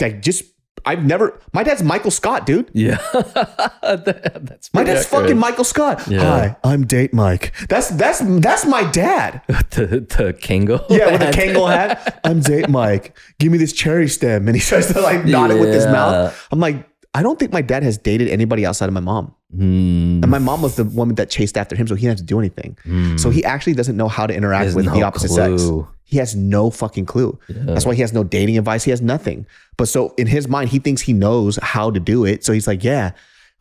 Like 0.00 0.22
just 0.22 0.44
I've 0.86 1.04
never 1.04 1.38
my 1.52 1.62
dad's 1.64 1.82
Michael 1.82 2.10
Scott, 2.12 2.46
dude. 2.46 2.70
Yeah. 2.72 2.96
That- 3.12 4.40
that's 4.42 4.72
My 4.72 4.84
dad's 4.84 5.04
accurate. 5.06 5.22
fucking 5.24 5.38
Michael 5.38 5.64
Scott. 5.64 6.06
Yeah. 6.08 6.20
Hi, 6.20 6.56
I'm 6.64 6.86
Date 6.86 7.12
Mike. 7.12 7.52
That's 7.68 7.88
that's 7.88 8.20
that's 8.40 8.64
my 8.64 8.88
dad. 8.90 9.42
the, 9.48 10.06
the 10.08 10.32
Kango. 10.40 10.84
Yeah, 10.88 11.10
with 11.12 11.20
hat. 11.20 11.34
Kangol 11.34 11.68
hat. 11.68 12.20
I'm 12.24 12.40
Date 12.40 12.68
Mike. 12.68 13.16
Give 13.38 13.50
me 13.52 13.58
this 13.58 13.72
cherry 13.72 14.08
stem. 14.08 14.46
And 14.48 14.56
he 14.56 14.62
tries 14.62 14.92
to 14.92 15.00
like 15.00 15.24
nod 15.24 15.50
it 15.50 15.58
with 15.60 15.74
his 15.74 15.86
mouth. 15.86 16.48
I'm 16.52 16.60
like, 16.60 16.88
I 17.16 17.22
don't 17.22 17.38
think 17.38 17.50
my 17.50 17.62
dad 17.62 17.82
has 17.82 17.96
dated 17.96 18.28
anybody 18.28 18.66
outside 18.66 18.88
of 18.88 18.92
my 18.92 19.00
mom. 19.00 19.34
Hmm. 19.50 20.20
And 20.22 20.28
my 20.28 20.38
mom 20.38 20.60
was 20.60 20.76
the 20.76 20.84
woman 20.84 21.14
that 21.14 21.30
chased 21.30 21.56
after 21.56 21.74
him, 21.74 21.86
so 21.86 21.94
he 21.94 22.02
didn't 22.02 22.18
have 22.18 22.18
to 22.18 22.24
do 22.24 22.38
anything. 22.38 22.76
So 23.16 23.30
he 23.30 23.42
actually 23.42 23.72
doesn't 23.72 23.96
know 23.96 24.08
how 24.08 24.26
to 24.26 24.34
interact 24.34 24.74
with 24.74 24.84
the 24.84 24.98
no 24.98 25.06
opposite 25.06 25.30
sex. 25.30 25.66
He 26.04 26.18
has 26.18 26.36
no 26.36 26.68
fucking 26.70 27.06
clue. 27.06 27.38
That's 27.48 27.86
why 27.86 27.94
he 27.94 28.02
has 28.02 28.12
no 28.12 28.22
dating 28.22 28.58
advice. 28.58 28.84
He 28.84 28.90
has 28.90 29.00
nothing. 29.00 29.46
But 29.78 29.88
so 29.88 30.14
in 30.18 30.26
his 30.26 30.46
mind, 30.46 30.68
he 30.68 30.78
thinks 30.78 31.00
he 31.00 31.14
knows 31.14 31.58
how 31.62 31.90
to 31.90 31.98
do 31.98 32.26
it. 32.26 32.44
So 32.44 32.52
he's 32.52 32.66
like, 32.66 32.84
yeah. 32.84 33.12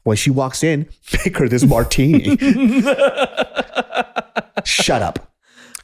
When 0.03 0.17
she 0.17 0.29
walks 0.29 0.61
in, 0.61 0.87
make 1.25 1.37
her 1.37 1.47
this 1.47 1.63
martini. 1.63 2.37
shut 4.65 5.01
up. 5.01 5.31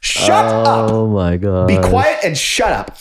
Shut 0.01 0.45
up. 0.45 0.91
Oh 0.91 1.07
my 1.07 1.37
god. 1.37 1.67
Be 1.67 1.77
quiet 1.77 2.19
and 2.23 2.37
shut 2.37 2.73
up. 2.73 2.97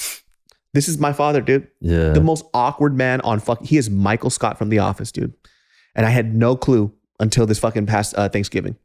This 0.73 0.89
is 0.89 0.99
my 0.99 1.13
father, 1.13 1.41
dude. 1.41 1.67
Yeah. 1.81 2.11
The 2.11 2.21
most 2.21 2.45
awkward 2.55 2.97
man 2.97 3.21
on 3.23 3.41
fuck. 3.41 3.65
He 3.65 3.77
is 3.77 3.91
Michael 3.91 4.31
Scott 4.31 4.57
from 4.59 4.69
The 4.69 4.79
Office, 4.79 5.11
dude. 5.11 5.35
And 5.95 6.07
I 6.07 6.11
had 6.11 6.35
no 6.35 6.57
clue 6.57 6.93
until 7.19 7.47
this 7.47 7.59
fucking 7.59 7.87
past 7.87 8.15
uh, 8.17 8.29
Thanksgiving. 8.29 8.77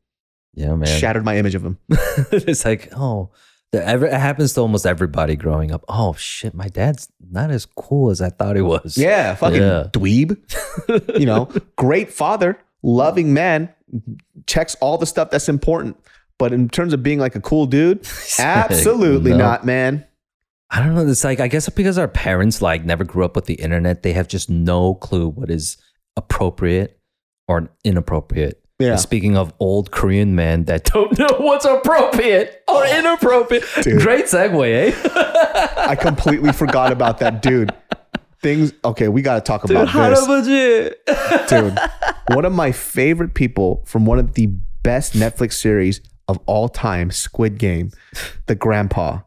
yeah, 0.55 0.73
man. 0.75 0.88
Shattered 0.88 1.23
my 1.23 1.38
image 1.38 1.53
of 1.55 1.63
him. 1.63 1.77
it's 2.31 2.65
like, 2.65 2.89
oh, 2.95 3.29
the, 3.71 3.86
ever, 3.86 4.07
it 4.07 4.13
happens 4.13 4.53
to 4.53 4.61
almost 4.61 4.86
everybody 4.86 5.36
growing 5.36 5.71
up. 5.71 5.86
Oh 5.88 6.13
shit, 6.13 6.53
my 6.55 6.67
dad's 6.69 7.07
not 7.31 7.51
as 7.51 7.65
cool 7.65 8.09
as 8.09 8.19
I 8.21 8.29
thought 8.29 8.55
he 8.55 8.61
was. 8.63 8.97
Yeah, 8.97 9.36
fucking 9.36 9.61
Yeah. 9.61 9.88
dweeb. 9.91 10.38
you 11.19 11.25
know, 11.27 11.49
great 11.75 12.11
father, 12.11 12.57
loving 12.81 13.33
man, 13.33 13.69
checks 14.47 14.75
all 14.81 14.97
the 14.97 15.05
stuff 15.05 15.29
that's 15.29 15.47
important. 15.49 15.97
But 16.38 16.51
in 16.51 16.67
terms 16.69 16.93
of 16.93 17.01
being 17.03 17.19
like 17.19 17.36
a 17.36 17.41
cool 17.41 17.65
dude, 17.67 18.07
absolutely 18.39 19.31
no. 19.31 19.38
not, 19.38 19.65
man. 19.65 20.05
I 20.72 20.80
don't 20.80 20.95
know. 20.95 21.07
It's 21.07 21.24
like 21.24 21.39
I 21.39 21.47
guess 21.47 21.70
because 21.70 21.97
our 21.97 22.07
parents 22.07 22.61
like 22.61 22.84
never 22.84 23.03
grew 23.03 23.24
up 23.24 23.36
with 23.36 23.45
the 23.45 23.55
internet, 23.55 24.03
they 24.03 24.13
have 24.13 24.28
just 24.28 24.49
no 24.49 24.95
clue 24.95 25.30
what 25.30 25.49
is 25.49 25.78
appropriate 26.18 26.99
or 27.47 27.70
inappropriate. 27.84 28.61
Yeah. 28.80 28.91
And 28.91 28.99
speaking 28.99 29.38
of 29.38 29.53
old 29.59 29.91
Korean 29.91 30.36
men 30.36 30.66
that 30.66 30.84
don't 30.93 31.18
know 31.18 31.30
what's 31.38 31.66
appropriate 31.66 32.63
or 32.68 32.86
inappropriate, 32.86 33.63
Dude. 33.82 34.01
great 34.01 34.26
segue, 34.26 34.91
eh? 34.91 35.72
I 35.88 35.95
completely 35.95 36.51
forgot 36.51 36.91
about 36.91 37.20
that 37.20 37.41
dude. 37.41 37.74
Things 38.41 38.74
okay, 38.84 39.07
we 39.07 39.22
gotta 39.22 39.41
talk 39.41 39.63
about 39.63 39.91
this. 39.91 40.26
Dude, 41.49 41.80
one 42.28 42.45
of 42.45 42.53
my 42.53 42.72
favorite 42.72 43.34
people 43.34 43.84
from 43.86 44.05
one 44.05 44.20
of 44.20 44.34
the 44.34 44.47
best 44.84 45.13
Netflix 45.13 45.53
series 45.53 46.01
of 46.28 46.39
all 46.45 46.70
time, 46.70 47.11
Squid 47.11 47.57
Game, 47.57 47.91
the 48.47 48.55
grandpa. 48.55 49.22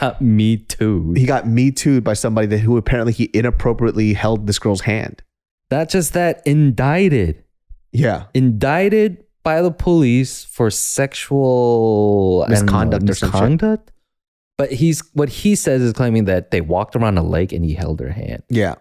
Got 0.00 0.20
me 0.20 0.56
too. 0.56 1.12
He 1.16 1.26
got 1.26 1.46
me 1.46 1.70
too 1.70 2.00
by 2.00 2.14
somebody 2.14 2.48
that 2.48 2.58
who 2.58 2.76
apparently 2.76 3.12
he 3.12 3.30
inappropriately 3.32 4.14
held 4.14 4.48
this 4.48 4.58
girl's 4.58 4.80
hand. 4.80 5.22
Not 5.70 5.88
just 5.88 6.12
that, 6.14 6.42
indicted. 6.44 7.44
Yeah. 7.92 8.24
Indicted 8.34 9.22
by 9.44 9.62
the 9.62 9.70
police 9.70 10.44
for 10.44 10.70
sexual 10.70 12.40
don't 12.40 12.48
know, 12.48 12.62
Misconduct 12.62 13.02
or 13.02 13.06
misconduct. 13.06 13.92
But 14.58 14.72
he's 14.72 15.02
what 15.14 15.28
he 15.28 15.54
says 15.54 15.82
is 15.82 15.92
claiming 15.92 16.24
that 16.24 16.50
they 16.50 16.60
walked 16.60 16.96
around 16.96 17.16
a 17.16 17.22
lake 17.22 17.52
and 17.52 17.64
he 17.64 17.74
held 17.74 18.00
her 18.00 18.10
hand. 18.10 18.42
Yeah. 18.48 18.74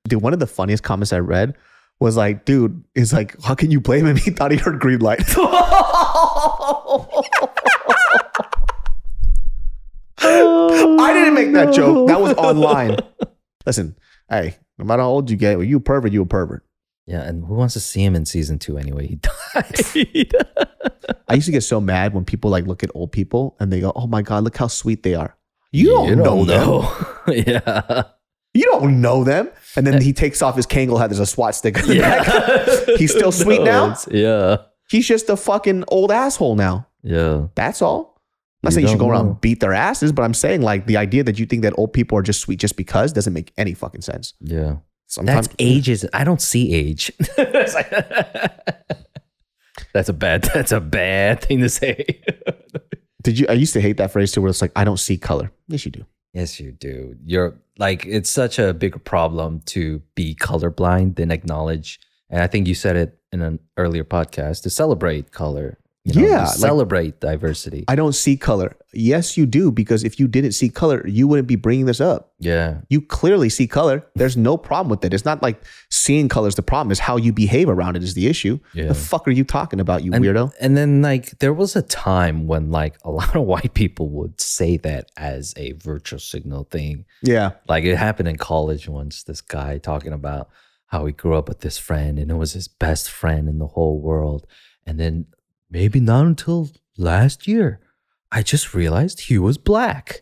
dude, 0.07 0.21
one 0.21 0.33
of 0.33 0.39
the 0.39 0.47
funniest 0.47 0.83
comments 0.83 1.13
I 1.13 1.19
read 1.19 1.55
was 1.99 2.15
like, 2.17 2.45
dude, 2.45 2.83
is 2.95 3.13
like, 3.13 3.39
how 3.43 3.55
can 3.55 3.69
you 3.71 3.79
blame 3.79 4.05
him? 4.05 4.15
He 4.17 4.31
thought 4.31 4.51
he 4.51 4.57
heard 4.57 4.79
green 4.79 4.99
light. 4.99 5.21
I 10.19 11.11
didn't 11.13 11.33
make 11.35 11.53
that 11.53 11.73
joke. 11.73 12.07
That 12.07 12.19
was 12.21 12.33
online. 12.33 12.97
Listen, 13.65 13.95
hey, 14.29 14.55
no 14.77 14.85
matter 14.85 15.01
how 15.01 15.09
old 15.09 15.29
you 15.29 15.37
get, 15.37 15.59
you 15.59 15.77
a 15.77 15.79
pervert, 15.79 16.11
you 16.11 16.21
a 16.21 16.25
pervert. 16.25 16.63
Yeah, 17.05 17.21
and 17.21 17.45
who 17.45 17.55
wants 17.55 17.73
to 17.75 17.79
see 17.79 18.03
him 18.03 18.15
in 18.15 18.25
season 18.25 18.59
two 18.59 18.77
anyway? 18.77 19.07
He 19.07 19.15
died. 19.15 20.33
I 21.27 21.35
used 21.35 21.45
to 21.45 21.51
get 21.53 21.61
so 21.61 21.79
mad 21.79 22.13
when 22.13 22.25
people 22.25 22.51
like 22.51 22.65
look 22.65 22.83
at 22.83 22.91
old 22.93 23.13
people 23.13 23.55
and 23.59 23.71
they 23.71 23.79
go, 23.79 23.93
"Oh 23.95 24.07
my 24.07 24.21
god, 24.21 24.43
look 24.43 24.57
how 24.57 24.67
sweet 24.67 25.03
they 25.03 25.15
are." 25.15 25.37
You 25.71 25.89
don't, 25.89 26.17
know, 26.17 26.45
them. 26.45 27.05
yeah. 27.47 28.03
You 28.53 28.63
don't 28.63 29.01
know 29.01 29.23
them. 29.23 29.49
And 29.75 29.85
then 29.85 29.95
eh. 29.95 30.01
he 30.01 30.13
takes 30.13 30.41
off 30.41 30.55
his 30.55 30.65
Kangol 30.65 30.99
hat. 30.99 31.09
There's 31.09 31.19
a 31.19 31.25
SWAT 31.25 31.55
stick. 31.55 31.77
on 31.77 31.87
the 31.87 31.99
back. 31.99 32.87
He's 32.97 33.11
still 33.11 33.31
sweet 33.31 33.61
now? 33.61 33.95
Yeah. 34.09 34.57
He's 34.89 35.07
just 35.07 35.29
a 35.29 35.37
fucking 35.37 35.83
old 35.89 36.11
asshole 36.11 36.55
now. 36.55 36.87
Yeah. 37.03 37.47
That's 37.55 37.81
all. 37.81 38.16
I'm 38.63 38.67
not 38.67 38.71
You 38.71 38.75
saying 38.75 38.87
you 38.87 38.91
should 38.91 38.99
go 38.99 39.09
around 39.09 39.25
know. 39.25 39.31
and 39.33 39.41
beat 39.41 39.59
their 39.59 39.73
asses, 39.73 40.11
but 40.11 40.23
I'm 40.23 40.33
saying 40.33 40.61
like 40.61 40.87
the 40.87 40.97
idea 40.97 41.23
that 41.23 41.37
you 41.39 41.45
think 41.45 41.61
that 41.61 41.73
old 41.77 41.93
people 41.93 42.17
are 42.17 42.23
just 42.23 42.41
sweet 42.41 42.59
just 42.59 42.75
because 42.75 43.13
doesn't 43.13 43.33
make 43.33 43.53
any 43.57 43.73
fucking 43.73 44.01
sense. 44.01 44.33
Yeah. 44.41 44.77
Sometimes 45.05 45.47
That's 45.47 45.55
ages. 45.59 46.05
I 46.13 46.23
don't 46.23 46.41
see 46.41 46.73
age. 46.73 47.11
It's 47.37 47.75
like- 47.75 47.91
that's 49.93 50.09
a 50.09 50.13
bad. 50.13 50.43
That's 50.53 50.71
a 50.71 50.81
bad 50.81 51.41
thing 51.41 51.59
to 51.61 51.69
say. 51.69 52.21
Did 53.23 53.39
you? 53.39 53.45
I 53.49 53.53
used 53.53 53.73
to 53.73 53.81
hate 53.81 53.97
that 53.97 54.11
phrase 54.11 54.31
too, 54.31 54.41
where 54.41 54.49
it's 54.49 54.61
like 54.61 54.71
I 54.75 54.83
don't 54.83 54.97
see 54.99 55.17
color. 55.17 55.51
Yes, 55.67 55.85
you 55.85 55.91
do. 55.91 56.05
yes, 56.33 56.59
you 56.59 56.71
do. 56.71 57.15
You're 57.25 57.57
like 57.77 58.05
it's 58.05 58.29
such 58.29 58.59
a 58.59 58.73
big 58.73 59.03
problem 59.03 59.61
to 59.67 60.01
be 60.15 60.35
colorblind 60.35 61.15
than 61.15 61.31
acknowledge. 61.31 61.99
And 62.29 62.41
I 62.41 62.47
think 62.47 62.67
you 62.67 62.75
said 62.75 62.95
it 62.95 63.17
in 63.31 63.41
an 63.41 63.59
earlier 63.77 64.03
podcast 64.03 64.63
to 64.63 64.69
celebrate 64.69 65.31
color. 65.31 65.77
You 66.15 66.21
know, 66.21 66.27
Yeah, 66.27 66.37
to 66.37 66.43
like- 66.45 66.55
celebrate 66.55 67.19
diversity. 67.19 67.85
I 67.87 67.95
don't 67.95 68.13
see 68.13 68.37
color. 68.37 68.75
Yes, 68.93 69.37
you 69.37 69.45
do, 69.45 69.71
because 69.71 70.03
if 70.03 70.19
you 70.19 70.27
didn't 70.27 70.53
see 70.53 70.69
color, 70.69 71.05
you 71.07 71.27
wouldn't 71.27 71.47
be 71.47 71.55
bringing 71.55 71.85
this 71.85 71.99
up. 72.01 72.33
yeah, 72.39 72.81
You 72.89 73.01
clearly 73.01 73.49
see 73.49 73.67
color. 73.67 74.05
There's 74.15 74.37
no 74.37 74.57
problem 74.57 74.89
with 74.89 75.03
it. 75.05 75.13
It's 75.13 75.25
not 75.25 75.41
like 75.43 75.61
seeing 75.89 76.29
color 76.29 76.47
is 76.47 76.55
the 76.55 76.61
problem. 76.63 76.91
It's 76.91 76.99
how 77.01 77.17
you 77.17 77.33
behave 77.33 77.67
around 77.69 77.95
it 77.97 78.03
is 78.03 78.13
the 78.13 78.27
issue. 78.27 78.59
Yeah. 78.73 78.87
The 78.87 78.93
fuck 78.95 79.27
are 79.27 79.31
you 79.31 79.43
talking 79.43 79.79
about, 79.79 80.03
you 80.03 80.13
and, 80.13 80.23
weirdo? 80.23 80.53
And 80.59 80.75
then 80.77 81.01
like 81.01 81.37
there 81.39 81.53
was 81.53 81.75
a 81.75 81.81
time 81.81 82.47
when 82.47 82.71
like 82.71 82.95
a 83.03 83.11
lot 83.19 83.35
of 83.35 83.43
white 83.43 83.73
people 83.73 84.09
would 84.09 84.39
say 84.39 84.77
that 84.77 85.11
as 85.17 85.53
a 85.57 85.73
virtual 85.73 86.19
signal 86.19 86.63
thing. 86.71 87.05
Yeah. 87.21 87.51
Like 87.67 87.83
it 87.83 87.97
happened 87.97 88.29
in 88.29 88.37
college 88.37 88.87
once. 88.87 89.23
This 89.23 89.41
guy 89.41 89.77
talking 89.77 90.13
about 90.13 90.49
how 90.87 91.05
he 91.05 91.11
grew 91.11 91.35
up 91.35 91.49
with 91.49 91.59
this 91.59 91.77
friend 91.77 92.17
and 92.17 92.31
it 92.31 92.35
was 92.35 92.53
his 92.53 92.67
best 92.69 93.09
friend 93.11 93.49
in 93.49 93.59
the 93.59 93.67
whole 93.67 93.99
world. 93.99 94.47
And 94.85 94.97
then 94.99 95.25
maybe 95.69 95.99
not 95.99 96.25
until 96.25 96.69
last 96.97 97.47
year, 97.47 97.79
I 98.31 98.41
just 98.43 98.73
realized 98.73 99.21
he 99.21 99.37
was 99.37 99.57
black. 99.57 100.21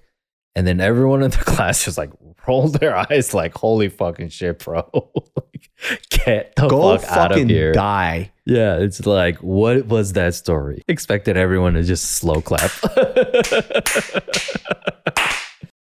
And 0.55 0.65
then 0.65 0.79
everyone 0.79 1.21
in 1.23 1.31
the 1.31 1.37
class 1.45 1.83
just 1.85 1.97
like 1.97 2.11
rolled 2.47 2.79
their 2.79 2.95
eyes, 3.11 3.33
like, 3.33 3.53
"Holy 3.55 3.89
fucking 3.89 4.29
shit, 4.29 4.59
bro! 4.59 4.89
Like, 5.35 5.69
Get 6.09 6.55
the 6.55 6.67
Go 6.69 6.97
fuck 6.97 7.11
out 7.17 7.31
of 7.37 7.47
here!" 7.49 7.73
die. 7.73 8.31
Yeah, 8.45 8.77
it's 8.77 9.05
like, 9.05 9.37
what 9.39 9.87
was 9.87 10.13
that 10.13 10.33
story? 10.35 10.81
Expected 10.87 11.35
everyone 11.35 11.73
to 11.73 11.83
just 11.83 12.11
slow 12.11 12.41
clap. 12.41 12.71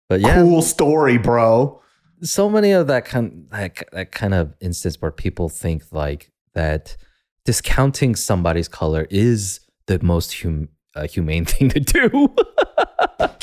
but 0.09 0.19
yeah, 0.19 0.35
Cool 0.41 0.61
story, 0.61 1.17
bro. 1.17 1.81
so 2.21 2.49
many 2.49 2.71
of 2.71 2.87
that 2.87 3.05
kind 3.05 3.47
that, 3.51 3.83
that 3.93 4.11
kind 4.11 4.33
of 4.33 4.53
instance 4.59 5.01
where 5.01 5.11
people 5.11 5.47
think 5.49 5.83
like 5.91 6.31
that 6.53 6.97
discounting 7.45 8.15
somebody's 8.15 8.67
color 8.67 9.07
is 9.09 9.59
the 9.87 10.03
most 10.03 10.41
hum, 10.41 10.69
uh, 10.95 11.07
humane 11.07 11.45
thing 11.53 11.69
to 11.69 11.79
do. 11.79 12.35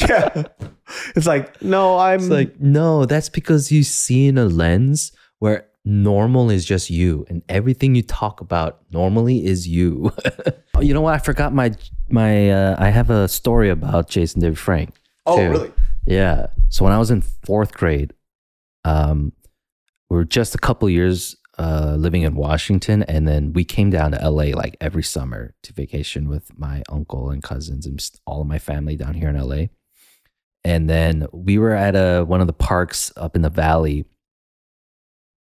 Yeah. 0.08 0.44
It's 1.14 1.26
like, 1.26 1.62
no, 1.62 1.96
I'm 1.96 2.20
it's 2.20 2.28
like, 2.28 2.60
no, 2.60 3.06
that's 3.06 3.28
because 3.28 3.70
you 3.70 3.82
see 3.82 4.26
in 4.26 4.36
a 4.36 4.44
lens 4.44 5.12
where 5.38 5.66
normal 5.84 6.50
is 6.50 6.64
just 6.64 6.90
you 6.90 7.24
and 7.28 7.42
everything 7.48 7.94
you 7.94 8.02
talk 8.02 8.40
about 8.40 8.80
normally 8.92 9.44
is 9.46 9.66
you. 9.66 10.12
Oh, 10.74 10.80
you 10.80 10.92
know 10.92 11.00
what? 11.00 11.14
I 11.14 11.18
forgot 11.18 11.54
my 11.54 11.72
my 12.08 12.50
uh, 12.50 12.76
I 12.78 12.90
have 12.90 13.10
a 13.10 13.28
story 13.28 13.70
about 13.70 14.08
Jason 14.08 14.40
David 14.40 14.58
Frank. 14.58 15.00
Oh, 15.24 15.36
too. 15.36 15.50
really? 15.50 15.72
Yeah. 16.06 16.48
So 16.68 16.84
when 16.84 16.92
I 16.92 16.98
was 16.98 17.10
in 17.10 17.22
fourth 17.22 17.72
grade, 17.72 18.12
um, 18.84 19.32
we 20.10 20.16
were 20.16 20.24
just 20.24 20.54
a 20.54 20.58
couple 20.58 20.90
years 20.90 21.36
uh, 21.62 21.94
living 21.96 22.22
in 22.22 22.34
Washington, 22.34 23.04
and 23.04 23.28
then 23.28 23.52
we 23.52 23.64
came 23.64 23.88
down 23.88 24.10
to 24.10 24.28
LA 24.28 24.46
like 24.46 24.76
every 24.80 25.04
summer 25.04 25.54
to 25.62 25.72
vacation 25.72 26.28
with 26.28 26.58
my 26.58 26.82
uncle 26.88 27.30
and 27.30 27.40
cousins 27.40 27.86
and 27.86 28.04
all 28.26 28.40
of 28.40 28.48
my 28.48 28.58
family 28.58 28.96
down 28.96 29.14
here 29.14 29.28
in 29.28 29.40
LA. 29.40 29.66
And 30.64 30.90
then 30.90 31.28
we 31.32 31.58
were 31.58 31.72
at 31.72 31.94
a 31.94 32.24
one 32.24 32.40
of 32.40 32.48
the 32.48 32.52
parks 32.52 33.12
up 33.16 33.36
in 33.36 33.42
the 33.42 33.48
valley, 33.48 34.06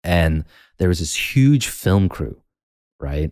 and 0.02 0.44
there 0.78 0.88
was 0.88 0.98
this 0.98 1.36
huge 1.36 1.68
film 1.68 2.08
crew, 2.08 2.42
right? 2.98 3.30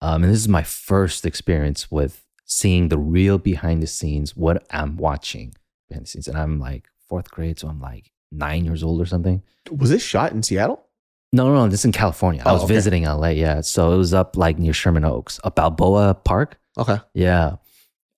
Um, 0.00 0.22
and 0.22 0.32
this 0.32 0.40
is 0.40 0.48
my 0.48 0.62
first 0.62 1.26
experience 1.26 1.90
with 1.90 2.24
seeing 2.46 2.88
the 2.88 2.98
real 2.98 3.36
behind 3.36 3.82
the 3.82 3.86
scenes, 3.86 4.34
what 4.34 4.66
I'm 4.70 4.96
watching 4.96 5.54
behind 5.90 6.06
the 6.06 6.08
scenes. 6.08 6.28
And 6.28 6.38
I'm 6.38 6.58
like 6.58 6.88
fourth 7.06 7.30
grade, 7.30 7.58
so 7.58 7.68
I'm 7.68 7.82
like 7.82 8.12
nine 8.32 8.64
years 8.64 8.82
old 8.82 8.98
or 8.98 9.06
something. 9.06 9.42
Was 9.70 9.90
this 9.90 10.02
shot 10.02 10.32
in 10.32 10.42
Seattle? 10.42 10.86
No, 11.34 11.48
no, 11.48 11.54
no, 11.54 11.68
this 11.68 11.80
is 11.80 11.84
in 11.86 11.92
California. 11.92 12.42
I 12.46 12.50
Oh, 12.50 12.54
was 12.54 12.62
okay. 12.64 12.74
visiting 12.74 13.04
LA, 13.04 13.28
yeah. 13.28 13.60
So 13.60 13.92
it 13.92 13.96
was 13.96 14.14
up 14.14 14.36
like 14.36 14.56
near 14.58 14.72
Sherman 14.72 15.04
Oaks, 15.04 15.40
a 15.42 15.50
Balboa 15.50 16.14
Park. 16.14 16.58
Okay. 16.78 16.98
Yeah. 17.12 17.56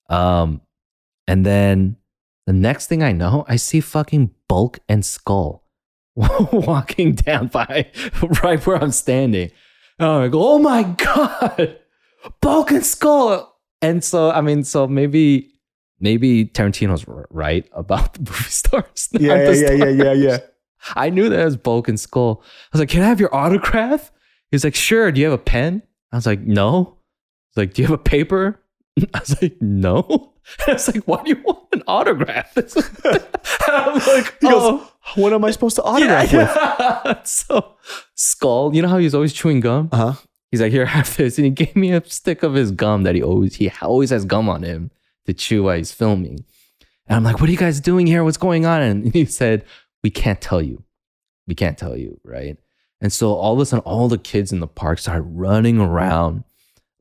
Um, 0.09 0.61
and 1.27 1.45
then 1.45 1.97
the 2.45 2.53
next 2.53 2.87
thing 2.87 3.01
I 3.01 3.11
know, 3.13 3.43
I 3.47 3.55
see 3.55 3.79
fucking 3.81 4.31
Bulk 4.47 4.79
and 4.87 5.03
Skull 5.03 5.63
walking 6.15 7.13
down 7.15 7.47
by 7.47 7.89
right 8.43 8.65
where 8.65 8.77
I'm 8.81 8.91
standing. 8.91 9.51
And 9.99 10.07
I 10.09 10.27
go, 10.27 10.53
oh 10.53 10.59
my 10.59 10.83
God, 10.83 11.79
Bulk 12.41 12.71
and 12.71 12.85
Skull. 12.85 13.53
And 13.81 14.03
so, 14.03 14.29
I 14.31 14.41
mean, 14.41 14.63
so 14.63 14.87
maybe, 14.87 15.53
maybe 15.99 16.45
Tarantino's 16.45 17.07
r- 17.07 17.27
right 17.31 17.67
about 17.73 18.13
the 18.13 18.19
movie 18.19 18.43
stars. 18.49 19.09
not 19.11 19.21
Yeah, 19.21 19.37
the 19.49 19.57
yeah, 19.57 19.71
yeah, 19.71 19.85
yeah, 19.85 20.03
yeah, 20.03 20.13
yeah. 20.13 20.37
I 20.95 21.09
knew 21.09 21.29
that 21.29 21.39
it 21.39 21.45
was 21.45 21.57
Bulk 21.57 21.87
and 21.87 21.99
Skull. 21.99 22.41
I 22.43 22.47
was 22.73 22.79
like, 22.79 22.89
can 22.89 23.01
I 23.03 23.07
have 23.07 23.19
your 23.19 23.33
autograph? 23.33 24.11
He's 24.51 24.63
like, 24.63 24.75
sure. 24.75 25.11
Do 25.11 25.19
you 25.19 25.25
have 25.29 25.39
a 25.39 25.43
pen? 25.43 25.81
I 26.11 26.15
was 26.15 26.25
like, 26.25 26.41
no. 26.41 26.97
He's 27.51 27.57
like, 27.57 27.73
do 27.73 27.81
you 27.81 27.87
have 27.87 27.95
a 27.99 28.03
paper? 28.03 28.61
I 29.13 29.19
was 29.19 29.41
like, 29.41 29.61
no. 29.61 30.33
And 30.59 30.67
I 30.69 30.73
was 30.73 30.87
like, 30.87 31.03
why 31.05 31.21
do 31.23 31.29
you 31.31 31.41
want 31.43 31.59
an 31.73 31.83
autograph? 31.87 32.55
I'm 32.55 33.93
like, 33.95 34.37
He 34.39 34.47
goes, 34.47 34.63
oh. 34.63 34.91
what 35.15 35.33
am 35.33 35.43
I 35.43 35.51
supposed 35.51 35.75
to 35.75 35.81
Yeah, 35.83 35.89
autograph 35.89 36.23
with? 36.33 36.33
yeah. 36.33 37.23
so 37.23 37.75
Skull, 38.15 38.73
you 38.75 38.81
know 38.81 38.87
how 38.87 38.97
he's 38.97 39.13
always 39.13 39.33
chewing 39.33 39.59
gum? 39.59 39.89
Uh 39.91 39.97
huh. 39.97 40.13
He's 40.51 40.61
like, 40.61 40.71
here, 40.71 40.85
have 40.85 41.15
this. 41.17 41.37
And 41.37 41.43
he 41.45 41.51
gave 41.51 41.75
me 41.75 41.91
a 41.91 42.01
stick 42.05 42.41
of 42.43 42.53
his 42.53 42.71
gum 42.71 43.03
that 43.03 43.15
he 43.15 43.21
always, 43.21 43.55
he 43.55 43.69
always 43.81 44.09
has 44.11 44.23
gum 44.23 44.47
on 44.47 44.63
him 44.63 44.91
to 45.25 45.33
chew 45.33 45.63
while 45.63 45.75
he's 45.75 45.91
filming. 45.91 46.45
And 47.07 47.17
I'm 47.17 47.23
like, 47.25 47.41
what 47.41 47.49
are 47.49 47.51
you 47.51 47.57
guys 47.57 47.81
doing 47.81 48.07
here? 48.07 48.23
What's 48.23 48.37
going 48.37 48.65
on? 48.65 48.81
And 48.81 49.13
he 49.13 49.25
said, 49.25 49.65
we 50.03 50.09
can't 50.09 50.41
tell 50.41 50.61
you. 50.61 50.83
We 51.47 51.55
can't 51.55 51.77
tell 51.77 51.95
you. 51.95 52.19
Right. 52.23 52.57
And 52.99 53.13
so 53.13 53.33
all 53.33 53.53
of 53.53 53.59
a 53.59 53.65
sudden, 53.65 53.83
all 53.83 54.07
the 54.07 54.17
kids 54.17 54.51
in 54.51 54.59
the 54.59 54.67
park 54.67 54.99
started 54.99 55.21
running 55.21 55.79
around, 55.79 56.43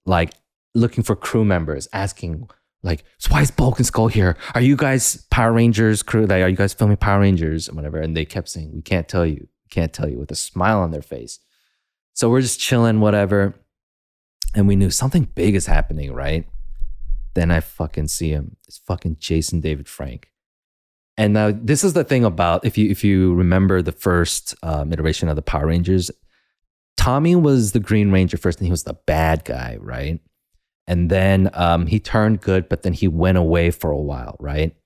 like 0.05 0.33
looking 0.75 1.03
for 1.03 1.17
crew 1.17 1.45
members, 1.45 1.89
asking, 1.93 2.49
like, 2.83 3.03
so 3.19 3.33
why 3.33 3.41
is 3.41 3.51
Bulk 3.51 3.79
and 3.79 3.87
Skull 3.87 4.09
here? 4.09 4.37
Are 4.55 4.61
you 4.61 4.77
guys 4.77 5.27
Power 5.31 5.53
Rangers 5.53 6.03
crew? 6.03 6.27
Like, 6.27 6.43
are 6.43 6.49
you 6.49 6.57
guys 6.57 6.75
filming 6.75 6.99
Power 6.99 7.21
Rangers 7.21 7.67
and 7.67 7.77
whatever? 7.77 7.99
And 7.99 8.17
they 8.17 8.25
kept 8.25 8.49
saying, 8.49 8.73
we 8.75 8.83
can't 8.83 9.09
tell 9.09 9.25
you. 9.25 9.49
We 9.65 9.69
can't 9.71 9.93
tell 9.93 10.09
you 10.09 10.19
with 10.19 10.31
a 10.31 10.37
smile 10.37 10.81
on 10.81 10.91
their 10.91 11.03
face. 11.03 11.41
So 12.13 12.31
we're 12.31 12.43
just 12.43 12.61
chilling, 12.61 13.01
whatever. 13.01 13.55
And 14.55 14.69
we 14.69 14.77
knew 14.77 14.91
something 14.91 15.25
big 15.35 15.55
is 15.55 15.67
happening, 15.67 16.13
right? 16.13 16.47
Then 17.35 17.51
I 17.51 17.61
fucking 17.61 18.09
see 18.09 18.31
him. 18.31 18.57
It's 18.69 18.79
fucking 18.79 19.17
Jason 19.19 19.61
David 19.61 19.89
Frank. 19.89 20.31
And 21.19 21.33
now 21.33 21.51
this 21.53 21.83
is 21.83 21.95
the 21.95 22.05
thing 22.05 22.25
about 22.25 22.65
if 22.65 22.77
you 22.77 22.91
if 22.91 23.03
you 23.03 23.35
remember 23.35 23.81
the 23.81 23.93
first 23.93 24.55
um, 24.63 24.93
iteration 24.93 25.29
of 25.29 25.37
the 25.37 25.43
Power 25.43 25.67
Rangers, 25.67 26.11
Tommy 26.97 27.35
was 27.35 27.73
the 27.73 27.81
Green 27.81 28.11
Ranger 28.11 28.37
first, 28.37 28.59
and 28.59 28.67
he 28.67 28.71
was 28.71 28.85
the 28.85 28.99
bad 29.07 29.45
guy, 29.45 29.79
right? 29.81 30.21
And 30.87 31.11
then 31.11 31.51
um, 31.55 31.87
he 31.87 31.99
turned 31.99 32.41
good, 32.41 32.69
but 32.69 32.83
then 32.83 32.93
he 32.93 33.09
went 33.09 33.39
away 33.39 33.71
for 33.71 33.91
a 33.91 33.99
while, 33.99 34.37
right? 34.39 34.77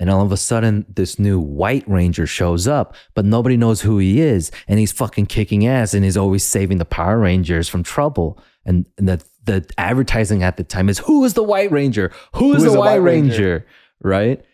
And 0.00 0.10
all 0.10 0.24
of 0.24 0.30
a 0.30 0.36
sudden, 0.36 0.86
this 0.88 1.18
new 1.18 1.40
White 1.40 1.88
Ranger 1.88 2.26
shows 2.26 2.68
up, 2.68 2.94
but 3.14 3.24
nobody 3.24 3.56
knows 3.56 3.80
who 3.80 3.98
he 3.98 4.20
is, 4.20 4.52
and 4.68 4.78
he's 4.78 4.92
fucking 4.92 5.26
kicking 5.26 5.66
ass, 5.66 5.92
and 5.92 6.04
he's 6.04 6.16
always 6.16 6.44
saving 6.44 6.78
the 6.78 6.84
Power 6.84 7.18
Rangers 7.18 7.68
from 7.68 7.82
trouble. 7.82 8.38
And, 8.64 8.86
and 8.98 9.08
the 9.08 9.24
the 9.44 9.66
advertising 9.78 10.42
at 10.42 10.58
the 10.58 10.64
time 10.64 10.88
is, 10.88 10.98
"Who 10.98 11.24
is 11.24 11.34
the 11.34 11.42
White 11.42 11.72
Ranger? 11.72 12.12
Who 12.34 12.54
is, 12.54 12.62
the, 12.62 12.78
White, 12.78 12.96
Ranger? 12.96 13.66
Right? 14.00 14.44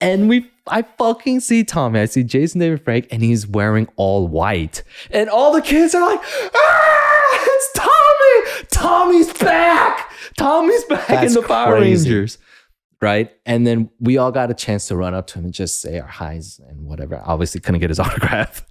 And 0.00 0.28
we, 0.28 0.48
I 0.66 0.82
fucking 0.82 1.40
see 1.40 1.64
Tommy. 1.64 2.00
I 2.00 2.04
see 2.04 2.22
Jason 2.22 2.60
David 2.60 2.82
Frank, 2.84 3.08
and 3.10 3.22
he's 3.22 3.46
wearing 3.46 3.88
all 3.96 4.28
white, 4.28 4.84
and 5.10 5.28
all 5.28 5.52
the 5.52 5.62
kids 5.62 5.94
are 5.94 6.08
like, 6.08 6.20
"Ah, 6.54 7.38
it's 7.42 7.72
Tommy! 7.74 8.66
Tommy's 8.70 9.32
back! 9.32 10.10
Tommy's 10.36 10.84
back 10.84 11.08
That's 11.08 11.34
in 11.34 11.40
the 11.42 11.46
Power 11.46 11.78
crazy. 11.78 12.10
Rangers." 12.10 12.38
Right. 13.00 13.30
And 13.46 13.64
then 13.66 13.90
we 14.00 14.18
all 14.18 14.32
got 14.32 14.50
a 14.50 14.54
chance 14.54 14.88
to 14.88 14.96
run 14.96 15.14
up 15.14 15.28
to 15.28 15.38
him 15.38 15.44
and 15.44 15.54
just 15.54 15.80
say 15.80 16.00
our 16.00 16.08
highs 16.08 16.60
and 16.68 16.84
whatever. 16.84 17.22
Obviously, 17.24 17.60
couldn't 17.60 17.80
get 17.80 17.90
his 17.90 18.00
autograph, 18.00 18.66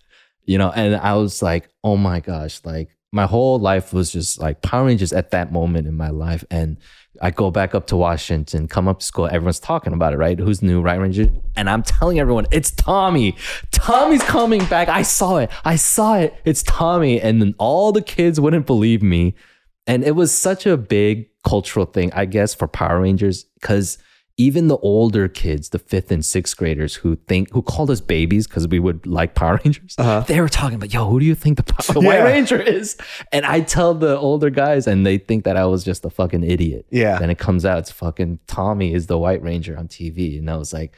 you 0.45 0.57
know. 0.57 0.71
And 0.71 0.95
I 0.95 1.13
was 1.15 1.41
like, 1.41 1.69
oh 1.83 1.95
my 1.95 2.19
gosh, 2.19 2.59
like 2.65 2.89
my 3.13 3.25
whole 3.25 3.57
life 3.57 3.93
was 3.93 4.11
just 4.11 4.39
like 4.39 4.61
Power 4.61 4.85
Rangers 4.85 5.13
at 5.13 5.31
that 5.31 5.51
moment 5.51 5.87
in 5.87 5.95
my 5.95 6.09
life. 6.09 6.43
And 6.51 6.77
I 7.21 7.31
go 7.31 7.51
back 7.51 7.75
up 7.75 7.87
to 7.87 7.97
Washington, 7.97 8.67
come 8.67 8.87
up 8.87 8.99
to 8.99 9.05
school, 9.05 9.27
everyone's 9.27 9.59
talking 9.59 9.93
about 9.93 10.13
it, 10.13 10.17
right? 10.17 10.37
Who's 10.39 10.61
new 10.61 10.81
White 10.81 10.95
Ranger? 10.95 11.29
And 11.55 11.69
I'm 11.69 11.83
telling 11.83 12.19
everyone, 12.19 12.47
it's 12.51 12.71
Tommy. 12.71 13.35
Tommy's 13.71 14.23
coming 14.23 14.63
back. 14.65 14.87
I 14.89 15.01
saw 15.01 15.37
it. 15.37 15.49
I 15.65 15.75
saw 15.75 16.15
it. 16.15 16.33
It's 16.45 16.63
Tommy. 16.63 17.19
And 17.19 17.41
then 17.41 17.55
all 17.57 17.91
the 17.91 18.01
kids 18.01 18.39
wouldn't 18.39 18.65
believe 18.65 19.01
me. 19.01 19.35
And 19.85 20.03
it 20.03 20.15
was 20.15 20.31
such 20.31 20.65
a 20.65 20.77
big 20.77 21.29
cultural 21.43 21.85
thing, 21.85 22.11
I 22.13 22.25
guess, 22.25 22.53
for 22.53 22.67
Power 22.67 23.01
Rangers 23.01 23.45
because 23.59 23.97
even 24.39 24.67
the 24.67 24.77
older 24.77 25.27
kids, 25.27 25.69
the 25.69 25.79
fifth 25.79 26.11
and 26.11 26.23
sixth 26.23 26.55
graders 26.57 26.93
who 26.95 27.15
think 27.27 27.51
who 27.51 27.61
called 27.63 27.89
us 27.89 27.99
babies 28.01 28.45
because 28.47 28.67
we 28.67 28.77
would 28.77 29.07
like 29.07 29.33
Power 29.33 29.59
Rangers, 29.65 29.95
Uh-huh. 29.97 30.21
they 30.27 30.39
were 30.39 30.47
talking 30.49 30.75
about, 30.75 30.93
yo, 30.93 31.09
who 31.09 31.19
do 31.19 31.25
you 31.25 31.33
think 31.35 31.57
the, 31.57 31.63
Power- 31.63 31.93
the 31.99 32.01
White 32.01 32.23
Ranger 32.23 32.61
is? 32.61 32.97
And 33.31 33.45
I 33.45 33.61
tell 33.61 33.93
the 33.95 34.15
older 34.17 34.49
guys, 34.51 34.85
and 34.85 35.05
they 35.05 35.17
think 35.17 35.43
that 35.45 35.57
I 35.57 35.65
was 35.65 35.83
just 35.83 36.05
a 36.05 36.09
fucking 36.11 36.43
idiot. 36.43 36.85
Yeah. 36.91 37.17
Then 37.17 37.29
it 37.31 37.39
comes 37.39 37.65
out, 37.65 37.79
it's 37.79 37.91
fucking 37.91 38.39
Tommy 38.47 38.93
is 38.93 39.07
the 39.07 39.17
White 39.17 39.41
Ranger 39.41 39.75
on 39.77 39.87
TV, 39.87 40.37
and 40.37 40.49
I 40.49 40.55
was 40.57 40.71
like. 40.73 40.95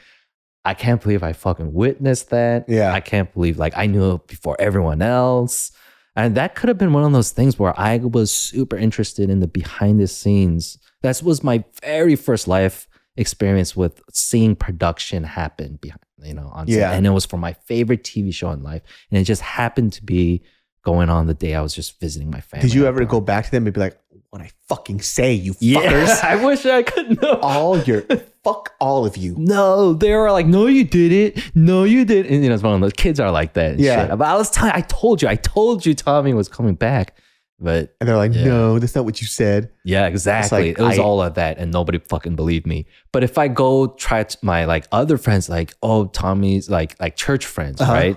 I 0.62 0.74
can't 0.74 1.00
believe 1.00 1.22
I 1.22 1.32
fucking 1.32 1.72
witnessed 1.72 2.28
that. 2.30 2.66
Yeah. 2.68 2.92
I 2.92 3.00
can't 3.00 3.32
believe 3.32 3.58
like 3.58 3.72
I 3.78 3.86
knew 3.86 4.16
it 4.16 4.26
before 4.26 4.56
everyone 4.60 5.00
else. 5.00 5.72
And 6.14 6.34
that 6.34 6.54
could 6.54 6.68
have 6.68 6.76
been 6.76 6.92
one 6.92 7.02
of 7.02 7.12
those 7.12 7.30
things 7.30 7.58
where 7.58 7.72
I 7.80 7.96
was 7.96 8.30
super 8.30 8.76
interested 8.76 9.30
in 9.30 9.40
the 9.40 9.46
behind 9.46 10.00
the 10.00 10.06
scenes. 10.06 10.76
That 11.00 11.22
was 11.22 11.42
my 11.42 11.64
very 11.82 12.14
first 12.14 12.46
life 12.46 12.86
experience 13.16 13.76
with 13.76 14.00
seeing 14.12 14.56
production 14.56 15.24
happen 15.24 15.78
behind, 15.80 16.00
you 16.22 16.34
know, 16.34 16.50
on 16.52 16.66
set. 16.68 16.94
And 16.94 17.06
it 17.06 17.10
was 17.10 17.26
for 17.26 17.36
my 17.36 17.52
favorite 17.52 18.02
TV 18.04 18.32
show 18.32 18.50
in 18.50 18.62
life. 18.62 18.82
And 19.10 19.18
it 19.20 19.24
just 19.24 19.42
happened 19.42 19.92
to 19.94 20.04
be 20.04 20.42
going 20.82 21.10
on 21.10 21.26
the 21.26 21.34
day 21.34 21.54
I 21.54 21.60
was 21.60 21.74
just 21.74 22.00
visiting 22.00 22.30
my 22.30 22.40
family. 22.40 22.66
Did 22.68 22.74
you 22.74 22.86
ever 22.86 23.04
go 23.04 23.20
back 23.20 23.44
to 23.44 23.50
them 23.50 23.66
and 23.66 23.74
be 23.74 23.80
like, 23.80 23.98
"What 24.30 24.40
I 24.40 24.50
fucking 24.68 25.02
say, 25.02 25.34
you 25.34 25.54
Yeah, 25.60 25.80
fuckers, 25.80 26.24
I 26.24 26.42
wish 26.44 26.64
I 26.64 26.82
could 26.82 27.20
know. 27.20 27.38
all 27.42 27.78
your 27.80 28.00
fuck 28.44 28.72
all 28.80 29.04
of 29.04 29.16
you." 29.18 29.34
No, 29.36 29.92
they 29.92 30.14
were 30.14 30.32
like, 30.32 30.46
no, 30.46 30.66
you 30.68 30.84
did 30.84 31.12
it. 31.12 31.50
No, 31.54 31.84
you 31.84 32.06
did. 32.06 32.24
And 32.26 32.42
you 32.42 32.48
know, 32.48 32.54
it's 32.54 32.62
one 32.62 32.74
of 32.74 32.80
those 32.80 32.94
kids 32.94 33.20
are 33.20 33.30
like 33.30 33.52
that. 33.54 33.72
And 33.72 33.80
Yeah. 33.80 34.08
Shit. 34.08 34.18
But 34.18 34.26
I 34.26 34.34
was 34.36 34.50
telling, 34.50 34.72
I 34.74 34.80
told 34.82 35.20
you, 35.20 35.28
I 35.28 35.36
told 35.36 35.84
you 35.84 35.94
Tommy 35.94 36.32
was 36.32 36.48
coming 36.48 36.74
back. 36.76 37.14
But 37.60 37.94
And 38.00 38.08
they're 38.08 38.16
like, 38.16 38.34
Yeah. 38.34 38.44
"No, 38.44 38.78
that's 38.78 38.94
not 38.94 39.04
what 39.04 39.20
you 39.20 39.26
said." 39.26 39.70
yeah, 39.84 40.06
exactly. 40.06 40.68
like, 40.70 40.78
it 40.78 40.82
was 40.82 40.98
I- 40.98 41.02
all 41.02 41.20
of 41.22 41.34
that, 41.34 41.58
and 41.58 41.70
nobody 41.70 41.98
fucking 41.98 42.34
believed 42.36 42.66
me. 42.66 42.86
But 43.12 43.22
if 43.22 43.36
I 43.36 43.48
go 43.48 43.88
try 43.88 44.24
to 44.24 44.38
my 44.42 44.64
like 44.64 44.86
other 44.92 45.18
friends, 45.18 45.48
like 45.48 45.74
oh 45.82 46.06
Tommy's 46.06 46.70
like 46.70 46.96
like 47.00 47.16
church 47.16 47.44
friends, 47.46 47.80
Uh-huh. 47.80 47.92
right? 47.92 48.16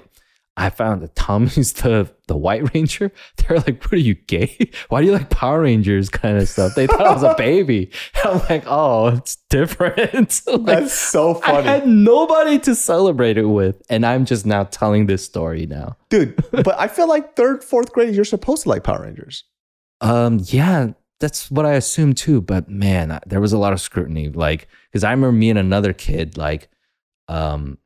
I 0.56 0.70
found 0.70 1.02
that 1.02 1.16
Tommy's 1.16 1.74
the 1.74 2.10
the 2.28 2.38
White 2.38 2.74
Ranger. 2.76 3.12
They're 3.38 3.58
like, 3.58 3.82
"What 3.84 3.94
are 3.94 3.98
you 3.98 4.14
gay? 4.14 4.70
Why 4.90 5.02
do 5.02 5.08
you 5.08 5.14
like 5.14 5.30
Power 5.32 5.62
Rangers?" 5.62 6.10
Kind 6.10 6.38
of 6.38 6.48
stuff. 6.48 6.76
They 6.76 6.86
thought 6.86 7.02
I 7.08 7.12
was 7.14 7.24
a 7.24 7.34
baby. 7.38 7.92
I'm 8.24 8.38
like, 8.50 8.64
"Oh, 8.68 9.08
it's 9.08 9.38
different." 9.50 10.42
Like, 10.48 10.66
That's 10.66 10.94
so 10.94 11.34
funny. 11.36 11.68
I 11.68 11.74
had 11.80 11.88
nobody 11.88 12.60
to 12.60 12.76
celebrate 12.76 13.38
it 13.40 13.46
with, 13.46 13.82
and 13.90 14.06
I'm 14.06 14.26
just 14.26 14.46
now 14.46 14.66
telling 14.66 15.08
this 15.08 15.26
story 15.26 15.66
now. 15.66 15.98
dude. 16.10 16.36
But 16.52 16.78
I 16.80 16.88
feel 16.88 17.08
like 17.08 17.36
third, 17.36 17.64
fourth 17.64 17.92
grade, 17.92 18.14
you're 18.14 18.24
supposed 18.24 18.64
to 18.64 18.70
like 18.70 18.84
Power 18.84 19.02
Rangers. 19.04 19.46
Um, 20.02 20.40
yeah, 20.46 20.92
that's 21.20 21.50
what 21.50 21.66
I 21.66 21.74
assumed 21.74 22.18
too. 22.18 22.42
But 22.42 22.70
man, 22.70 23.12
I- 23.12 23.22
there 23.26 23.42
was 23.42 23.54
a 23.54 23.58
lot 23.58 23.74
of 23.74 23.82
scrutiny. 23.82 24.30
Like, 24.30 24.68
because 24.92 25.04
I 25.04 25.10
remember 25.12 25.32
me 25.32 25.50
and 25.50 25.58
another 25.58 25.94
kid, 25.94 26.38
like, 26.38 26.70
um, 27.28 27.78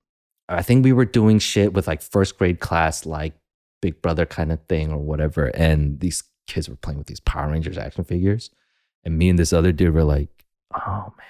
I 0.50 0.62
think 0.62 0.84
we 0.84 0.94
were 0.94 1.06
doing 1.06 1.40
shit 1.40 1.74
with 1.74 1.88
like 1.88 2.02
first 2.02 2.38
grade 2.38 2.60
class, 2.60 3.06
like 3.06 3.34
Big 3.82 4.02
Brother 4.02 4.26
kind 4.26 4.52
of 4.52 4.60
thing 4.70 4.92
or 4.92 4.98
whatever. 5.00 5.48
And 5.48 6.00
these 6.00 6.24
kids 6.48 6.70
were 6.70 6.76
playing 6.78 6.98
with 6.98 7.08
these 7.08 7.20
Power 7.20 7.52
Rangers 7.52 7.78
action 7.78 8.04
figures, 8.04 8.50
and 9.04 9.18
me 9.18 9.30
and 9.30 9.38
this 9.38 9.52
other 9.54 9.72
dude 9.72 9.94
were 9.94 10.04
like, 10.06 10.30
"Oh 10.74 11.14
man, 11.18 11.28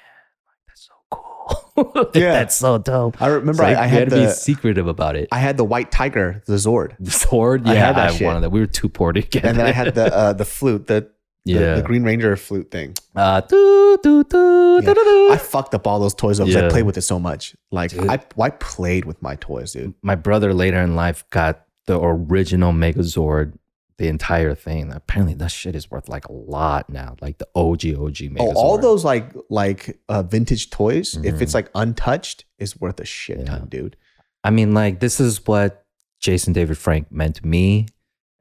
that's 0.67 0.87
so 0.87 0.93
cool. 1.09 2.11
Yeah. 2.15 2.33
that's 2.33 2.55
so 2.55 2.77
dope." 2.77 3.19
I 3.21 3.27
remember 3.27 3.51
It's 3.51 3.59
like, 3.59 3.77
I, 3.77 3.83
I 3.83 3.87
had 3.87 4.09
to 4.11 4.15
be 4.15 4.29
secretive 4.29 4.87
about 4.87 5.15
it. 5.15 5.29
I 5.31 5.39
had 5.39 5.57
the 5.57 5.63
white 5.63 5.91
tiger, 5.91 6.43
the 6.45 6.53
Zord, 6.55 6.95
the 6.99 7.11
sword, 7.11 7.65
yeah, 7.65 7.71
I 7.71 7.75
I 7.75 7.77
had 7.77 7.85
had 7.85 7.95
that 7.95 8.13
shit. 8.17 8.25
one 8.27 8.35
of 8.35 8.41
them. 8.43 8.51
We 8.51 8.59
were 8.59 8.67
too 8.67 8.89
poor 8.89 9.13
to 9.13 9.21
get 9.21 9.43
and 9.45 9.57
then 9.57 9.65
I 9.65 9.71
had 9.71 9.95
the 9.95 10.15
uh, 10.15 10.33
the 10.33 10.45
flute, 10.45 10.85
the, 10.87 10.93
the 10.93 11.09
yeah. 11.55 11.75
the 11.75 11.81
Green 11.83 12.03
Ranger 12.03 12.35
flute 12.35 12.69
thing. 12.71 12.93
Uh, 13.15 13.41
doo, 13.41 13.97
doo, 14.03 14.23
doo, 14.23 14.81
Yeah. 14.83 15.33
I 15.33 15.37
fucked 15.37 15.73
up 15.73 15.87
all 15.87 15.99
those 15.99 16.13
toys 16.13 16.39
because 16.39 16.55
I 16.55 16.69
played 16.69 16.83
with 16.83 16.97
it 16.97 17.01
so 17.01 17.19
much. 17.19 17.55
Like 17.71 17.91
Dude. 17.91 18.07
I, 18.07 18.19
I 18.39 18.49
played 18.49 19.05
with 19.05 19.21
my 19.21 19.35
toys, 19.35 19.73
dude. 19.73 19.93
my 20.01 20.15
brother 20.15 20.53
later 20.53 20.79
in 20.81 20.95
life 20.95 21.23
got 21.29 21.65
the 21.85 21.99
original 21.99 22.73
Megazord, 22.73 23.53
the 23.97 24.07
entire 24.09 24.53
thing. 24.53 24.91
Apparently, 24.93 25.33
that 25.35 25.49
shit 25.51 25.75
is 25.75 25.89
worth 25.89 26.07
like 26.09 26.27
a 26.27 26.31
lot 26.33 26.89
now. 26.89 27.15
Like 27.21 27.37
the 27.39 27.47
OG 27.55 27.85
OG 27.97 28.17
Megazord. 28.33 28.37
Oh, 28.39 28.53
all 28.55 28.77
those 28.77 29.03
like 29.05 29.31
like 29.49 29.97
uh, 30.09 30.21
vintage 30.23 30.69
toys, 30.69 31.15
if 31.23 31.35
Mhm. 31.35 31.41
it's 31.41 31.53
like 31.53 31.69
untouched, 31.73 32.45
is 32.59 32.79
worth 32.79 32.99
a 32.99 33.05
shit 33.05 33.39
Yeah. 33.39 33.45
ton, 33.45 33.67
dude. 33.69 33.95
I 34.43 34.49
mean, 34.51 34.73
like 34.73 34.99
this 34.99 35.19
is 35.19 35.45
what 35.47 35.85
Jason 36.19 36.53
David 36.53 36.77
Frank 36.77 37.11
meant 37.11 37.35
to 37.37 37.47
me 37.47 37.87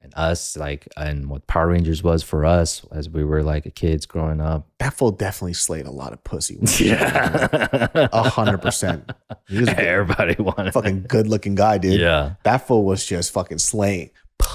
and 0.06 0.14
us, 0.16 0.56
like, 0.56 0.88
and 0.96 1.28
what 1.28 1.46
Power 1.46 1.68
Rangers 1.68 2.02
was 2.02 2.22
for 2.22 2.44
us 2.44 2.84
as 2.92 3.10
we 3.10 3.24
were 3.24 3.42
like 3.42 3.74
kids 3.74 4.06
growing 4.06 4.40
up. 4.40 4.66
That 4.78 4.94
fool 4.94 5.10
definitely 5.10 5.52
slayed 5.54 5.86
a 5.86 5.90
lot 5.90 6.12
of 6.12 6.22
pussy. 6.24 6.56
when 6.56 6.66
he 6.66 6.90
was 6.90 7.00
young. 7.00 7.00
Yeah, 7.00 8.08
a 8.12 8.28
hundred 8.30 8.58
percent. 8.58 9.10
He 9.48 9.58
was 9.58 9.68
a 9.68 9.74
good- 9.76 9.84
Everybody 9.84 10.42
wanted. 10.42 10.72
fucking 10.72 11.04
good 11.08 11.26
looking 11.28 11.54
guy, 11.54 11.78
dude. 11.78 12.00
Yeah. 12.00 12.34
That 12.44 12.66
fool 12.66 12.84
was 12.84 13.04
just 13.04 13.32
fucking 13.32 13.58
slaying 13.58 14.10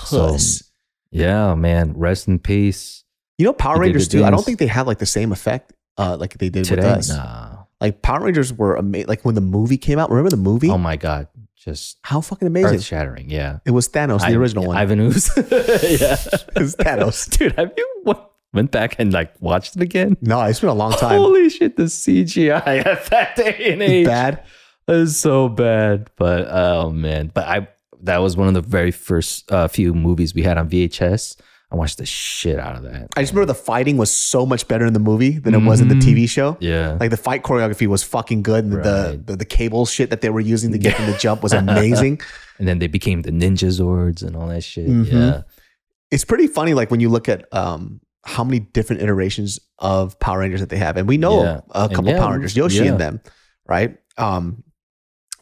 So, 0.05 0.29
puss. 0.31 0.63
Yeah, 1.11 1.53
man. 1.55 1.93
Rest 1.97 2.27
in 2.27 2.39
peace. 2.39 3.03
you 3.37 3.45
know, 3.45 3.53
Power 3.53 3.75
he 3.75 3.81
Rangers 3.81 4.07
too. 4.07 4.23
I 4.23 4.29
don't 4.29 4.43
think 4.45 4.59
they 4.59 4.67
had 4.67 4.87
like 4.87 4.99
the 4.99 5.05
same 5.05 5.31
effect 5.31 5.73
uh, 5.97 6.15
like 6.17 6.37
they 6.37 6.49
did 6.49 6.63
Today, 6.65 6.81
with 6.83 6.97
us. 6.97 7.09
nah. 7.09 7.57
Like 7.81 8.01
Power 8.03 8.21
Rangers 8.25 8.53
were 8.53 8.75
amazing. 8.75 9.07
Like 9.07 9.25
when 9.25 9.35
the 9.35 9.41
movie 9.41 9.77
came 9.77 9.97
out, 9.99 10.09
remember 10.11 10.29
the 10.29 10.37
movie? 10.37 10.69
Oh 10.69 10.77
my 10.77 10.95
god, 10.97 11.27
just 11.64 11.99
How 12.03 12.22
fucking 12.22 12.47
amazing! 12.47 12.76
earth 12.76 12.84
shattering. 12.84 13.30
Yeah. 13.30 13.59
It 13.66 13.72
was 13.72 13.88
Thanos, 13.88 14.20
the 14.22 14.28
I- 14.28 14.34
original 14.34 14.66
one. 14.68 14.78
Ivan 14.78 14.99
Ooze. 14.99 15.30
yeah. 15.38 15.43
It's 16.55 16.76
Thanos. 16.76 17.30
Dude, 17.38 17.53
have 17.53 17.72
you 17.78 17.88
w- 18.05 18.26
went 18.53 18.72
back 18.72 18.95
and 18.99 19.14
like 19.14 19.34
watched 19.41 19.76
it 19.76 19.82
again? 19.82 20.18
no, 20.22 20.41
it's 20.41 20.59
been 20.59 20.70
a 20.70 20.74
long 20.74 20.91
time. 20.93 21.18
Holy 21.20 21.49
shit, 21.49 21.78
the 21.78 21.84
CGI 21.84 22.86
at 22.86 23.05
that 23.05 23.36
day 23.36 23.72
and 23.74 23.82
age 23.82 24.05
Bad. 24.07 24.43
is 24.88 25.18
so 25.18 25.49
bad. 25.49 26.09
But 26.18 26.47
oh 26.49 26.89
man, 26.89 27.32
but 27.34 27.47
I 27.47 27.68
that 28.03 28.18
was 28.18 28.36
one 28.36 28.47
of 28.47 28.55
the 28.55 28.62
very 28.62 28.91
first 28.91 29.51
uh, 29.51 29.68
few 29.68 29.93
movies 29.93 30.34
we 30.34 30.41
had 30.41 30.57
on 30.57 30.68
VHS. 30.70 31.38
I 31.72 31.76
watched 31.78 31.99
the 31.99 32.05
shit 32.05 32.59
out 32.59 32.76
of 32.76 32.84
that. 32.84 33.07
I 33.15 33.22
just 33.22 33.32
remember 33.34 33.53
the 33.53 33.59
fighting 33.59 33.95
was 33.95 34.11
so 34.11 34.45
much 34.45 34.67
better 34.67 34.86
in 34.86 34.91
the 34.91 34.99
movie 34.99 35.39
than 35.39 35.53
it 35.53 35.63
was 35.63 35.80
in 35.80 35.88
the 35.88 35.95
Mhm. 35.95 36.01
TV 36.01 36.28
show. 36.30 36.57
Yeah. 36.59 36.97
Like 36.99 37.11
the 37.11 37.17
fight 37.17 37.43
choreography 37.43 37.88
was 37.88 38.03
fucking 38.03 38.43
good. 38.43 38.65
And 38.65 38.74
the, 38.74 38.78
Right. 39.11 39.26
the 39.28 39.36
the 39.38 39.45
cable 39.45 39.86
shit 39.86 40.09
that 40.09 40.19
they 40.22 40.30
were 40.30 40.41
using 40.41 40.74
to 40.74 40.78
get 40.78 40.97
them 40.97 41.11
to 41.11 41.17
jump 41.17 41.41
was 41.43 41.53
amazing. 41.63 42.19
and 42.59 42.67
then 42.67 42.80
they 42.80 42.88
became 42.88 43.22
the 43.22 43.32
Ninja 43.32 43.69
Zords 43.72 44.22
and 44.22 44.36
all 44.36 44.47
that 44.47 44.63
shit. 44.63 44.88
Mhm. 44.88 45.11
Yeah. 45.11 45.41
it's 46.11 46.26
pretty 46.26 46.45
funny, 46.47 46.74
like 46.74 46.91
when 46.91 46.99
you 46.99 47.07
look 47.07 47.30
at 47.30 47.45
um 47.53 48.01
how 48.26 48.43
many 48.43 48.59
different 48.59 49.01
iterations 49.01 49.57
of 49.80 50.19
Power 50.19 50.39
Rangers 50.39 50.59
that 50.59 50.69
they 50.69 50.78
have, 50.78 50.97
and 50.97 51.07
we 51.07 51.17
know 51.17 51.41
Yeah. 51.41 51.61
a 51.72 51.84
And 51.86 51.93
couple 51.95 52.11
yeah, 52.11 52.19
Power 52.19 52.34
Rangers, 52.34 52.55
Yoshi 52.57 52.84
yeah. 52.84 52.91
and 52.91 52.99
them, 52.99 53.22
right? 53.65 53.95
Um, 54.17 54.63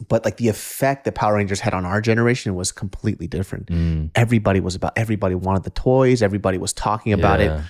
but 0.07 0.25
like 0.25 0.37
the 0.37 0.47
effect 0.47 1.05
that 1.05 1.15
Power 1.15 1.35
Rangers 1.35 1.59
had 1.59 1.73
on 1.73 1.85
our 1.85 2.01
generation 2.01 2.55
was 2.55 2.71
completely 2.71 3.27
different. 3.27 3.67
Mm, 3.67 4.11
Everybody 4.15 4.59
was 4.59 4.75
about. 4.75 4.93
Everybody 4.97 5.35
wanted 5.35 5.63
the 5.63 5.69
toys. 5.71 6.21
Everybody 6.21 6.57
was 6.57 6.73
talking 6.73 7.13
about 7.13 7.39
yeah. 7.39 7.59
it. 7.59 7.63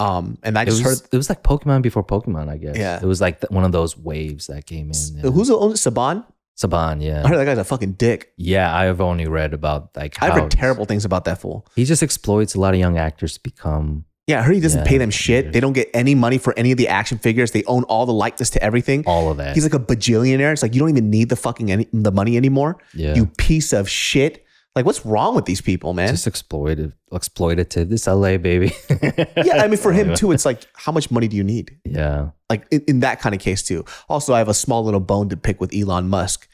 Um, 0.00 0.38
and 0.42 0.56
I 0.56 0.62
It 0.62 0.66
just 0.66 0.84
was, 0.84 1.00
heard 1.00 1.08
it 1.12 1.16
was 1.16 1.28
like 1.28 1.42
Pokemon 1.42 1.82
before 1.82 2.04
Pokemon, 2.04 2.48
I 2.48 2.56
guess. 2.56 2.76
Yeah. 2.76 2.98
It 3.02 3.06
was 3.06 3.20
like 3.20 3.42
one 3.50 3.64
of 3.64 3.72
those 3.72 3.96
waves 3.96 4.46
that 4.46 4.66
came 4.66 4.90
in. 4.90 5.16
Yeah. 5.16 5.30
who's 5.30 5.48
the 5.48 5.56
owner 5.56 5.74
Saban. 5.74 6.24
Saban, 6.56 7.02
yeah. 7.02 7.22
I 7.24 7.28
heard 7.28 7.38
that 7.38 7.44
guy's 7.44 7.58
a 7.58 7.64
fucking 7.64 7.92
dick. 7.92 8.32
Yeah, 8.36 8.74
I've 8.74 9.00
only 9.00 9.28
read 9.28 9.54
about 9.54 9.96
like 9.96 10.20
I've 10.20 10.32
heard 10.32 10.50
terrible 10.50 10.86
things 10.86 11.04
about 11.04 11.24
that 11.26 11.40
fool. 11.40 11.66
He 11.76 11.84
just 11.84 12.02
exploits 12.02 12.56
a 12.56 12.60
lot 12.60 12.74
of 12.74 12.80
young 12.80 12.98
actors 12.98 13.34
to 13.34 13.40
become. 13.40 14.04
Yeah, 14.28 14.40
I 14.40 14.42
heard 14.42 14.54
he 14.54 14.60
doesn't 14.60 14.84
Yeah, 14.84 14.88
pay 14.88 14.98
them 14.98 15.10
shit. 15.10 15.52
They 15.52 15.58
don't 15.58 15.72
get 15.72 15.88
any 15.94 16.14
money 16.14 16.36
for 16.38 16.52
any 16.56 16.70
of 16.70 16.76
the 16.76 16.86
action 16.86 17.16
figures. 17.18 17.52
They 17.52 17.64
own 17.64 17.82
all 17.84 18.04
the 18.06 18.12
likeness 18.12 18.50
to 18.50 18.62
everything. 18.62 19.02
All 19.06 19.30
of 19.30 19.38
that. 19.38 19.54
He's 19.54 19.64
like 19.64 19.74
a 19.74 19.84
bajillionaire. 19.84 20.52
It's 20.52 20.62
like 20.62 20.74
you 20.74 20.80
don't 20.80 20.90
even 20.90 21.08
need 21.08 21.30
the 21.30 21.36
fucking 21.36 21.72
any, 21.72 21.88
the 21.92 22.12
money 22.12 22.36
anymore. 22.36 22.76
Yeah. 22.92 23.14
You 23.14 23.26
piece 23.26 23.72
of 23.72 23.88
shit. 23.88 24.44
Like 24.76 24.84
what's 24.84 25.04
wrong 25.04 25.34
with 25.34 25.46
these 25.46 25.62
people, 25.62 25.94
man? 25.94 26.10
just 26.10 26.28
exploitive, 26.28 26.92
exploitative. 27.10 27.88
This 27.88 28.06
LA 28.06 28.36
baby. 28.36 28.70
yeah, 29.36 29.62
I 29.62 29.66
mean 29.66 29.78
for 29.78 29.92
him 29.92 30.14
too, 30.20 30.30
it's 30.30 30.44
like 30.44 30.66
how 30.74 30.92
much 30.92 31.10
money 31.10 31.26
do 31.26 31.36
you 31.36 31.42
need? 31.42 31.76
Yeah. 31.84 32.28
Like 32.50 32.66
in, 32.70 32.84
in 32.86 33.00
that 33.00 33.18
kind 33.20 33.34
of 33.34 33.40
case 33.40 33.62
too. 33.62 33.84
Also, 34.08 34.34
I 34.34 34.38
have 34.38 34.48
a 34.48 34.54
small 34.54 34.84
little 34.84 35.00
bone 35.00 35.30
to 35.30 35.36
pick 35.36 35.58
with 35.60 35.74
Elon 35.74 36.08
Musk. 36.08 36.46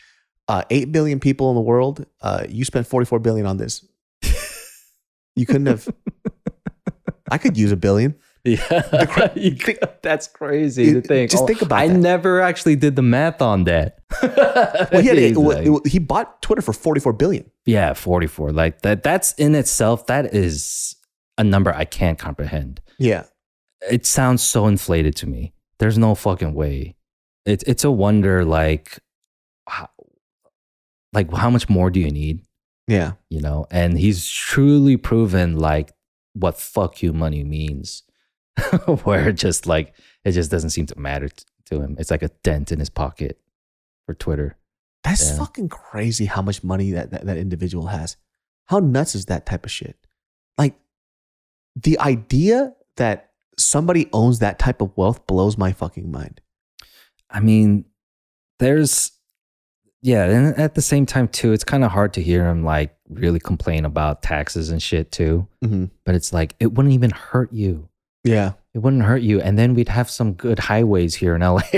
Uh, 0.46 0.62
Eight 0.70 0.92
billion 0.92 1.18
people 1.20 1.50
in 1.50 1.56
the 1.56 1.60
world. 1.60 2.06
Uh, 2.20 2.44
you 2.48 2.64
spent 2.64 2.86
forty 2.86 3.04
four 3.04 3.18
billion 3.18 3.46
on 3.46 3.56
this. 3.56 3.84
You 5.36 5.46
couldn't 5.46 5.66
have. 5.66 5.88
I 7.30 7.38
could 7.38 7.56
use 7.56 7.72
a 7.72 7.76
billion. 7.76 8.14
Yeah. 8.46 9.30
You- 9.36 9.56
that's 10.02 10.28
crazy 10.28 10.92
to 10.92 11.00
think. 11.00 11.30
just 11.30 11.44
oh, 11.44 11.46
think 11.46 11.62
about 11.62 11.78
I 11.78 11.88
that. 11.88 11.96
never 11.96 12.42
actually 12.42 12.76
did 12.76 12.94
the 12.94 13.00
math 13.02 13.40
on 13.40 13.64
that. 13.64 14.00
Well, 14.22 15.00
he, 15.00 15.08
had 15.08 15.16
a- 15.16 15.28
He's 15.28 15.36
like- 15.38 15.86
he 15.86 15.98
bought 15.98 16.42
Twitter 16.42 16.60
for 16.60 16.74
forty 16.74 17.00
four 17.00 17.14
billion. 17.14 17.50
yeah, 17.64 17.94
44. 17.94 18.52
Like 18.52 18.82
that 18.82 19.02
that's 19.02 19.32
in 19.34 19.54
itself 19.54 20.06
that 20.08 20.34
is 20.34 20.94
a 21.38 21.42
number 21.44 21.72
I 21.74 21.86
can't 21.86 22.18
comprehend. 22.18 22.82
Yeah, 22.98 23.24
it 23.90 24.04
sounds 24.04 24.42
so 24.42 24.66
inflated 24.66 25.16
to 25.16 25.26
me. 25.26 25.54
There's 25.78 25.96
no 25.96 26.14
fucking 26.14 26.52
way. 26.52 26.96
It's 27.46 27.64
it's 27.64 27.82
a 27.84 27.90
wonder 27.90 28.44
like 28.44 28.98
how, 29.66 29.88
like 31.14 31.32
how 31.32 31.48
much 31.48 31.70
more 31.70 31.88
do 31.90 31.98
you 31.98 32.10
need, 32.10 32.42
yeah. 32.88 33.12
you 33.30 33.40
know? 33.40 33.64
And 33.70 33.98
he's 33.98 34.28
truly 34.28 34.98
proven 34.98 35.56
like 35.58 35.92
what 36.34 36.58
fuck 36.58 37.02
you 37.02 37.12
money 37.12 37.42
means. 37.44 38.02
Where 39.04 39.30
it 39.30 39.34
just 39.34 39.66
like 39.66 39.94
it 40.24 40.32
just 40.32 40.50
doesn't 40.50 40.70
seem 40.70 40.86
to 40.86 40.98
matter 40.98 41.28
t- 41.28 41.44
to 41.66 41.80
him. 41.80 41.96
It's 41.98 42.10
like 42.10 42.22
a 42.22 42.28
dent 42.44 42.70
in 42.70 42.78
his 42.78 42.90
pocket 42.90 43.40
for 44.06 44.14
Twitter. 44.14 44.56
That's 45.02 45.30
Yeah. 45.30 45.38
fucking 45.38 45.68
crazy 45.70 46.26
how 46.26 46.40
much 46.42 46.62
money 46.62 46.92
that, 46.92 47.10
that 47.10 47.26
that 47.26 47.36
individual 47.36 47.88
has. 47.88 48.16
How 48.66 48.78
nuts 48.78 49.14
is 49.14 49.26
that 49.26 49.44
type 49.46 49.64
of 49.64 49.72
shit? 49.72 49.96
Like 50.56 50.76
the 51.74 51.98
idea 51.98 52.74
that 52.96 53.30
somebody 53.58 54.08
owns 54.12 54.38
that 54.38 54.58
type 54.58 54.80
of 54.80 54.96
wealth 54.96 55.26
blows 55.26 55.58
my 55.58 55.72
fucking 55.72 56.10
mind. 56.10 56.40
I 57.28 57.40
mean, 57.40 57.86
there's 58.60 59.10
yeah, 60.04 60.24
and 60.26 60.56
at 60.58 60.74
the 60.74 60.82
same 60.82 61.06
time 61.06 61.26
too, 61.28 61.52
it's 61.52 61.64
kind 61.64 61.82
of 61.82 61.90
hard 61.90 62.12
to 62.14 62.22
hear 62.22 62.46
him 62.46 62.62
like 62.62 62.94
really 63.08 63.40
complain 63.40 63.84
about 63.86 64.22
taxes 64.22 64.68
and 64.70 64.80
shit 64.82 65.10
too. 65.10 65.48
Mhm. 65.64 65.90
But 66.04 66.14
it's 66.14 66.30
like 66.32 66.54
it 66.60 66.74
wouldn't 66.74 66.92
even 66.94 67.10
hurt 67.10 67.52
you. 67.52 67.88
Yeah. 68.22 68.52
It 68.74 68.78
wouldn't 68.78 69.02
hurt 69.04 69.22
you, 69.22 69.40
and 69.40 69.56
then 69.58 69.72
we'd 69.74 69.88
have 69.88 70.10
some 70.10 70.32
good 70.34 70.58
highways 70.58 71.14
here 71.14 71.34
in 71.34 71.40
LA. 71.42 71.62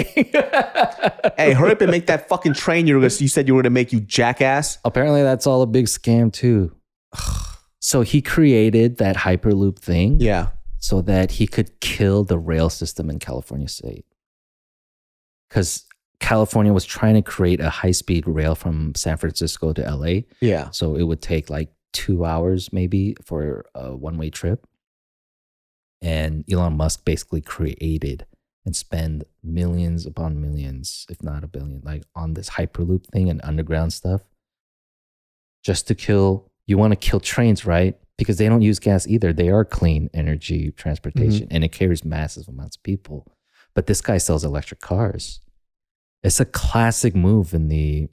Hey, 1.36 1.52
hurry 1.52 1.72
up 1.72 1.80
and 1.82 1.90
make 1.90 2.06
that 2.06 2.28
fucking 2.28 2.54
train 2.54 2.86
you 2.86 2.98
were 2.98 3.02
you 3.02 3.28
said 3.28 3.46
you 3.46 3.54
were 3.54 3.62
gonna 3.62 3.70
make 3.70 3.92
you 3.92 4.00
jackass. 4.00 4.78
Apparently, 4.84 5.22
that's 5.22 5.46
all 5.46 5.60
a 5.62 5.66
big 5.66 5.84
scam 5.86 6.32
too. 6.32 6.74
so 7.80 8.00
he 8.00 8.22
created 8.22 8.96
that 8.98 9.16
hyperloop 9.16 9.78
thing, 9.78 10.18
Yeah. 10.20 10.48
so 10.78 11.02
that 11.02 11.32
he 11.32 11.46
could 11.46 11.78
kill 11.80 12.24
the 12.24 12.38
rail 12.38 12.70
system 12.70 13.10
in 13.10 13.18
California 13.18 13.68
State. 13.68 14.06
Because 15.48 15.84
California 16.20 16.72
was 16.72 16.84
trying 16.84 17.14
to 17.14 17.22
create 17.22 17.60
a 17.60 17.70
high 17.70 17.90
speed 17.90 18.26
rail 18.26 18.54
from 18.54 18.94
San 18.94 19.16
Francisco 19.16 19.72
to 19.72 19.82
LA. 19.82 20.20
Yeah. 20.40 20.70
So 20.70 20.96
it 20.96 21.02
would 21.02 21.22
take 21.22 21.50
like 21.50 21.70
two 21.92 22.24
hours 22.24 22.72
maybe 22.72 23.16
for 23.24 23.66
a 23.74 23.94
one 23.94 24.16
way 24.18 24.30
trip. 24.30 24.66
And 26.02 26.44
Elon 26.50 26.76
Musk 26.76 27.04
basically 27.04 27.40
created 27.40 28.26
and 28.64 28.74
spend 28.74 29.24
millions 29.42 30.06
upon 30.06 30.40
millions, 30.40 31.06
if 31.08 31.22
not 31.22 31.44
a 31.44 31.46
billion, 31.46 31.80
like 31.84 32.02
on 32.14 32.34
this 32.34 32.50
Hyperloop 32.50 33.06
thing 33.06 33.30
and 33.30 33.40
underground 33.44 33.92
stuff 33.92 34.22
just 35.64 35.86
to 35.88 35.94
kill. 35.94 36.50
You 36.66 36.76
want 36.78 36.92
to 36.92 36.96
kill 36.96 37.20
trains, 37.20 37.64
right? 37.64 37.96
Because 38.18 38.38
they 38.38 38.48
don't 38.48 38.62
use 38.62 38.78
gas 38.78 39.06
either. 39.06 39.32
They 39.32 39.50
are 39.50 39.64
clean 39.64 40.10
energy 40.12 40.72
transportation 40.72 41.46
mm-hmm. 41.46 41.54
and 41.54 41.64
it 41.64 41.72
carries 41.72 42.04
massive 42.04 42.48
amounts 42.48 42.76
of 42.76 42.82
people. 42.82 43.26
But 43.74 43.86
this 43.86 44.00
guy 44.00 44.18
sells 44.18 44.44
electric 44.44 44.80
cars. 44.80 45.40
It's 46.26 46.40
a 46.40 46.44
classic 46.44 47.14
move 47.14 47.54
in 47.54 47.68
the, 47.68 48.08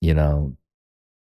you 0.00 0.14
know, 0.14 0.56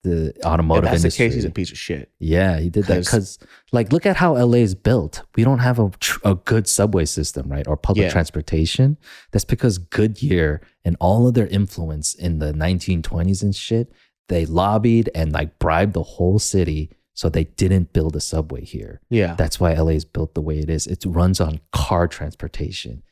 the 0.02 0.34
If 0.36 0.44
automotive 0.44 0.84
that's 0.84 1.00
the 1.02 1.06
industry. 1.06 1.26
case, 1.26 1.34
he's 1.34 1.44
a 1.46 1.50
piece 1.50 1.70
of 1.70 1.78
shit. 1.78 2.10
Yeah, 2.18 2.58
he 2.58 2.68
did 2.68 2.84
that 2.86 3.06
'Cause- 3.06 3.36
because, 3.38 3.38
like, 3.72 3.90
look 3.92 4.04
at 4.04 4.16
how 4.16 4.36
LA 4.36 4.58
is 4.62 4.74
built. 4.74 5.22
We 5.36 5.44
don't 5.44 5.60
have 5.60 5.78
a, 5.78 5.90
tr- 5.98 6.18
a 6.24 6.34
good 6.34 6.66
subway 6.66 7.06
system, 7.06 7.48
right? 7.48 7.66
Or 7.66 7.76
public 7.78 8.04
Yeah. 8.04 8.10
transportation. 8.10 8.98
That's 9.32 9.46
because 9.46 9.78
Goodyear 9.78 10.60
and 10.84 10.96
all 11.00 11.26
of 11.26 11.32
their 11.34 11.46
influence 11.46 12.12
in 12.14 12.38
the 12.38 12.52
1920s 12.52 13.42
and 13.42 13.54
shit, 13.56 13.90
they 14.28 14.44
lobbied 14.44 15.08
and 15.14 15.32
like 15.32 15.58
bribed 15.58 15.94
the 15.94 16.02
whole 16.02 16.38
city 16.38 16.90
so 17.14 17.28
they 17.30 17.44
didn't 17.44 17.92
build 17.92 18.16
a 18.16 18.20
subway 18.20 18.64
here. 18.64 19.00
Yeah. 19.08 19.36
That's 19.36 19.58
why 19.60 19.72
LA 19.72 19.92
is 19.94 20.04
built 20.04 20.34
the 20.34 20.42
way 20.42 20.58
it 20.58 20.68
is. 20.68 20.86
It 20.86 21.04
runs 21.06 21.40
on 21.40 21.60
car 21.72 22.08
transportation. 22.08 23.02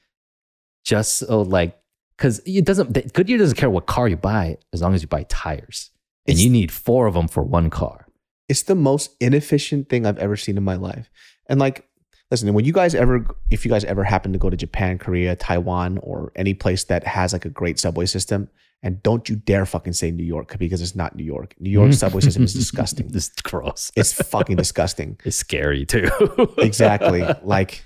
Just 0.84 1.14
so, 1.18 1.40
like, 1.42 1.78
because 2.16 2.40
it 2.46 2.64
doesn't, 2.64 3.12
Goodyear 3.14 3.38
doesn't 3.38 3.56
care 3.56 3.70
what 3.70 3.86
car 3.86 4.08
you 4.08 4.16
buy 4.16 4.56
as 4.72 4.80
long 4.82 4.94
as 4.94 5.02
you 5.02 5.08
buy 5.08 5.24
tires. 5.28 5.90
And 6.26 6.34
It's- 6.34 6.44
you 6.44 6.50
need 6.50 6.70
four 6.70 7.06
of 7.06 7.14
them 7.14 7.28
for 7.28 7.42
one 7.42 7.70
car. 7.70 8.06
it's 8.48 8.62
the 8.64 8.74
most 8.74 9.12
inefficient 9.20 9.88
thing 9.88 10.04
I've 10.04 10.18
ever 10.18 10.36
seen 10.36 10.56
in 10.58 10.64
my 10.64 10.74
life. 10.76 11.08
And 11.48 11.58
like, 11.58 11.86
listen, 12.30 12.52
when 12.52 12.64
you 12.66 12.72
guys 12.72 12.94
ever, 12.94 13.26
if 13.50 13.64
you 13.64 13.70
guys 13.70 13.82
ever 13.84 14.04
happen 14.04 14.32
to 14.34 14.38
go 14.38 14.50
to 14.50 14.56
Japan, 14.56 14.98
Korea, 14.98 15.34
Taiwan, 15.36 15.98
or 16.02 16.32
any 16.36 16.52
place 16.52 16.84
that 16.84 17.06
has 17.06 17.32
like 17.32 17.46
a 17.46 17.48
great 17.48 17.78
subway 17.80 18.04
system, 18.04 18.48
and 18.82 19.02
don't 19.02 19.28
you 19.28 19.36
dare 19.36 19.64
fucking 19.64 19.94
say 19.94 20.10
New 20.10 20.24
York 20.24 20.58
because 20.58 20.82
it's 20.82 20.94
not 20.96 21.16
New 21.16 21.24
York. 21.24 21.54
New 21.60 21.70
York 21.70 21.92
subway 21.94 22.20
system 22.20 22.42
is 22.42 22.52
disgusting. 22.64 23.10
It's 23.14 23.30
gross. 23.42 23.90
It's 23.96 24.12
fucking 24.12 24.56
disgusting. 24.56 25.18
It's 25.24 25.36
scary 25.36 25.86
too. 25.86 26.10
Exactly. 26.58 27.22
Like, 27.42 27.84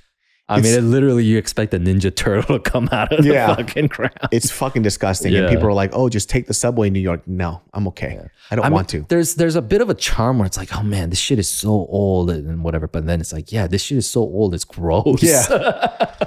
I 0.48 0.60
mean, 0.60 0.74
it 0.78 0.82
literally, 0.82 1.24
you 1.24 1.38
expect 1.38 1.74
a 1.74 1.78
ninja 1.80 2.14
turtle 2.14 2.58
to 2.58 2.70
come 2.70 2.88
out 2.92 3.12
of 3.12 3.24
Yeah. 3.26 3.48
the 3.48 3.64
fucking 3.64 3.86
ground. 3.88 4.12
it's 4.30 4.48
fucking 4.50 4.82
disgusting. 4.82 5.34
And 5.34 5.48
people 5.48 5.66
are 5.66 5.72
like, 5.72 5.90
oh, 5.92 6.08
just 6.08 6.30
take 6.30 6.46
the 6.46 6.54
subway 6.54 6.86
in 6.86 6.92
New 6.92 7.00
York. 7.00 7.26
No, 7.26 7.62
I'm 7.74 7.88
okay. 7.88 8.20
I 8.50 8.54
don't 8.54 8.64
I 8.64 8.68
mean, 8.68 8.74
want 8.74 8.88
to. 8.90 9.04
There's 9.08 9.34
there's 9.34 9.56
a 9.56 9.62
bit 9.62 9.80
of 9.80 9.90
a 9.90 9.94
charm 9.94 10.38
where 10.38 10.46
it's 10.46 10.56
like, 10.56 10.76
oh 10.76 10.82
man, 10.84 11.10
this 11.10 11.18
shit 11.18 11.40
is 11.40 11.48
so 11.48 11.70
old 11.70 12.30
and 12.30 12.62
whatever. 12.62 12.86
But 12.86 13.06
then 13.06 13.20
it's 13.20 13.32
like, 13.32 13.50
yeah, 13.50 13.66
this 13.66 13.82
shit 13.82 13.98
is 13.98 14.08
so 14.08 14.20
old, 14.20 14.54
it's 14.54 14.64
gross. 14.64 15.22
Yeah. 15.22 16.04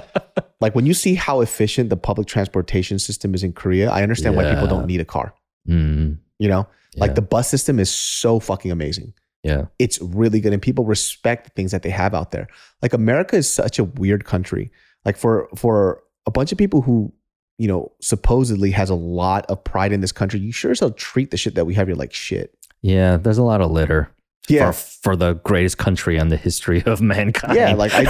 Like 0.60 0.74
when 0.74 0.84
you 0.84 0.92
see 0.92 1.14
how 1.14 1.40
efficient 1.40 1.88
the 1.88 1.96
public 1.96 2.26
transportation 2.28 2.98
system 2.98 3.34
is 3.34 3.42
in 3.42 3.54
Korea, 3.54 3.90
I 3.90 4.02
understand 4.02 4.36
why 4.36 4.44
people 4.52 4.66
don't 4.66 4.86
need 4.86 5.00
a 5.00 5.06
car. 5.06 5.32
Mm, 5.66 6.18
You 6.38 6.48
know, 6.50 6.68
like 6.96 7.14
the 7.14 7.22
bus 7.22 7.48
system 7.48 7.78
is 7.80 7.90
so 7.90 8.38
fucking 8.40 8.70
amazing. 8.70 9.14
Yeah. 9.42 9.66
It's 9.78 10.00
really 10.00 10.40
good, 10.40 10.52
and 10.52 10.60
people 10.60 10.84
respect 10.84 11.44
the 11.44 11.50
things 11.50 11.70
that 11.72 11.82
they 11.82 11.90
have 11.90 12.14
out 12.14 12.30
there. 12.30 12.48
Like 12.82 12.92
America 12.92 13.36
is 13.36 13.52
such 13.52 13.78
a 13.78 13.84
weird 13.84 14.24
country. 14.24 14.70
Like 15.04 15.16
for 15.16 15.48
for 15.56 16.02
a 16.26 16.30
bunch 16.30 16.52
of 16.52 16.58
people 16.58 16.82
who 16.82 17.12
you 17.58 17.68
know 17.68 17.92
supposedly 18.00 18.70
has 18.72 18.90
a 18.90 18.94
lot 18.94 19.46
of 19.46 19.64
pride 19.64 19.92
in 19.92 20.00
this 20.00 20.12
country, 20.12 20.40
you 20.40 20.52
sure 20.52 20.72
as 20.72 20.80
hell 20.80 20.90
treat 20.90 21.30
the 21.30 21.36
shit 21.36 21.54
that 21.54 21.64
we 21.64 21.74
have 21.74 21.88
here 21.88 21.96
like 21.96 22.12
shit. 22.12 22.56
Yeah. 22.82 23.16
There's 23.16 23.38
a 23.38 23.42
lot 23.42 23.60
of 23.60 23.70
litter. 23.70 24.10
Yeah. 24.48 24.72
For, 24.72 24.90
for 25.02 25.16
the 25.16 25.34
greatest 25.34 25.78
country 25.78 26.16
in 26.16 26.28
the 26.28 26.36
history 26.36 26.82
of 26.84 27.00
mankind. 27.00 27.54
Yeah, 27.54 27.74
like 27.74 27.92
I, 27.94 28.02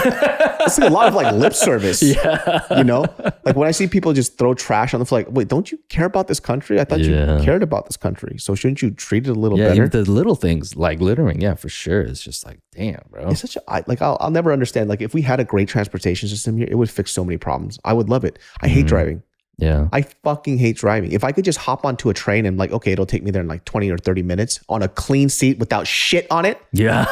it's 0.65 0.79
like 0.79 0.89
a 0.89 0.93
lot 0.93 1.07
of 1.07 1.13
like 1.13 1.33
lip 1.35 1.53
service. 1.53 2.01
yeah. 2.15 2.61
You 2.75 2.83
know, 2.83 3.05
like 3.45 3.55
when 3.55 3.67
I 3.67 3.71
see 3.71 3.87
people 3.87 4.11
just 4.13 4.37
throw 4.39 4.53
trash 4.55 4.93
on 4.95 4.99
the 4.99 5.05
floor, 5.05 5.19
like, 5.21 5.27
wait, 5.31 5.49
don't 5.49 5.71
you 5.71 5.77
care 5.89 6.05
about 6.05 6.27
this 6.27 6.39
country? 6.39 6.79
I 6.79 6.83
thought 6.85 6.99
Yeah. 7.01 7.37
you 7.37 7.43
cared 7.43 7.61
about 7.61 7.85
this 7.85 7.97
country, 7.97 8.37
so 8.39 8.55
shouldn't 8.55 8.81
you 8.81 8.89
treat 8.91 9.27
it 9.27 9.29
a 9.29 9.33
little 9.39 9.57
Yeah, 9.59 9.69
better? 9.69 9.87
the 9.87 10.09
little 10.09 10.35
things 10.35 10.75
like 10.75 10.99
littering, 10.99 11.41
yeah, 11.41 11.53
for 11.53 11.69
sure. 11.69 12.01
It's 12.01 12.23
just 12.23 12.43
like, 12.45 12.59
damn, 12.71 13.01
bro. 13.11 13.29
It's 13.29 13.41
such 13.41 13.55
a 13.57 13.61
I, 13.67 13.83
like 13.85 14.01
I'll, 14.01 14.17
I'll 14.19 14.31
never 14.31 14.51
understand. 14.51 14.89
Like 14.89 15.01
if 15.01 15.13
we 15.13 15.21
had 15.21 15.39
a 15.39 15.43
great 15.43 15.67
transportation 15.69 16.27
system 16.27 16.57
here, 16.57 16.67
it 16.71 16.75
would 16.75 16.89
fix 16.89 17.11
so 17.11 17.23
many 17.23 17.37
problems. 17.37 17.77
I 17.85 17.93
would 17.93 18.09
love 18.09 18.25
it. 18.25 18.39
I 18.61 18.67
hate 18.67 18.85
Mhm. 18.85 18.89
driving. 18.89 19.23
Yeah. 19.57 19.89
I 19.93 20.01
fucking 20.01 20.57
hate 20.57 20.77
driving. 20.77 21.11
If 21.11 21.23
I 21.23 21.31
could 21.31 21.45
just 21.45 21.59
hop 21.59 21.85
onto 21.85 22.09
a 22.09 22.13
train 22.13 22.45
and 22.45 22.57
like, 22.57 22.71
okay, 22.71 22.91
it'll 22.93 23.05
take 23.05 23.23
me 23.23 23.31
there 23.31 23.41
in 23.41 23.47
like 23.47 23.63
twenty 23.65 23.89
or 23.91 23.97
thirty 23.97 24.23
minutes 24.23 24.59
on 24.69 24.81
a 24.81 24.87
clean 24.87 25.29
seat 25.29 25.59
without 25.59 25.85
shit 25.87 26.25
on 26.31 26.45
it. 26.45 26.59
Yeah. 26.71 27.05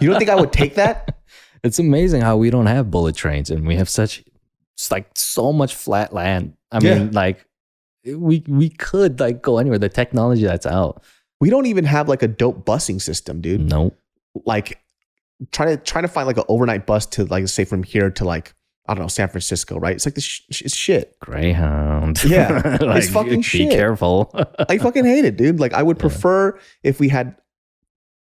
You 0.00 0.08
don't 0.10 0.18
think 0.18 0.30
I 0.30 0.34
would 0.34 0.52
take 0.52 0.74
that? 0.74 1.18
it's 1.62 1.78
amazing 1.78 2.20
how 2.22 2.36
we 2.36 2.50
don't 2.50 2.66
have 2.66 2.90
bullet 2.90 3.14
trains 3.14 3.50
and 3.50 3.66
we 3.66 3.76
have 3.76 3.88
such 3.88 4.24
it's 4.74 4.90
like 4.90 5.06
so 5.14 5.52
much 5.52 5.74
flat 5.74 6.12
land. 6.12 6.54
I 6.72 6.78
Yeah. 6.82 6.98
mean, 6.98 7.12
like 7.12 7.46
we 8.04 8.42
we 8.48 8.70
could 8.70 9.20
like 9.20 9.40
go 9.40 9.58
anywhere. 9.58 9.78
The 9.78 9.88
technology 9.88 10.42
that's 10.44 10.66
out. 10.66 11.02
We 11.40 11.48
don't 11.50 11.66
even 11.66 11.84
have 11.84 12.08
like 12.08 12.22
a 12.22 12.28
dope 12.28 12.64
busing 12.66 13.00
system, 13.00 13.40
dude. 13.40 13.60
Nope. 13.60 13.96
Like 14.44 14.80
trying 15.52 15.76
to 15.76 15.82
trying 15.82 16.02
to 16.02 16.08
find 16.08 16.26
like 16.26 16.38
an 16.38 16.44
overnight 16.48 16.86
bus 16.86 17.06
to 17.06 17.24
like 17.26 17.46
say 17.48 17.64
from 17.64 17.82
here 17.84 18.10
to 18.10 18.24
like 18.24 18.52
I 18.86 18.94
don't 18.94 19.02
know 19.04 19.08
San 19.08 19.28
Francisco, 19.28 19.78
right? 19.78 19.94
It's 19.94 20.04
like 20.06 20.14
this. 20.14 20.24
Sh- 20.24 20.62
it's 20.62 20.74
shit. 20.76 21.18
Greyhound. 21.20 22.22
Yeah, 22.24 22.60
it's 22.80 23.08
fucking 23.08 23.36
be 23.38 23.42
shit. 23.42 23.70
careful. 23.70 24.30
I 24.68 24.76
fucking 24.78 25.04
hate 25.06 25.24
it, 25.24 25.36
dude. 25.36 25.58
Like 25.58 25.72
I 25.72 25.82
would 25.82 25.98
prefer 25.98 26.58
if 26.82 27.00
we 27.00 27.08
had, 27.08 27.34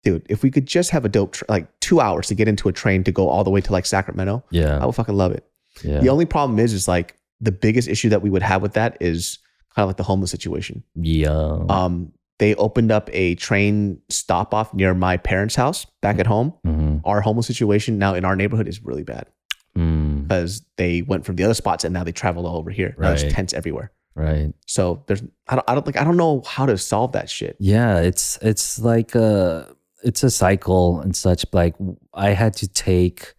dude, 0.03 0.25
if 0.29 0.41
we 0.43 0.49
could 0.49 0.65
just 0.65 0.89
have 0.91 1.05
a 1.05 1.09
dope 1.09 1.33
tr- 1.33 1.45
like 1.47 1.67
two 1.79 1.99
hours 2.01 2.27
to 2.27 2.35
get 2.35 2.47
into 2.47 2.69
a 2.69 2.73
train 2.73 3.03
to 3.03 3.11
go 3.11 3.29
all 3.29 3.43
the 3.43 3.51
way 3.51 3.61
to 3.61 3.71
like 3.71 3.85
Sacramento. 3.85 4.43
yeah. 4.49 4.79
I 4.81 4.85
would 4.85 4.95
fucking 4.95 5.15
love 5.15 5.31
it. 5.31 5.45
yeah. 5.83 5.99
The 5.99 6.09
only 6.09 6.25
problem 6.25 6.57
is, 6.59 6.73
is 6.73 6.87
like 6.87 7.15
the 7.39 7.51
biggest 7.51 7.87
issue 7.87 8.09
that 8.09 8.23
we 8.23 8.29
would 8.31 8.41
have 8.41 8.63
with 8.63 8.73
that 8.73 8.97
is 8.99 9.37
kind 9.75 9.83
of 9.83 9.89
like 9.89 9.97
the 9.97 10.03
homeless 10.03 10.31
situation. 10.31 10.83
yeah. 10.95 11.59
Um, 11.69 12.11
they 12.39 12.53
opened 12.55 12.91
up 12.91 13.09
a 13.13 13.33
train 13.35 13.99
stop 14.09 14.53
off 14.53 14.71
near 14.73 14.93
my 14.95 15.17
parents' 15.17 15.55
house 15.55 15.85
back 16.01 16.17
at 16.19 16.25
home. 16.27 16.53
Mhm. 16.65 17.01
Our 17.03 17.21
homeless 17.21 17.45
situation 17.47 17.97
now 17.99 18.13
in 18.15 18.25
our 18.25 18.35
neighborhood 18.35 18.67
is 18.67 18.83
really 18.83 19.03
bad 19.03 19.27
Mm, 19.75 20.06
because 20.27 20.65
they 20.77 21.01
went 21.01 21.25
from 21.25 21.35
the 21.35 21.43
other 21.43 21.53
spots 21.53 21.83
and 21.83 21.93
now 21.93 22.03
they 22.03 22.11
traveled 22.11 22.45
all 22.45 22.57
over 22.57 22.69
here. 22.71 22.95
Now 22.97 23.09
Right. 23.09 23.17
there's 23.19 23.33
tents 23.33 23.53
everywhere. 23.53 23.91
right. 24.15 24.53
So 24.65 25.03
there's 25.07 25.21
I 25.47 25.55
don't 25.55 25.69
I 25.69 25.73
don't 25.75 25.85
like 25.85 25.97
I 25.97 26.03
don't 26.03 26.17
know 26.17 26.41
how 26.45 26.65
to 26.65 26.77
solve 26.77 27.11
that 27.13 27.29
shit. 27.29 27.55
Yeah, 27.59 27.99
it's 27.99 28.37
it's 28.41 28.79
like 28.79 29.15
a 29.15 29.73
it's 30.03 30.23
a 30.23 30.29
cycle 30.29 30.99
and 31.01 31.15
such. 31.15 31.45
Like 31.53 31.75
I 32.13 32.29
had 32.31 32.53
to 32.57 32.67
take, 32.67 33.33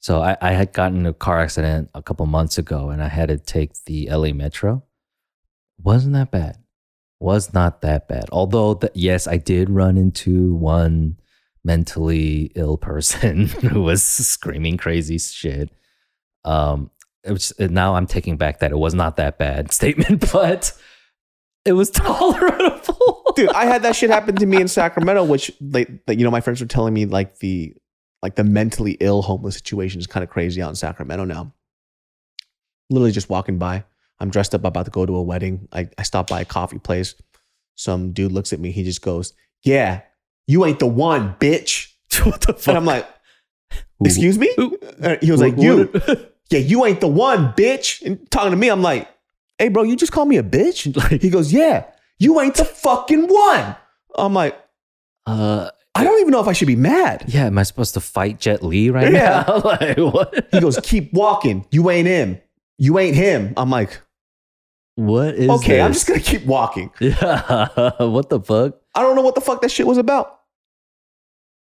so 0.00 0.20
I, 0.22 0.36
I 0.40 0.52
had 0.52 0.72
gotten 0.72 0.98
in 0.98 1.06
a 1.06 1.12
car 1.14 1.40
accident 1.40 1.90
a 1.94 2.02
couple 2.02 2.26
months 2.26 2.58
ago, 2.58 2.90
and 2.90 3.02
I 3.02 3.08
had 3.08 3.28
to 3.28 3.38
take 3.38 3.72
the 3.86 4.08
LA 4.10 4.32
Metro. 4.32 4.82
Wasn't 5.82 6.12
that 6.14 6.30
bad? 6.30 6.56
Was 7.20 7.52
not 7.54 7.80
that 7.82 8.08
bad. 8.08 8.24
Although 8.32 8.74
the, 8.74 8.90
yes, 8.94 9.26
I 9.26 9.36
did 9.36 9.68
run 9.70 9.96
into 9.96 10.54
one 10.54 11.16
mentally 11.64 12.50
ill 12.54 12.76
person 12.76 13.46
who 13.70 13.82
was 13.82 14.02
screaming 14.02 14.76
crazy 14.76 15.18
shit. 15.18 15.70
Um, 16.44 16.90
it 17.24 17.32
was, 17.32 17.52
now 17.58 17.94
I'm 17.94 18.06
taking 18.06 18.36
back 18.36 18.60
that 18.60 18.70
it 18.70 18.78
was 18.78 18.94
not 18.94 19.16
that 19.16 19.38
bad 19.38 19.72
statement, 19.72 20.30
but 20.32 20.72
it 21.64 21.72
was 21.72 21.90
tolerable. 21.90 23.32
Dude, 23.36 23.50
I 23.50 23.66
had 23.66 23.82
that 23.82 23.96
shit 23.96 24.10
happen 24.10 24.36
to 24.36 24.46
me 24.46 24.60
in 24.60 24.68
Sacramento, 24.68 25.24
which 25.24 25.50
like 25.60 25.88
you 26.08 26.24
know, 26.24 26.30
my 26.30 26.40
friends 26.40 26.60
were 26.60 26.66
telling 26.66 26.94
me 26.94 27.06
like 27.06 27.38
the 27.38 27.74
like 28.22 28.34
the 28.34 28.44
mentally 28.44 28.96
ill 29.00 29.22
homeless 29.22 29.54
situation 29.54 30.00
is 30.00 30.06
kind 30.06 30.24
of 30.24 30.30
crazy 30.30 30.60
out 30.60 30.68
in 30.68 30.74
Sacramento 30.74 31.24
now. 31.24 31.52
Literally 32.90 33.12
just 33.12 33.30
walking 33.30 33.58
by. 33.58 33.84
I'm 34.18 34.30
dressed 34.30 34.54
up, 34.54 34.64
about 34.64 34.84
to 34.84 34.90
go 34.90 35.06
to 35.06 35.16
a 35.16 35.22
wedding. 35.22 35.68
I, 35.72 35.88
I 35.96 36.02
stop 36.02 36.28
by 36.28 36.42
a 36.42 36.44
coffee 36.44 36.78
place. 36.78 37.14
Some 37.76 38.12
dude 38.12 38.32
looks 38.32 38.52
at 38.52 38.60
me. 38.60 38.72
He 38.72 38.84
just 38.84 39.00
goes, 39.00 39.32
"Yeah, 39.62 40.02
you 40.46 40.64
ain't 40.66 40.78
the 40.78 40.86
one, 40.86 41.36
bitch." 41.40 41.92
what 42.24 42.40
the 42.42 42.52
fuck? 42.52 42.68
And 42.68 42.76
I'm 42.76 42.84
like, 42.84 43.08
"Excuse 44.04 44.38
me?" 44.38 44.50
Uh, 45.02 45.16
He 45.20 45.30
was 45.30 45.40
like, 45.40 45.56
"You, 45.58 45.90
yeah, 46.50 46.58
you 46.60 46.84
ain't 46.86 47.00
the 47.00 47.08
one, 47.08 47.52
bitch." 47.52 48.02
And 48.04 48.30
talking 48.30 48.50
to 48.50 48.56
me, 48.56 48.68
I'm 48.68 48.82
like, 48.82 49.08
"Hey, 49.58 49.68
bro, 49.68 49.82
you 49.82 49.96
just 49.96 50.12
call 50.12 50.24
me 50.26 50.36
a 50.36 50.42
bitch?" 50.42 50.94
Like- 51.10 51.20
he 51.22 51.30
goes, 51.30 51.52
"Yeah, 51.52 51.84
you 52.18 52.40
ain't 52.40 52.54
the 52.54 52.64
fucking 52.64 53.26
one." 53.28 53.76
I'm 54.16 54.34
like, 54.34 54.58
uh, 55.26 55.70
I 55.94 56.04
don't 56.04 56.20
even 56.20 56.30
know 56.32 56.40
if 56.40 56.48
I 56.48 56.52
should 56.52 56.66
be 56.68 56.76
mad. 56.76 57.24
yeah, 57.28 57.46
am 57.46 57.58
I 57.58 57.62
supposed 57.62 57.94
to 57.94 58.00
fight 58.00 58.40
Jet 58.40 58.62
Li 58.62 58.90
right 58.90 59.12
Yeah. 59.12 59.44
now? 59.46 59.58
like 59.64 59.96
what? 59.98 60.46
He 60.52 60.60
goes, 60.60 60.78
"Keep 60.82 61.12
walking. 61.12 61.64
You 61.70 61.90
ain't 61.90 62.08
him. 62.08 62.38
You 62.78 62.98
ain't 62.98 63.14
him." 63.16 63.52
I'm 63.56 63.70
like, 63.70 64.00
What 64.96 65.34
is 65.34 65.48
"Okay, 65.48 65.80
I'm 65.80 65.92
just 65.92 66.06
gonna 66.06 66.20
keep 66.20 66.44
walking." 66.46 66.90
Yeah. 67.00 67.68
what 68.04 68.28
the 68.30 68.40
fuck? 68.40 68.76
I 68.94 69.02
don't 69.02 69.14
know 69.14 69.22
what 69.22 69.34
the 69.36 69.40
fuck 69.40 69.62
that 69.62 69.70
shit 69.70 69.86
was 69.86 69.98
about. 69.98 70.39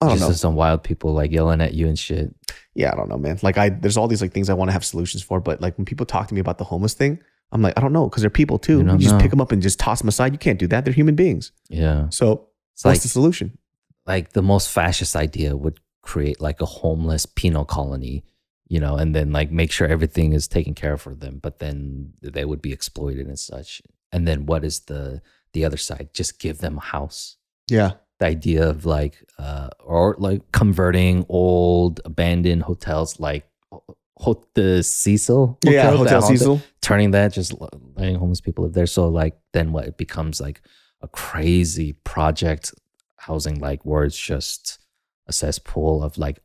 I 0.02 0.08
don't 0.08 0.18
Just 0.18 0.30
know. 0.30 0.34
some 0.36 0.56
wild 0.56 0.84
people 0.84 1.14
like 1.14 1.32
yelling 1.32 1.60
at 1.62 1.74
you 1.74 1.88
and 1.88 2.00
shit. 2.00 2.34
Yeah, 2.74 2.91
I 2.93 2.95
don't 2.95 3.10
know, 3.10 3.18
man. 3.18 3.38
Like 3.41 3.58
I, 3.58 3.70
there's 3.70 3.97
all 3.97 4.08
these 4.08 4.22
like 4.22 4.32
things 4.32 4.50
I 4.50 4.54
want 4.54 4.70
to 4.70 4.74
have 4.74 4.86
solutions 4.86 5.22
for, 5.22 5.39
but 5.41 5.60
like 5.60 5.78
when 5.78 5.86
people 5.86 6.06
talk 6.06 6.28
to 6.30 6.34
me 6.34 6.39
about 6.39 6.58
the 6.58 6.64
homeless 6.64 6.93
thing, 6.93 7.20
I'm 7.52 7.62
like, 7.62 7.74
I 7.78 7.82
don't 7.82 7.91
know, 7.93 8.08
because 8.08 8.22
they're 8.22 8.30
people 8.30 8.58
too. 8.60 8.80
You 8.80 8.91
You, 8.93 8.97
just 8.97 9.16
know. 9.16 9.20
pick 9.22 9.30
them 9.32 9.41
up 9.41 9.52
and 9.52 9.62
just 9.62 9.80
toss 9.80 10.00
them 10.00 10.08
aside. 10.08 10.32
You 10.32 10.39
can't 10.39 10.60
do 10.60 10.68
that. 10.68 10.86
They're 10.86 10.93
human 10.93 11.16
beings. 11.16 11.52
Yeah. 11.70 12.08
So 12.12 12.47
It's 12.76 12.86
what's 12.86 12.97
like 12.97 13.02
the 13.02 13.08
solution? 13.10 13.58
like 14.06 14.32
the 14.34 14.41
most 14.41 14.70
fascist 14.70 15.16
idea 15.16 15.56
would 15.58 15.80
create 16.02 16.39
like 16.39 16.62
a 16.62 16.66
homeless 16.66 17.26
penal 17.26 17.66
colony, 17.66 18.24
you 18.70 18.80
know, 18.80 18.95
and 18.95 19.14
then 19.14 19.32
like 19.34 19.52
make 19.52 19.72
sure 19.72 19.86
everything 19.88 20.32
is 20.34 20.47
taken 20.47 20.74
care 20.74 20.93
of 20.93 21.02
for 21.02 21.14
them, 21.14 21.39
but 21.43 21.60
then 21.60 22.14
they 22.22 22.45
would 22.45 22.62
be 22.62 22.72
exploited 22.72 23.28
and 23.28 23.38
such. 23.38 23.82
And 24.14 24.26
then 24.28 24.45
what 24.45 24.64
is 24.64 24.80
the 24.82 25.22
the 25.54 25.66
other 25.66 25.78
side? 25.78 26.10
Just 26.14 26.39
give 26.39 26.60
them 26.60 26.78
a 26.78 26.82
house. 26.82 27.36
Yeah, 27.70 27.91
The 28.20 28.26
idea 28.28 28.68
of 28.70 28.86
like 28.86 29.16
uh 29.38 29.59
or 29.90 30.16
like 30.20 30.52
converting 30.52 31.26
old 31.30 32.00
abandoned 32.06 32.62
hotels 32.62 33.20
like 33.20 33.50
ho- 34.18 34.44
the 34.54 34.84
Cecil 34.84 35.58
yeah, 35.64 35.90
the 35.90 35.98
Hotel 35.98 36.22
Cecil. 36.22 36.62
turning 36.82 37.12
that 37.12 37.34
just 37.34 37.54
letting 37.96 38.16
homeless 38.16 38.40
people 38.40 38.66
live 38.66 38.74
there. 38.74 38.86
So 38.86 39.08
like 39.08 39.36
then 39.52 39.72
what 39.72 39.86
it 39.86 39.98
becomes 39.98 40.40
like 40.40 40.62
a 41.02 41.08
crazy 41.08 41.94
project 42.04 42.72
housing 43.18 43.60
like 43.60 43.84
where 43.84 44.04
it's 44.04 44.18
just 44.18 44.78
a 45.26 45.34
cesspool 45.34 46.04
of 46.04 46.20
like 46.20 46.40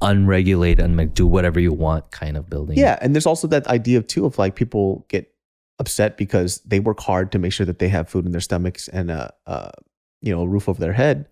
unregulated 0.00 0.84
and 0.84 0.96
like 0.96 1.14
do 1.14 1.26
whatever 1.26 1.58
you 1.58 1.72
want 1.72 2.12
kind 2.12 2.36
of 2.36 2.48
building. 2.48 2.78
Yeah, 2.78 2.96
and 3.02 3.12
there's 3.12 3.26
also 3.26 3.48
that 3.48 3.66
idea 3.66 3.98
of 3.98 4.06
too 4.06 4.24
of 4.24 4.38
like 4.38 4.54
people 4.54 5.04
get 5.08 5.34
upset 5.80 6.16
because 6.16 6.60
they 6.60 6.78
work 6.78 7.00
hard 7.00 7.32
to 7.32 7.40
make 7.40 7.52
sure 7.52 7.66
that 7.66 7.80
they 7.80 7.88
have 7.88 8.08
food 8.08 8.24
in 8.24 8.30
their 8.30 8.40
stomachs 8.40 8.86
and 8.86 9.10
uh, 9.10 9.28
uh 9.48 9.70
you 10.20 10.32
know 10.32 10.42
a 10.42 10.46
roof 10.46 10.68
over 10.68 10.78
their 10.78 10.92
head. 10.92 11.26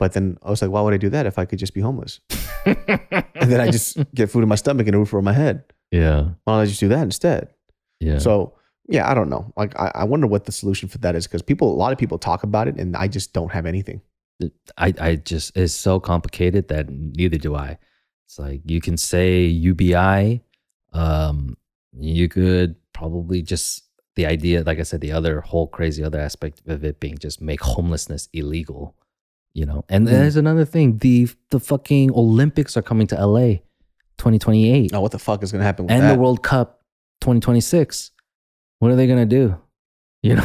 But 0.00 0.14
then 0.14 0.38
I 0.42 0.50
was 0.50 0.62
like, 0.62 0.70
why 0.70 0.80
would 0.80 0.94
I 0.94 0.96
do 0.96 1.10
that 1.10 1.26
if 1.26 1.38
I 1.38 1.44
could 1.44 1.58
just 1.58 1.74
be 1.74 1.82
homeless? 1.82 2.20
And 2.64 3.50
then 3.52 3.60
I 3.60 3.70
just 3.70 3.98
get 4.14 4.30
food 4.30 4.42
in 4.42 4.48
my 4.48 4.54
stomach 4.54 4.86
and 4.86 4.96
a 4.96 4.98
roof 4.98 5.14
over 5.14 5.22
my 5.22 5.34
head. 5.34 5.62
yeah. 5.92 6.22
Why 6.44 6.54
don't 6.54 6.62
I 6.62 6.64
just 6.64 6.80
do 6.80 6.88
that 6.88 7.02
instead? 7.02 7.50
Yeah. 8.00 8.18
So 8.18 8.54
yeah, 8.88 9.08
I 9.08 9.14
don't 9.14 9.28
know. 9.28 9.52
Like 9.56 9.78
I, 9.78 9.92
I 9.94 10.04
wonder 10.04 10.26
what 10.26 10.46
the 10.46 10.52
solution 10.52 10.88
for 10.88 10.98
that 10.98 11.14
is 11.14 11.26
because 11.26 11.42
people, 11.42 11.72
a 11.72 11.76
lot 11.76 11.92
of 11.92 11.98
people 11.98 12.18
talk 12.18 12.42
about 12.42 12.66
it, 12.66 12.76
and 12.76 12.96
I 12.96 13.08
just 13.08 13.32
don't 13.32 13.52
have 13.52 13.66
anything. 13.66 14.00
I, 14.78 14.94
I 14.98 15.16
just 15.16 15.56
it's 15.56 15.74
so 15.74 16.00
complicated 16.00 16.68
that 16.68 16.88
neither 16.88 17.36
do 17.36 17.54
I. 17.54 17.78
It's 18.26 18.38
like 18.38 18.62
you 18.64 18.80
can 18.80 18.96
say 18.96 19.44
UBI, 19.44 20.42
um, 20.94 21.56
you 21.92 22.28
could 22.28 22.74
probably 22.94 23.42
just 23.42 23.84
the 24.16 24.26
idea, 24.26 24.62
like 24.64 24.78
I 24.78 24.82
said, 24.82 25.02
the 25.02 25.12
other 25.12 25.40
whole 25.40 25.66
crazy 25.68 26.02
other 26.02 26.18
aspect 26.18 26.62
of 26.66 26.84
it 26.84 27.00
being 27.00 27.18
just 27.18 27.40
make 27.40 27.60
homelessness 27.60 28.28
illegal, 28.32 28.96
you 29.54 29.66
know. 29.66 29.84
And 29.88 30.06
Mhm. 30.06 30.10
there's 30.10 30.36
another 30.36 30.64
thing: 30.64 30.98
the 30.98 31.28
the 31.50 31.60
fucking 31.60 32.12
Olympics 32.14 32.76
are 32.76 32.82
coming 32.82 33.06
to 33.08 33.16
LA, 33.16 33.60
2028, 34.18 34.92
Oh, 34.94 35.00
what 35.00 35.12
the 35.12 35.18
fuck 35.18 35.42
is 35.42 35.50
going 35.52 35.60
to 35.60 35.64
happen 35.66 35.86
with 35.86 35.92
and 35.92 36.02
that? 36.02 36.12
the 36.14 36.18
World 36.20 36.42
Cup, 36.42 36.82
2026. 37.20 38.10
What 38.78 38.90
are 38.90 38.96
they 38.96 39.06
gonna 39.06 39.26
do? 39.26 39.56
You 40.22 40.34
know, 40.36 40.42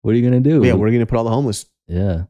what 0.00 0.10
are 0.14 0.16
you 0.16 0.22
gonna 0.22 0.40
do? 0.40 0.64
yeah, 0.64 0.72
we're 0.72 0.88
going 0.88 1.00
to 1.00 1.06
put 1.06 1.18
all 1.18 1.24
the 1.24 1.30
homeless. 1.30 1.66
Yeah. 1.86 2.24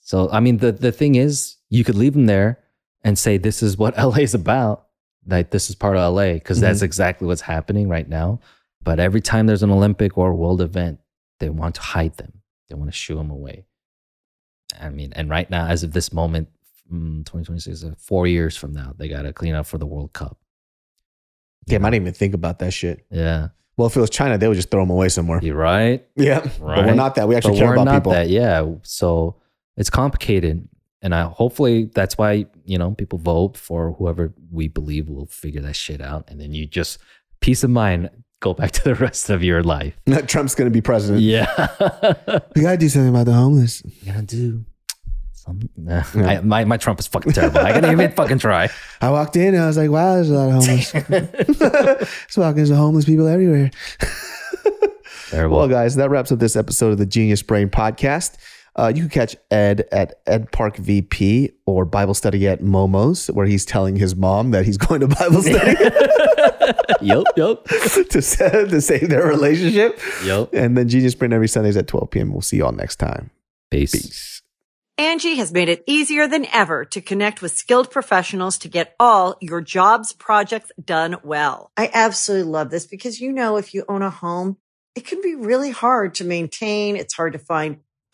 So 0.00 0.30
I 0.30 0.40
mean, 0.40 0.56
the 0.56 0.72
the 0.72 0.90
thing 0.90 1.16
is, 1.16 1.56
you 1.68 1.84
could 1.84 1.96
leave 1.96 2.14
them 2.14 2.24
there 2.24 2.60
and 3.02 3.18
say 3.18 3.36
this 3.36 3.62
is 3.62 3.76
what 3.76 3.94
LA 3.98 4.20
is 4.20 4.32
about. 4.34 4.86
Like 5.26 5.50
this 5.50 5.68
is 5.68 5.74
part 5.76 5.96
of 5.98 6.14
LA 6.14 6.34
because 6.34 6.60
that's 6.60 6.80
exactly 6.80 7.26
what's 7.26 7.42
happening 7.42 7.88
right 7.90 8.08
now. 8.08 8.40
But 8.82 8.98
every 9.00 9.20
time 9.20 9.46
there's 9.46 9.62
an 9.62 9.70
Olympic 9.70 10.16
or 10.16 10.34
world 10.34 10.62
event, 10.62 11.00
they 11.40 11.50
want 11.50 11.74
to 11.74 11.82
hide 11.82 12.16
them. 12.16 12.40
They 12.70 12.74
want 12.74 12.88
to 12.90 12.96
shoo 12.96 13.16
them 13.16 13.30
away. 13.30 13.66
I 14.80 14.90
mean, 14.90 15.12
and 15.14 15.28
right 15.30 15.48
now, 15.50 15.66
as 15.66 15.82
of 15.82 15.92
this 15.92 16.12
moment, 16.12 16.48
mm, 16.92 17.24
2026, 17.26 17.84
uh, 17.84 17.94
four 17.98 18.26
years 18.26 18.56
from 18.56 18.72
now, 18.72 18.94
they 18.96 19.08
got 19.08 19.22
to 19.22 19.32
clean 19.32 19.54
up 19.54 19.66
for 19.66 19.78
the 19.78 19.86
World 19.86 20.12
Cup. 20.12 20.38
Damn, 21.66 21.84
I 21.84 21.90
didn't 21.90 22.04
even 22.04 22.14
think 22.14 22.34
about 22.34 22.58
that 22.60 22.72
shit. 22.72 23.04
Yeah, 23.10 23.48
Well, 23.76 23.88
if 23.88 23.96
it 23.96 24.00
was 24.00 24.10
China, 24.10 24.38
they 24.38 24.46
would 24.48 24.54
just 24.56 24.70
throw 24.70 24.82
them 24.82 24.90
away 24.90 25.08
somewhere. 25.08 25.40
you're 25.42 25.56
right. 25.56 26.06
Yeah, 26.16 26.38
Right. 26.60 26.76
but 26.76 26.86
we're 26.86 26.94
not 26.94 27.16
that. 27.16 27.26
We 27.28 27.34
actually 27.34 27.54
but 27.54 27.58
care 27.58 27.66
we're 27.68 27.74
about 27.74 27.84
not 27.84 27.94
people. 28.02 28.12
that 28.12 28.28
yeah 28.28 28.64
so 28.82 29.36
it's 29.76 29.90
complicated 29.90 30.66
and 31.02 31.14
i 31.14 31.22
hopefully 31.24 31.90
that's 31.94 32.16
why 32.16 32.46
you 32.64 32.78
know 32.78 32.92
people 32.92 33.18
vote 33.18 33.56
for 33.58 33.92
whoever 33.92 34.32
we 34.50 34.66
believe 34.68 35.10
will 35.10 35.26
figure 35.26 35.60
that 35.60 35.76
shit 35.76 36.00
out 36.00 36.24
and 36.28 36.40
then 36.40 36.54
you 36.54 36.66
just 36.66 36.98
peace 37.40 37.62
of 37.62 37.68
mind 37.70 38.08
go 38.40 38.52
back 38.54 38.70
to 38.72 38.84
the 38.84 38.94
rest 38.94 39.30
of 39.30 39.42
your 39.42 39.62
life 39.62 39.94
Trump's 40.26 40.54
going 40.54 40.66
to 40.70 40.72
be 40.74 40.80
president. 40.80 41.22
yeah 41.22 41.46
We 42.54 42.62
got 42.62 42.72
to 42.72 42.76
do 42.76 42.88
something 42.88 43.08
about 43.08 43.26
the 43.26 43.32
homeless. 43.32 43.82
you 44.02 44.12
gotta 44.12 44.26
do 44.26 44.64
some 45.32 45.60
nah, 45.76 46.02
I, 46.14 46.40
my, 46.40 46.64
my 46.64 46.76
trump 46.76 46.98
is 46.98 47.06
fucking 47.06 47.32
terrible 47.32 47.60
i 47.60 47.72
can't 47.72 47.86
even 47.86 48.10
fucking 48.12 48.38
try 48.38 48.68
I 49.00 49.10
walked 49.10 49.36
in 49.36 49.54
and 49.54 49.62
I 49.62 49.66
was 49.66 49.76
like, 49.76 49.90
wow, 49.90 50.14
there's 50.14 50.30
a 50.30 50.34
lot 50.34 50.48
of 50.48 50.54
homeless. 50.54 50.90
Just 50.90 52.38
walking, 52.38 52.56
there's 52.56 52.70
homeless 52.70 53.04
people 53.04 53.26
everywhere. 53.28 53.70
terrible 55.28 55.58
Well, 55.58 55.68
guys, 55.68 55.96
that 55.96 56.08
wraps 56.10 56.32
up 56.32 56.38
this 56.38 56.56
episode 56.56 56.92
of 56.92 56.98
the 56.98 57.04
Genius 57.06 57.42
Brain 57.42 57.68
podcast. 57.68 58.36
Uh, 58.78 58.92
you 58.94 59.02
can 59.02 59.10
catch 59.10 59.34
Ed 59.50 59.88
at 59.90 60.20
Ed 60.26 60.52
Park 60.52 60.76
VP 60.76 61.50
or 61.64 61.84
Bible 61.86 62.12
study 62.14 62.46
at 62.46 62.60
Momo's, 62.60 63.28
where 63.28 63.46
he's 63.46 63.64
telling 63.64 63.96
his 63.96 64.14
mom 64.14 64.50
that 64.50 64.66
he's 64.66 64.76
going 64.86 65.00
to 65.00 65.08
Bible 65.08 65.42
study 65.42 65.74
yep 67.00 67.24
yep 67.36 67.64
to, 68.10 68.20
sa- 68.22 68.48
to 68.50 68.80
save 68.80 69.08
their 69.08 69.26
relationship. 69.26 69.98
yep 70.24 70.50
And 70.52 70.76
then 70.76 70.88
Genius 70.88 71.14
Brain 71.14 71.32
every 71.32 71.48
Sundays 71.48 71.76
at 71.76 71.86
12 71.86 72.10
p.m. 72.10 72.32
We'll 72.32 72.42
see 72.42 72.58
you 72.58 72.66
all 72.66 72.72
next 72.72 72.96
time. 72.96 73.30
peace. 73.70 73.92
Peace. 73.92 74.42
Angi 74.98 75.36
has 75.36 75.52
made 75.52 75.68
it 75.68 75.84
easier 75.86 76.26
than 76.26 76.46
ever 76.54 76.84
to 76.86 77.02
connect 77.02 77.42
with 77.42 77.52
skilled 77.52 77.90
professionals 77.90 78.56
to 78.58 78.68
get 78.68 78.94
all 78.98 79.36
your 79.42 79.60
jobs 79.60 80.14
projects 80.14 80.72
done 80.82 81.16
well. 81.22 81.70
I 81.76 81.90
absolutely 81.92 82.50
love 82.50 82.70
this 82.70 82.86
because, 82.86 83.20
you 83.20 83.30
know, 83.30 83.58
if 83.58 83.74
you 83.74 83.84
own 83.90 84.00
a 84.00 84.08
home, 84.08 84.56
it 84.94 85.06
can 85.06 85.20
be 85.20 85.34
really 85.34 85.70
hard 85.70 86.14
to 86.14 86.24
maintain. 86.24 86.96
It's 86.96 87.12
hard 87.12 87.34
to 87.34 87.38
find 87.38 87.80